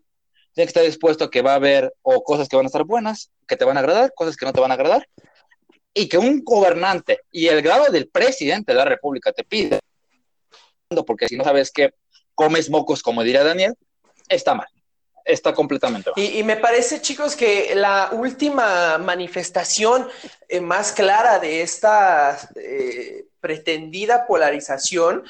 tienes 0.53 0.73
que 0.73 0.79
estar 0.79 0.83
dispuesto 0.83 1.25
a 1.25 1.31
que 1.31 1.41
va 1.41 1.53
a 1.53 1.55
haber 1.55 1.93
o 2.01 2.23
cosas 2.23 2.49
que 2.49 2.55
van 2.55 2.65
a 2.65 2.67
estar 2.67 2.83
buenas, 2.83 3.31
que 3.47 3.55
te 3.55 3.65
van 3.65 3.77
a 3.77 3.81
agradar, 3.81 4.13
cosas 4.15 4.35
que 4.35 4.45
no 4.45 4.53
te 4.53 4.59
van 4.59 4.71
a 4.71 4.75
agradar, 4.75 5.07
y 5.93 6.07
que 6.07 6.17
un 6.17 6.43
gobernante 6.43 7.21
y 7.31 7.47
el 7.47 7.61
grado 7.61 7.91
del 7.91 8.09
presidente 8.09 8.71
de 8.71 8.77
la 8.77 8.85
República 8.85 9.31
te 9.31 9.43
pide, 9.43 9.79
porque 11.05 11.27
si 11.27 11.37
no 11.37 11.43
sabes 11.43 11.71
que 11.71 11.93
comes 12.35 12.69
mocos, 12.69 13.01
como 13.01 13.23
diría 13.23 13.43
Daniel, 13.43 13.75
está 14.27 14.55
mal 14.55 14.67
está 15.25 15.53
completamente 15.53 16.09
mal. 16.09 16.23
Y, 16.23 16.43
me 16.43 16.57
parece, 16.57 17.01
chicos, 17.01 17.35
que 17.35 17.73
la 17.75 18.09
última 18.11 18.97
manifestación 18.97 20.07
eh, 20.47 20.59
más 20.59 20.91
clara 20.91 21.39
de 21.39 21.61
esta 21.61 22.37
eh, 22.55 23.25
pretendida 23.39 24.27
polarización, 24.27 25.23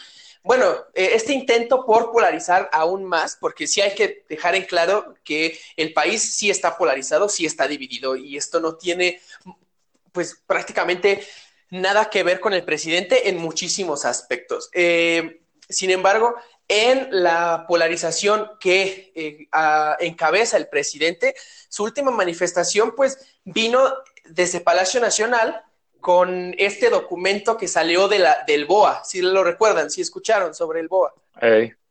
bueno, 0.44 0.74
eh, 0.94 1.12
este 1.14 1.34
intento 1.34 1.86
por 1.86 2.12
polarizar 2.12 2.70
aún 2.72 3.04
más, 3.06 3.38
porque 3.40 3.68
sí 3.68 3.82
hay 3.82 3.94
que 3.94 4.24
dejar 4.30 4.56
en 4.56 4.64
claro 4.64 5.16
que 5.24 5.60
el 5.76 5.94
país 5.94 6.36
sí 6.36 6.50
está 6.50 6.78
polarizado, 6.78 7.28
sí 7.28 7.46
está 7.46 7.68
dividido 7.68 8.16
y 8.16 8.38
esto 8.38 8.60
no 8.60 8.76
tiene 8.76 9.22
pues 10.12 10.42
prácticamente 10.48 11.26
nada 11.70 12.10
que 12.10 12.24
ver 12.24 12.40
con 12.40 12.54
el 12.54 12.64
presidente 12.64 13.30
en 13.30 13.38
muchísimos 13.38 14.06
aspectos. 14.06 14.70
Eh, 14.74 15.42
sin 15.68 15.92
embargo, 15.92 16.36
en 16.68 17.08
la 17.12 17.66
polarización 17.68 18.50
que 18.60 19.12
eh, 19.16 19.48
encabeza 20.00 20.58
el 20.58 20.68
presidente, 20.68 21.36
su 21.68 21.84
última 21.84 22.12
manifestación 22.12 22.96
pues 22.96 23.20
vino 23.44 23.94
desde 24.26 24.62
Palacio 24.62 25.00
Nacional 25.00 25.64
con 26.00 26.56
este 26.58 26.90
documento 26.90 27.58
que 27.58 27.68
salió 27.68 28.08
de 28.08 28.20
la, 28.20 28.44
del 28.48 28.66
BOA, 28.66 29.04
si 29.04 29.22
lo 29.22 29.44
recuerdan, 29.44 29.90
si 29.90 30.02
escucharon 30.02 30.54
sobre 30.54 30.80
el 30.80 30.88
BOA. 30.88 31.14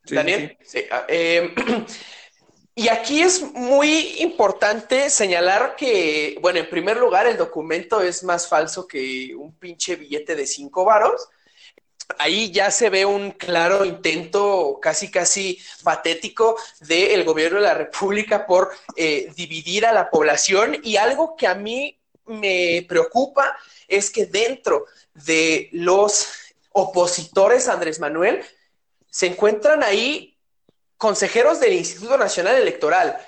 Daniel. 0.04 0.56
Sí, 0.64 0.84
ah, 0.90 1.04
em, 1.08 1.54
y 2.74 2.88
aquí 2.88 3.22
es 3.22 3.42
muy 3.52 4.16
importante 4.20 5.10
señalar 5.10 5.76
que, 5.76 6.38
bueno, 6.40 6.58
en 6.58 6.70
primer 6.70 6.96
lugar, 6.96 7.26
el 7.26 7.36
documento 7.36 8.00
es 8.00 8.24
más 8.24 8.48
falso 8.48 8.86
que 8.86 9.34
un 9.36 9.54
pinche 9.54 9.96
billete 9.96 10.34
de 10.34 10.46
cinco 10.46 10.84
varos. 10.84 11.28
Ahí 12.18 12.50
ya 12.50 12.70
se 12.70 12.88
ve 12.88 13.04
un 13.04 13.32
claro 13.32 13.84
intento 13.84 14.78
casi, 14.80 15.10
casi 15.10 15.60
patético 15.84 16.56
del 16.80 17.22
gobierno 17.24 17.58
de 17.58 17.66
la 17.66 17.74
República 17.74 18.46
por 18.46 18.70
eh, 18.96 19.30
dividir 19.36 19.84
a 19.84 19.92
la 19.92 20.08
población 20.08 20.78
y 20.82 20.96
algo 20.96 21.36
que 21.36 21.46
a 21.46 21.54
mí 21.54 21.97
me 22.28 22.84
preocupa 22.88 23.56
es 23.86 24.10
que 24.10 24.26
dentro 24.26 24.86
de 25.14 25.68
los 25.72 26.28
opositores 26.72 27.68
Andrés 27.68 27.98
Manuel 27.98 28.44
se 29.10 29.26
encuentran 29.26 29.82
ahí 29.82 30.38
consejeros 30.96 31.60
del 31.60 31.72
Instituto 31.72 32.18
Nacional 32.18 32.56
Electoral. 32.56 33.18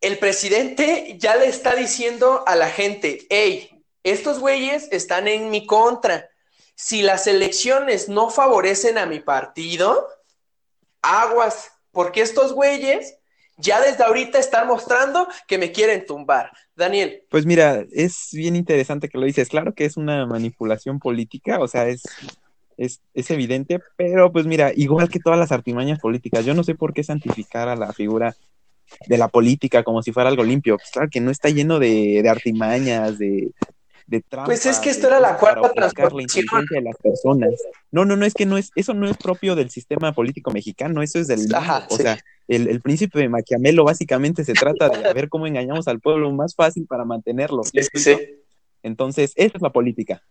El 0.00 0.18
presidente 0.18 1.16
ya 1.18 1.36
le 1.36 1.46
está 1.46 1.74
diciendo 1.76 2.44
a 2.46 2.56
la 2.56 2.68
gente, 2.68 3.26
hey, 3.30 3.84
estos 4.02 4.40
güeyes 4.40 4.88
están 4.90 5.28
en 5.28 5.50
mi 5.50 5.66
contra. 5.66 6.28
Si 6.74 7.02
las 7.02 7.26
elecciones 7.26 8.08
no 8.08 8.30
favorecen 8.30 8.98
a 8.98 9.06
mi 9.06 9.20
partido, 9.20 10.08
aguas, 11.02 11.70
porque 11.92 12.22
estos 12.22 12.52
güeyes 12.52 13.16
ya 13.56 13.80
desde 13.80 14.04
ahorita 14.04 14.38
están 14.38 14.66
mostrando 14.66 15.28
que 15.46 15.58
me 15.58 15.72
quieren 15.72 16.06
tumbar. 16.06 16.50
Daniel. 16.74 17.22
Pues 17.28 17.46
mira, 17.46 17.84
es 17.92 18.30
bien 18.32 18.56
interesante 18.56 19.08
que 19.08 19.18
lo 19.18 19.26
dices. 19.26 19.48
Claro 19.48 19.74
que 19.74 19.84
es 19.84 19.96
una 19.96 20.26
manipulación 20.26 20.98
política, 20.98 21.58
o 21.60 21.68
sea, 21.68 21.88
es, 21.88 22.02
es, 22.76 23.00
es, 23.14 23.30
evidente, 23.30 23.80
pero 23.96 24.32
pues 24.32 24.46
mira, 24.46 24.72
igual 24.74 25.08
que 25.08 25.20
todas 25.20 25.38
las 25.38 25.52
artimañas 25.52 26.00
políticas, 26.00 26.44
yo 26.44 26.54
no 26.54 26.64
sé 26.64 26.74
por 26.74 26.94
qué 26.94 27.04
santificar 27.04 27.68
a 27.68 27.76
la 27.76 27.92
figura 27.92 28.34
de 29.06 29.18
la 29.18 29.28
política 29.28 29.82
como 29.84 30.02
si 30.02 30.12
fuera 30.12 30.28
algo 30.28 30.44
limpio. 30.44 30.76
Pues 30.76 30.90
claro 30.90 31.08
que 31.10 31.20
no 31.20 31.30
está 31.30 31.50
lleno 31.50 31.78
de, 31.78 32.20
de 32.22 32.28
artimañas, 32.28 33.18
de, 33.18 33.52
pues 34.44 34.66
es 34.66 34.78
que 34.78 34.90
esto 34.90 35.06
era 35.06 35.20
la 35.20 35.36
cuarta 35.36 35.72
transformación. 35.72 36.44
de 36.70 36.80
las 36.82 36.96
personas. 36.96 37.50
No, 37.90 38.04
no, 38.04 38.16
no, 38.16 38.24
es 38.24 38.34
que 38.34 38.46
no 38.46 38.58
es, 38.58 38.70
eso 38.74 38.94
no 38.94 39.08
es 39.08 39.16
propio 39.16 39.54
del 39.54 39.70
sistema 39.70 40.12
político 40.12 40.50
mexicano, 40.50 41.02
eso 41.02 41.18
es 41.18 41.28
del, 41.28 41.40
o 41.88 41.96
sea, 41.96 42.18
el, 42.48 42.68
el, 42.68 42.80
príncipe 42.80 43.18
de 43.18 43.28
Maquiamelo 43.28 43.84
básicamente 43.84 44.44
se 44.44 44.54
trata 44.54 44.88
de 44.88 45.12
ver 45.12 45.28
cómo 45.28 45.46
engañamos 45.46 45.88
al 45.88 46.00
pueblo 46.00 46.30
más 46.32 46.54
fácil 46.54 46.86
para 46.86 47.04
mantenerlo. 47.04 47.62
Sí, 47.64 48.16
Entonces, 48.82 49.32
esa 49.36 49.56
es 49.56 49.62
la 49.62 49.70
política. 49.70 50.22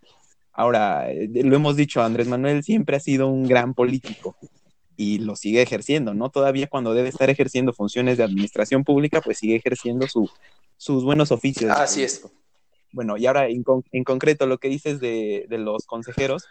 Ahora, 0.54 1.12
eh, 1.12 1.30
lo 1.44 1.56
hemos 1.56 1.76
dicho, 1.76 2.02
Andrés 2.02 2.28
Manuel 2.28 2.64
siempre 2.64 2.98
ha 2.98 3.00
sido 3.00 3.28
un 3.28 3.48
gran 3.48 3.74
político 3.74 4.36
y 4.98 5.20
lo 5.20 5.36
sigue 5.36 5.62
ejerciendo, 5.62 6.14
¿no? 6.14 6.30
Todavía 6.30 6.68
cuando 6.68 6.94
debe 6.94 7.10
estar 7.10 7.30
ejerciendo 7.30 7.74
funciones 7.74 8.18
de 8.18 8.24
administración 8.24 8.84
pública, 8.84 9.22
pues 9.22 9.40
sigue 9.40 9.56
ejerciendo 9.56 10.08
su, 10.08 10.30
sus 10.78 11.04
buenos 11.04 11.32
oficios. 11.32 11.72
Así 11.72 12.04
es. 12.04 12.24
Bueno, 12.92 13.18
y 13.18 13.26
ahora 13.26 13.48
en, 13.48 13.64
concreto 14.04 14.46
lo 14.46 14.58
que 14.58 14.70
dices 14.70 15.00
de, 15.00 15.46
los 15.50 15.86
consejeros, 15.86 16.46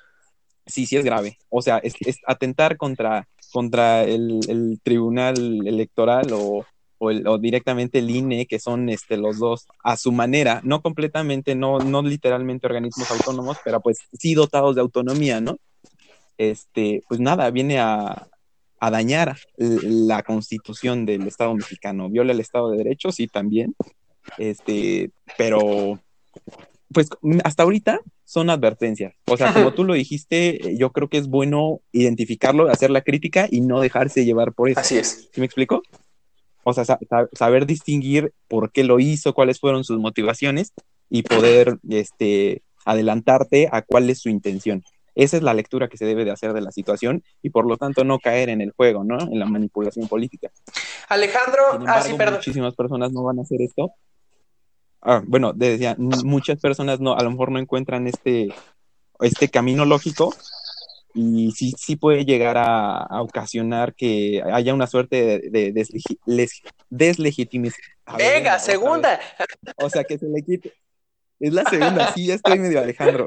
sí, 0.67 0.87
sí 0.87 0.97
es 0.97 1.05
grave. 1.05 1.39
O 1.49 1.63
sea, 1.63 1.79
es, 1.79 1.95
atentar 2.27 2.77
contra 2.77 3.29
contra 3.53 4.05
el, 4.05 4.81
tribunal 4.83 5.67
electoral 5.67 6.33
o, 6.33 6.65
o, 6.99 7.39
directamente 7.39 7.99
el 7.99 8.11
INE, 8.11 8.47
que 8.47 8.59
son 8.59 8.89
este, 8.89 9.17
los 9.17 9.39
dos 9.39 9.67
a 9.83 9.97
su 9.97 10.13
manera, 10.13 10.61
no 10.65 10.83
completamente, 10.83 11.55
no, 11.55 11.79
no 11.79 12.03
literalmente 12.03 12.67
organismos 12.67 13.11
autónomos, 13.11 13.59
pero 13.65 13.81
pues 13.81 13.99
sí 14.19 14.35
dotados 14.35 14.77
de 14.77 14.83
autonomía, 14.83 15.41
¿no? 15.41 15.59
Este, 16.39 17.03
pues 17.09 17.21
nada, 17.21 17.51
viene 17.51 17.81
a, 17.81 18.29
a 18.79 18.91
dañar 18.91 19.37
la 19.57 20.23
constitución 20.23 21.05
del 21.05 21.27
Estado 21.27 21.55
mexicano, 21.55 22.09
viola 22.09 22.33
el 22.33 22.41
Estado 22.41 22.71
de 22.71 22.79
Derecho, 22.79 23.13
sí, 23.13 23.27
también, 23.27 23.75
este, 24.39 25.11
pero 25.37 26.01
pues 26.93 27.09
hasta 27.45 27.63
ahorita 27.63 28.01
son 28.25 28.51
advertencias. 28.51 29.15
O 29.27 29.37
sea, 29.37 29.53
como 29.53 29.73
tú 29.73 29.85
lo 29.85 29.95
dijiste, 29.95 30.77
yo 30.77 30.91
creo 30.91 31.09
que 31.09 31.19
es 31.19 31.29
bueno 31.29 31.81
identificarlo, 31.93 32.69
hacer 32.69 32.91
la 32.91 33.03
crítica 33.03 33.47
y 33.51 33.61
no 33.61 33.81
dejarse 33.81 34.25
llevar 34.25 34.53
por 34.53 34.69
eso. 34.69 34.81
Así 34.81 34.99
es. 34.99 35.29
¿Sí 35.33 35.41
me 35.41 35.47
explico? 35.47 35.83
O 36.65 36.73
sea, 36.73 36.85
saber 37.33 37.67
distinguir 37.67 38.33
por 38.49 38.71
qué 38.73 38.85
lo 38.85 39.01
hizo, 39.01 39.35
cuáles 39.35 39.61
fueron 39.61 39.85
sus 39.85 39.99
motivaciones 39.99 40.73
y 41.09 41.23
poder 41.23 41.79
este, 41.89 42.63
adelantarte 42.85 43.69
a 43.73 43.83
cuál 43.83 44.11
es 44.11 44.21
su 44.21 44.29
intención. 44.29 44.85
Esa 45.15 45.37
es 45.37 45.43
la 45.43 45.55
lectura 45.55 45.89
que 45.89 45.97
se 45.97 46.05
debe 46.05 46.25
de 46.25 46.31
hacer 46.31 46.53
de 46.53 46.61
la 46.61 46.71
situación 46.71 47.25
y 47.43 47.51
por 47.51 47.67
lo 47.67 47.77
tanto 47.77 48.05
no 48.05 48.19
caer 48.19 48.49
en 48.49 48.61
el 48.61 48.73
juego, 48.73 49.05
¿no? 49.05 49.19
En 49.21 49.39
la 49.39 49.47
manipulación 49.47 50.07
política. 50.07 50.51
Alejandro, 51.09 51.63
ah, 51.87 52.01
sí, 52.03 52.15
perdón. 52.15 52.37
Muchísimas 52.37 52.75
personas 52.75 53.13
no 53.13 53.25
van 53.25 53.39
a 53.39 53.43
hacer 53.43 53.61
esto 53.63 53.93
ah, 55.03 55.23
bueno, 55.25 55.53
decía, 55.53 55.97
muchas 55.99 56.61
personas 56.61 57.01
no, 57.01 57.15
a 57.15 57.23
lo 57.23 57.31
mejor 57.31 57.51
no 57.51 57.59
encuentran 57.59 58.07
este, 58.07 58.49
este 59.21 59.49
camino 59.49 59.85
lógico 59.85 60.35
y 61.15 61.51
sí, 61.53 61.75
sí 61.77 61.97
puede 61.97 62.25
llegar 62.25 62.57
a, 62.59 63.21
ocasionar 63.23 63.95
que 63.95 64.43
haya 64.53 64.75
una 64.75 64.87
suerte 64.87 65.51
de, 65.51 65.73
deslegitimización. 66.89 67.97
Venga, 68.17 68.59
segunda. 68.59 69.21
O 69.77 69.91
sea, 69.91 70.05
que 70.05 70.19
se 70.19 70.27
le 70.27 70.43
quite. 70.43 70.73
Es 71.41 71.55
la 71.55 71.65
segunda, 71.65 72.13
sí, 72.13 72.27
ya 72.27 72.35
estoy 72.35 72.59
medio 72.59 72.81
Alejandro. 72.81 73.27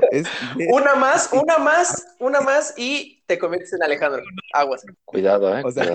Una 0.71 0.93
más, 0.93 1.31
una 1.33 1.57
más, 1.57 2.05
una 2.19 2.41
más 2.41 2.75
y 2.77 3.23
te 3.25 3.39
conviertes 3.39 3.73
en 3.73 3.81
Alejandro. 3.81 4.21
Aguas. 4.53 4.85
Cuidado, 5.03 5.57
¿eh? 5.57 5.63
O 5.65 5.71
sea, 5.71 5.91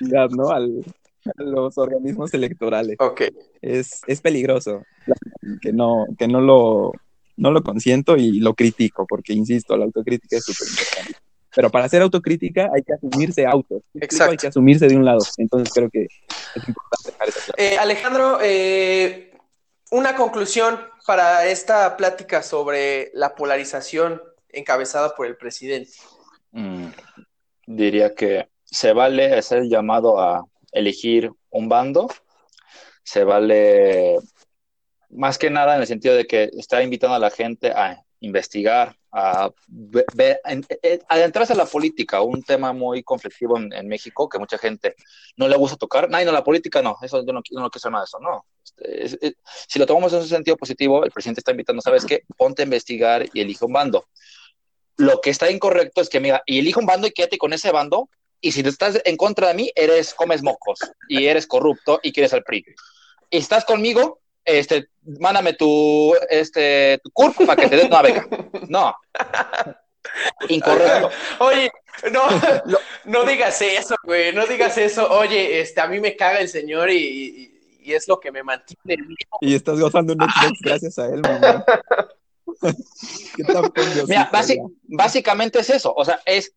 cuidado, 0.00 0.28
¿no? 0.30 0.50
Al, 0.50 0.84
los 1.36 1.78
organismos 1.78 2.32
electorales. 2.34 2.96
Ok. 2.98 3.22
Es, 3.60 4.00
es 4.06 4.20
peligroso 4.20 4.82
que 5.60 5.72
no, 5.72 6.06
que 6.18 6.28
no 6.28 6.40
lo, 6.40 6.92
no 7.36 7.50
lo 7.50 7.62
consiento 7.62 8.16
y 8.16 8.40
lo 8.40 8.54
critico, 8.54 9.06
porque 9.06 9.32
insisto, 9.32 9.76
la 9.76 9.84
autocrítica 9.84 10.36
es 10.36 10.44
súper 10.44 10.68
importante. 10.68 11.26
Pero 11.54 11.70
para 11.70 11.86
hacer 11.86 12.02
autocrítica 12.02 12.68
hay 12.74 12.82
que 12.82 12.92
asumirse 12.92 13.46
auto. 13.46 13.82
Exacto. 13.94 14.32
Hay 14.32 14.36
que 14.36 14.46
asumirse 14.46 14.88
de 14.88 14.96
un 14.96 15.04
lado. 15.04 15.20
Entonces 15.38 15.72
creo 15.72 15.88
que 15.88 16.04
es 16.04 16.68
importante 16.68 17.10
dejar 17.10 17.28
esa 17.28 17.52
eh, 17.56 17.78
Alejandro, 17.78 18.38
eh, 18.42 19.32
una 19.90 20.16
conclusión 20.16 20.78
para 21.06 21.46
esta 21.46 21.96
plática 21.96 22.42
sobre 22.42 23.10
la 23.14 23.34
polarización 23.34 24.20
encabezada 24.50 25.14
por 25.14 25.26
el 25.26 25.36
presidente. 25.36 25.92
Mm, 26.52 26.88
diría 27.66 28.14
que 28.14 28.48
se 28.64 28.92
vale 28.92 29.34
hacer 29.34 29.58
el 29.58 29.70
llamado 29.70 30.20
a 30.20 30.44
elegir 30.76 31.32
un 31.50 31.68
bando, 31.68 32.08
se 33.02 33.24
vale 33.24 34.16
más 35.10 35.38
que 35.38 35.50
nada 35.50 35.74
en 35.74 35.80
el 35.80 35.86
sentido 35.86 36.14
de 36.14 36.26
que 36.26 36.50
está 36.52 36.82
invitando 36.82 37.14
a 37.14 37.18
la 37.18 37.30
gente 37.30 37.70
a 37.70 38.02
investigar, 38.20 38.96
a, 39.12 39.50
adentrarse 41.08 41.52
a 41.52 41.56
la 41.56 41.64
política, 41.64 42.20
un 42.20 42.42
tema 42.42 42.72
muy 42.72 43.02
conflictivo 43.02 43.58
en, 43.58 43.88
México 43.88 44.28
que 44.28 44.38
mucha 44.38 44.58
gente 44.58 44.94
no 45.36 45.48
le 45.48 45.56
gusta 45.56 45.76
tocar. 45.76 46.10
No, 46.10 46.22
no, 46.22 46.32
la 46.32 46.44
política 46.44 46.82
no, 46.82 46.96
eso 47.00 47.24
yo 47.24 47.32
no, 47.32 47.40
no 47.50 47.70
quiero 47.70 47.90
nada 47.90 48.02
de 48.02 48.06
eso, 48.06 48.18
no. 48.20 48.44
Este, 48.78 49.36
si 49.68 49.78
lo 49.78 49.86
tomamos 49.86 50.12
en 50.12 50.20
un 50.20 50.28
sentido 50.28 50.56
positivo, 50.56 51.04
el 51.04 51.10
presidente 51.10 51.40
está 51.40 51.52
invitando, 51.52 51.80
¿sabes 51.80 52.04
qué? 52.04 52.22
Ponte 52.36 52.62
a 52.62 52.64
investigar 52.64 53.26
y 53.32 53.40
elige 53.40 53.64
un 53.64 53.72
bando. 53.72 54.06
Lo 54.98 55.20
que 55.20 55.30
está 55.30 55.50
incorrecto 55.50 56.00
es 56.00 56.08
que, 56.08 56.20
mira, 56.20 56.42
y 56.46 56.58
elige 56.58 56.80
un 56.80 56.86
bando 56.86 57.06
y 57.06 57.12
quédate 57.12 57.38
con 57.38 57.52
ese 57.52 57.70
bando 57.70 58.08
y 58.40 58.52
si 58.52 58.60
estás 58.60 59.00
en 59.04 59.16
contra 59.16 59.48
de 59.48 59.54
mí, 59.54 59.72
eres 59.74 60.14
comes 60.14 60.42
mocos 60.42 60.78
y 61.08 61.26
eres 61.26 61.46
corrupto 61.46 62.00
y 62.02 62.12
quieres 62.12 62.32
al 62.32 62.44
PRI. 62.44 62.64
Y 63.30 63.38
estás 63.38 63.64
conmigo, 63.64 64.20
este, 64.44 64.88
mándame 65.18 65.54
tu, 65.54 66.14
este, 66.30 67.00
tu 67.02 67.10
CURP 67.10 67.46
para 67.46 67.60
que 67.60 67.68
te 67.68 67.76
des 67.76 67.86
una 67.86 68.02
beca. 68.02 68.26
No. 68.68 68.94
Incorrecto. 70.48 71.10
Oye, 71.40 71.70
no, 72.12 72.22
no 73.04 73.24
digas 73.24 73.60
eso, 73.62 73.96
güey, 74.04 74.32
no 74.32 74.46
digas 74.46 74.78
eso. 74.78 75.10
Oye, 75.10 75.60
este, 75.60 75.80
a 75.80 75.88
mí 75.88 76.00
me 76.00 76.16
caga 76.16 76.40
el 76.40 76.48
señor 76.48 76.90
y, 76.90 77.52
es 77.84 78.08
lo 78.08 78.18
que 78.18 78.32
me 78.32 78.42
mantiene. 78.42 79.04
Y 79.40 79.54
estás 79.54 79.78
gozando 79.78 80.12
un 80.12 80.18
Netflix 80.18 80.60
gracias 80.60 80.98
a 80.98 81.06
él, 81.06 81.20
mamá. 81.20 81.64
Mira, 84.08 84.30
básicamente 84.88 85.60
es 85.60 85.70
eso. 85.70 85.94
O 85.96 86.04
sea, 86.04 86.20
es 86.24 86.52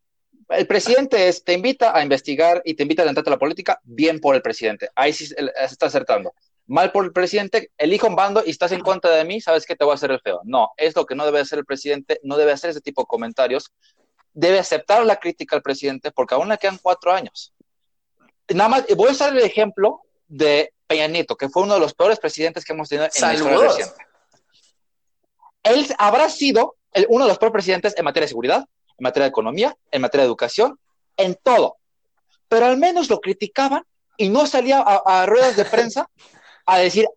el 0.50 0.68
presidente 0.68 1.32
te 1.44 1.54
invita 1.54 1.96
a 1.96 2.02
investigar 2.02 2.62
y 2.66 2.74
te 2.74 2.84
invita 2.84 3.04
a 3.04 3.06
adentrarte 3.06 3.30
a 3.30 3.34
la 3.34 3.40
política, 3.40 3.80
bien 3.84 4.20
por 4.20 4.36
el 4.36 4.42
presidente. 4.42 4.90
Ahí 4.96 5.14
sí 5.14 5.28
se 5.28 5.36
está 5.62 5.88
acertando. 5.88 6.34
Mal 6.66 6.92
por 6.92 7.06
el 7.06 7.12
presidente, 7.12 7.72
elijo 7.78 8.08
un 8.08 8.16
bando 8.16 8.44
y 8.46 8.52
estás 8.52 8.72
en 8.72 8.82
contra 8.82 9.12
de 9.12 9.26
mí, 9.26 9.42
sabes 9.42 9.66
que 9.66 9.76
te 9.76 9.84
voy 9.84 9.92
a 9.92 9.96
hacer 9.96 10.12
el 10.12 10.20
feo. 10.20 10.42
No, 10.44 10.72
es 10.78 10.96
lo 10.96 11.06
que 11.06 11.16
no 11.16 11.26
debe 11.26 11.40
hacer 11.40 11.60
el 11.60 11.66
presidente, 11.66 12.20
no 12.24 12.38
debe 12.38 12.52
hacer 12.52 12.72
ese 12.72 12.82
tipo 12.82 13.02
de 13.02 13.08
comentarios. 13.08 13.72
Debe 14.34 14.60
aceptar 14.60 15.06
la 15.06 15.16
crítica 15.16 15.56
al 15.56 15.62
presidente 15.62 16.12
porque 16.12 16.36
aún 16.36 16.50
le 16.50 16.58
quedan 16.58 16.78
cuatro 16.82 17.12
años. 17.12 17.54
Nada 18.50 18.70
más, 18.70 18.86
voy 18.96 19.10
a 19.10 19.12
usar 19.12 19.36
el 19.36 19.44
ejemplo 19.44 20.02
de 20.28 20.74
Peña 20.88 21.08
Nieto, 21.08 21.36
que 21.36 21.50
fue 21.50 21.64
uno 21.64 21.76
de 21.76 21.80
los 21.80 21.94
peores 21.94 22.20
presidentes 22.20 22.66
que 22.66 22.74
hemos 22.74 22.90
tenido 22.90 23.06
en 23.06 23.22
la 23.22 23.34
historia 23.34 23.58
reciente. 23.58 24.06
Él 25.64 25.86
habrá 25.98 26.30
sido 26.30 26.76
uno 27.10 27.26
de 27.26 27.30
los 27.30 27.38
peores 27.38 27.54
presidentes 27.54 27.96
en 27.98 28.06
materia 28.06 28.26
de 28.26 28.30
seguridad, 28.30 28.66
en 29.00 29.04
materia 29.04 29.26
de 29.26 29.30
economía, 29.30 29.76
en 29.92 30.02
materia 30.02 30.24
de 30.24 30.28
educación, 30.28 30.80
en 31.18 31.36
todo. 31.42 31.78
Pero 32.48 32.66
al 32.66 32.78
menos 32.78 33.10
lo 33.10 33.20
criticaban 33.20 33.84
y 34.18 34.30
no 34.30 34.46
salía 34.46 34.82
a, 34.82 35.26
ruedas 35.26 35.56
de 35.56 35.66
prensa 35.66 36.10
a 36.66 36.78
decir, 36.78 37.08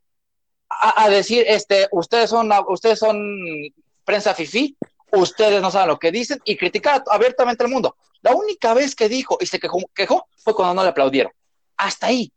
a, 0.68 1.08
decir, 1.08 1.44
este, 1.46 1.88
ustedes 1.90 2.30
son, 2.30 2.50
ustedes 2.68 2.98
son 2.98 3.18
prensa 4.04 4.34
fifí, 4.34 4.76
ustedes 5.12 5.60
no 5.60 5.70
saben 5.70 5.88
lo 5.88 5.98
que 5.98 6.12
dicen 6.12 6.40
y 6.44 6.56
criticar 6.56 7.02
abiertamente 7.10 7.64
al 7.64 7.70
mundo. 7.70 7.96
La 8.22 8.34
única 8.34 8.72
vez 8.72 8.94
que 8.94 9.08
dijo 9.08 9.36
y 9.40 9.46
se 9.46 9.58
quejó, 9.58 9.78
quejó 9.94 10.26
fue 10.36 10.54
cuando 10.54 10.74
no 10.74 10.82
le 10.82 10.90
aplaudieron. 10.90 11.32
Hasta 11.76 12.06
ahí. 12.06 12.32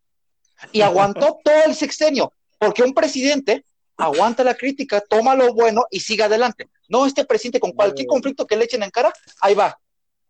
Y 0.71 0.81
aguantó 0.81 1.37
todo 1.43 1.63
el 1.65 1.75
sexenio, 1.75 2.33
porque 2.57 2.83
un 2.83 2.93
presidente 2.93 3.63
aguanta 3.97 4.43
la 4.43 4.55
crítica, 4.55 5.01
toma 5.01 5.35
lo 5.35 5.53
bueno 5.53 5.85
y 5.89 5.99
sigue 5.99 6.23
adelante. 6.23 6.69
No 6.87 7.05
este 7.05 7.25
presidente 7.25 7.59
con 7.59 7.71
cualquier 7.71 8.07
conflicto 8.07 8.45
que 8.45 8.55
le 8.55 8.65
echen 8.65 8.83
en 8.83 8.91
cara, 8.91 9.13
ahí 9.41 9.53
va. 9.53 9.79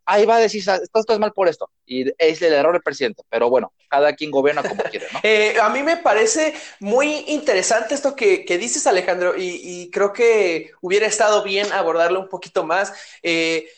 Ahí 0.08 0.24
va 0.24 0.36
a 0.36 0.40
decir, 0.40 0.60
esto 0.60 1.12
es 1.12 1.18
mal 1.18 1.32
por 1.32 1.48
esto. 1.48 1.68
Y 1.84 2.12
es 2.16 2.40
el 2.40 2.52
error 2.52 2.72
del 2.72 2.82
presidente. 2.82 3.24
Pero 3.28 3.50
bueno, 3.50 3.72
cada 3.88 4.14
quien 4.14 4.30
gobierna 4.30 4.62
como 4.62 4.80
quiere, 4.90 5.08
¿no? 5.12 5.18
Eh, 5.24 5.56
a 5.60 5.68
mí 5.68 5.82
me 5.82 5.96
parece 5.96 6.54
muy 6.78 7.24
interesante 7.26 7.96
esto 7.96 8.14
que, 8.14 8.44
dices, 8.46 8.86
Alejandro, 8.86 9.34
y, 9.36 9.90
creo 9.90 10.12
que 10.12 10.70
hubiera 10.80 11.08
estado 11.08 11.42
bien 11.42 11.72
abordarlo 11.72 12.20
un 12.20 12.28
poquito 12.28 12.64
más. 12.64 12.92
Eh, 13.20 13.68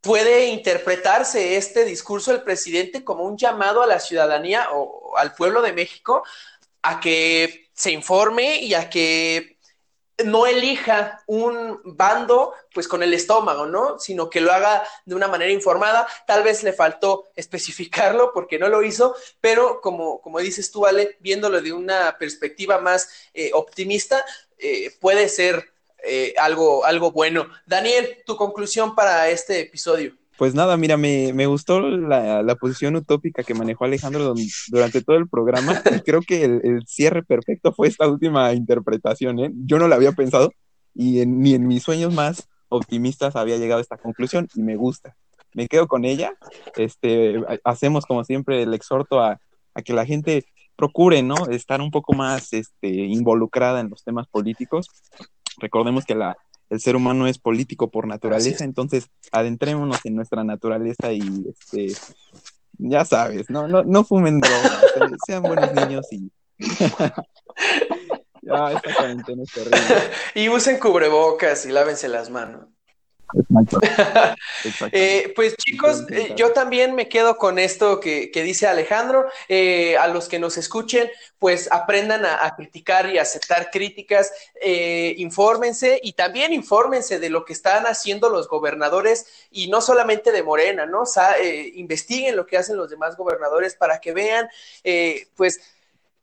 puede 0.00 0.46
interpretarse 0.46 1.56
este 1.56 1.84
discurso 1.84 2.32
del 2.32 2.42
presidente 2.42 3.04
como 3.04 3.24
un 3.24 3.36
llamado 3.36 3.82
a 3.82 3.86
la 3.86 4.00
ciudadanía 4.00 4.68
o 4.72 5.16
al 5.16 5.34
pueblo 5.34 5.62
de 5.62 5.72
México 5.72 6.24
a 6.88 7.00
que 7.00 7.68
se 7.72 7.90
informe 7.92 8.56
y 8.56 8.74
a 8.74 8.88
que 8.88 9.56
no 10.24 10.46
elija 10.46 11.22
un 11.26 11.80
bando 11.84 12.54
pues 12.72 12.88
con 12.88 13.02
el 13.02 13.12
estómago, 13.12 13.66
¿no? 13.66 13.98
Sino 13.98 14.30
que 14.30 14.40
lo 14.40 14.52
haga 14.52 14.86
de 15.04 15.14
una 15.14 15.28
manera 15.28 15.52
informada. 15.52 16.06
Tal 16.26 16.42
vez 16.42 16.62
le 16.62 16.72
faltó 16.72 17.24
especificarlo 17.36 18.32
porque 18.32 18.58
no 18.58 18.68
lo 18.68 18.82
hizo, 18.82 19.14
pero 19.40 19.80
como, 19.80 20.20
como 20.22 20.38
dices 20.38 20.70
tú, 20.70 20.86
Ale, 20.86 21.16
viéndolo 21.20 21.60
de 21.60 21.72
una 21.72 22.16
perspectiva 22.18 22.78
más 22.78 23.10
eh, 23.34 23.50
optimista, 23.52 24.24
eh, 24.58 24.96
puede 25.00 25.28
ser 25.28 25.72
eh, 26.02 26.34
algo, 26.38 26.84
algo 26.84 27.10
bueno. 27.10 27.48
Daniel, 27.66 28.22
tu 28.24 28.36
conclusión 28.36 28.94
para 28.94 29.28
este 29.28 29.60
episodio. 29.60 30.16
Pues 30.38 30.54
nada, 30.54 30.76
mira, 30.76 30.96
me, 30.96 31.32
me 31.32 31.46
gustó 31.46 31.80
la, 31.80 32.42
la, 32.42 32.54
posición 32.56 32.94
utópica 32.96 33.42
que 33.42 33.54
manejó 33.54 33.84
Alejandro 33.84 34.34
durante 34.68 35.02
todo 35.02 35.16
el 35.16 35.28
programa 35.28 35.82
y 35.96 36.00
creo 36.00 36.20
que 36.20 36.44
el, 36.44 36.84
cierre 36.86 37.22
perfecto 37.22 37.72
fue 37.72 37.88
esta 37.88 38.06
última 38.06 38.52
interpretación, 38.52 39.38
¿eh? 39.38 39.50
Yo 39.54 39.78
no 39.78 39.88
la 39.88 39.96
había 39.96 40.12
pensado 40.12 40.52
y 40.94 41.24
ni 41.24 41.54
en 41.54 41.66
mis 41.66 41.82
sueños 41.82 42.12
más 42.12 42.48
optimistas 42.68 43.34
había 43.34 43.56
llegado 43.56 43.78
a 43.78 43.82
esta 43.82 43.96
conclusión 43.96 44.48
y 44.54 44.62
me 44.62 44.76
gusta. 44.76 45.16
Me 45.54 45.68
quedo 45.68 45.88
con 45.88 46.04
ella. 46.04 46.34
Este, 46.76 47.36
hacemos 47.64 48.04
como 48.04 48.24
siempre 48.24 48.62
el 48.62 48.74
exhorto 48.74 49.20
a, 49.20 49.40
a 49.72 49.82
que 49.82 49.94
la 49.94 50.04
gente 50.04 50.44
procure, 50.76 51.22
¿no? 51.22 51.46
Estar 51.48 51.80
un 51.80 51.90
poco 51.90 52.12
más 52.12 52.52
este, 52.52 52.88
involucrada 52.88 53.80
en 53.80 53.88
los 53.88 54.04
temas 54.04 54.26
políticos. 54.28 54.90
Recordemos 55.58 56.04
que 56.04 56.14
la, 56.14 56.36
el 56.70 56.80
ser 56.80 56.96
humano 56.96 57.26
es 57.26 57.38
político 57.38 57.90
por 57.90 58.06
naturaleza, 58.06 58.64
entonces 58.64 59.08
adentrémonos 59.32 60.04
en 60.04 60.16
nuestra 60.16 60.44
naturaleza 60.44 61.12
y 61.12 61.46
este 61.48 61.94
ya 62.78 63.04
sabes, 63.04 63.48
no, 63.48 63.68
no, 63.68 63.84
no 63.84 64.04
fumen 64.04 64.40
drogas, 64.40 64.84
sean 65.26 65.42
buenos 65.42 65.72
niños 65.72 66.06
y 66.10 66.30
ya 68.42 68.72
esta 68.72 68.94
cuarentena 68.94 69.42
es 69.42 69.52
terrible. 69.52 69.80
Y 70.34 70.48
usen 70.48 70.78
cubrebocas 70.78 71.66
y 71.66 71.70
lávense 71.70 72.08
las 72.08 72.30
manos. 72.30 72.66
Eh, 74.92 75.32
pues 75.34 75.56
chicos, 75.56 76.04
eh, 76.10 76.32
yo 76.36 76.52
también 76.52 76.94
me 76.94 77.08
quedo 77.08 77.36
con 77.36 77.58
esto 77.58 78.00
que, 78.00 78.30
dice 78.34 78.66
Alejandro. 78.66 79.26
Eh, 79.48 79.96
a 79.96 80.08
los 80.08 80.28
que 80.28 80.38
nos 80.38 80.56
escuchen, 80.56 81.10
pues 81.38 81.70
aprendan 81.70 82.24
a, 82.24 82.54
criticar 82.56 83.10
y 83.10 83.18
aceptar 83.18 83.70
críticas, 83.70 84.32
infórmense 85.16 86.00
y 86.02 86.12
también 86.12 86.52
infórmense 86.52 87.18
de 87.18 87.30
lo 87.30 87.44
que 87.44 87.52
están 87.52 87.86
haciendo 87.86 88.28
los 88.28 88.48
gobernadores 88.48 89.26
y 89.50 89.68
no 89.68 89.80
solamente 89.80 90.32
de 90.32 90.42
Morena, 90.42 90.86
¿no? 90.86 91.04
investiguen 91.74 92.36
lo 92.36 92.46
que 92.46 92.56
hacen 92.56 92.76
los 92.76 92.90
demás 92.90 93.16
gobernadores 93.16 93.74
para 93.74 94.00
que 94.00 94.12
vean, 94.12 94.48
pues 95.34 95.60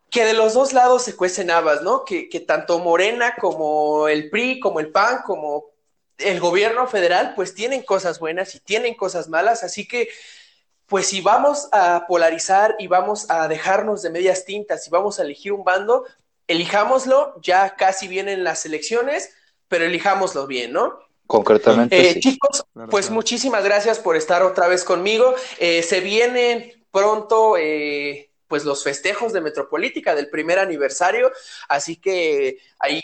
que 0.10 0.26
de 0.26 0.34
los 0.34 0.54
dos 0.54 0.74
lados 0.74 1.04
se 1.04 1.16
cuecen 1.16 1.50
habas, 1.50 1.82
¿no? 1.82 2.06
Que, 2.06 2.30
que, 2.30 2.40
tanto 2.40 2.80
Morena 2.80 3.36
como 3.40 4.08
el 4.08 4.30
PRI, 4.30 4.60
como 4.60 4.80
el 4.80 4.92
PAN, 4.92 5.22
como 5.26 5.73
el 6.18 6.40
gobierno 6.40 6.88
federal 6.88 7.34
pues 7.36 7.54
tienen 7.54 7.84
cosas 7.84 8.20
buenas 8.20 8.56
y 8.56 8.60
tienen 8.60 8.94
cosas 8.96 9.30
malas, 9.30 9.64
así 9.64 9.88
que 9.88 10.10
pues 10.88 11.08
si 11.08 11.22
vamos 11.22 11.70
a 11.72 12.06
polarizar 12.08 12.76
y 12.80 12.88
vamos 12.88 13.30
a 13.30 13.48
dejarnos 13.48 14.02
de 14.02 14.10
medias 14.10 14.46
tintas 14.46 14.86
y 14.88 14.90
vamos 14.90 15.20
a 15.20 15.24
elegir 15.24 15.52
un 15.52 15.64
bando, 15.64 16.06
elijámoslo, 16.48 17.40
ya 17.42 17.76
casi 17.76 18.08
vienen 18.08 18.44
las 18.44 18.66
elecciones, 18.66 19.34
pero 19.68 19.86
elijámoslo 19.86 20.46
bien, 20.46 20.74
¿no? 20.74 21.00
Concretamente. 21.26 22.12
Eh, 22.12 22.20
chicos, 22.20 22.66
pues 22.92 23.10
muchísimas 23.10 23.64
gracias 23.64 23.98
por 23.98 24.16
estar 24.16 24.44
otra 24.44 24.68
vez 24.68 24.84
conmigo. 24.84 25.34
Eh, 25.58 25.82
se 25.82 26.02
vienen 26.02 26.86
pronto 26.92 27.58
eh, 27.58 28.30
pues 28.48 28.66
los 28.66 28.84
festejos 28.84 29.34
de 29.34 29.42
Metropolítica 29.42 30.14
del 30.14 30.30
primer 30.30 30.60
aniversario, 30.60 31.32
así 31.70 31.96
que 31.96 32.60
ahí 32.78 33.02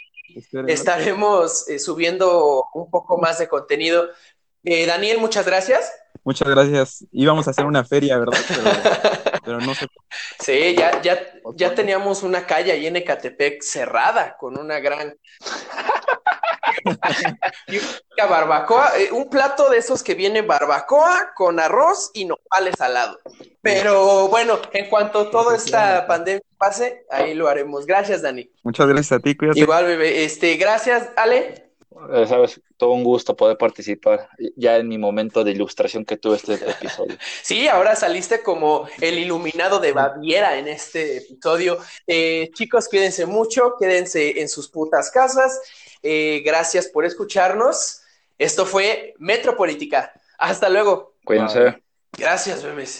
estaremos 0.67 1.67
eh, 1.69 1.79
subiendo 1.79 2.65
un 2.73 2.89
poco 2.89 3.17
más 3.17 3.39
de 3.39 3.47
contenido. 3.47 4.09
Eh, 4.63 4.85
Daniel, 4.85 5.19
muchas 5.19 5.45
gracias. 5.45 5.91
Muchas 6.23 6.47
gracias. 6.49 7.05
Íbamos 7.11 7.47
a 7.47 7.51
hacer 7.51 7.65
una 7.65 7.83
feria, 7.83 8.17
¿verdad? 8.17 8.37
Pero, 9.43 9.59
no 9.61 9.73
sé. 9.73 9.87
Sí, 10.39 10.75
ya, 10.77 11.01
ya, 11.01 11.19
ya 11.55 11.73
teníamos 11.73 12.23
una 12.23 12.45
calle 12.45 12.71
ahí 12.71 12.87
en 12.87 12.97
Ecatepec 12.97 13.61
cerrada 13.61 14.35
con 14.37 14.59
una 14.59 14.79
gran 14.79 15.15
barbacoa, 18.29 18.97
eh, 18.97 19.11
un 19.11 19.29
plato 19.29 19.69
de 19.69 19.77
esos 19.77 20.03
que 20.03 20.15
viene 20.15 20.41
barbacoa 20.41 21.33
con 21.35 21.59
arroz 21.59 22.11
y 22.13 22.25
nopales 22.25 22.79
al 22.81 22.93
lado. 22.93 23.19
Pero 23.61 24.27
bueno, 24.27 24.59
en 24.73 24.89
cuanto 24.89 25.29
toda 25.29 25.55
esta 25.55 26.07
pandemia 26.07 26.41
pase, 26.57 27.05
ahí 27.09 27.33
lo 27.33 27.47
haremos. 27.47 27.85
Gracias, 27.85 28.21
Dani. 28.21 28.49
Muchas 28.63 28.87
gracias 28.87 29.11
a 29.13 29.19
ti, 29.19 29.35
cuídate. 29.35 29.59
Igual, 29.59 29.85
bebé. 29.85 30.23
Este, 30.23 30.55
gracias, 30.55 31.09
Ale. 31.15 31.69
Eh, 32.13 32.25
sabes, 32.27 32.61
todo 32.77 32.91
un 32.91 33.03
gusto 33.03 33.35
poder 33.35 33.57
participar 33.57 34.29
ya 34.55 34.77
en 34.77 34.87
mi 34.87 34.97
momento 34.97 35.43
de 35.43 35.51
ilustración 35.51 36.05
que 36.05 36.17
tuve 36.17 36.37
este 36.37 36.53
episodio. 36.53 37.17
Sí, 37.43 37.67
ahora 37.67 37.95
saliste 37.95 38.41
como 38.41 38.87
el 39.01 39.17
iluminado 39.17 39.79
de 39.79 39.91
Baviera 39.91 40.57
en 40.57 40.67
este 40.67 41.17
episodio. 41.17 41.77
Eh, 42.07 42.51
chicos, 42.53 42.87
cuídense 42.87 43.25
mucho, 43.25 43.73
quédense 43.77 44.39
en 44.39 44.47
sus 44.47 44.69
putas 44.69 45.11
casas 45.11 45.59
eh, 46.03 46.41
gracias 46.45 46.87
por 46.87 47.05
escucharnos. 47.05 48.01
Esto 48.37 48.65
fue 48.65 49.13
Metropolítica. 49.17 50.13
Hasta 50.37 50.69
luego. 50.69 51.15
Cuídense. 51.25 51.81
Gracias, 52.17 52.63
bebés. 52.63 52.99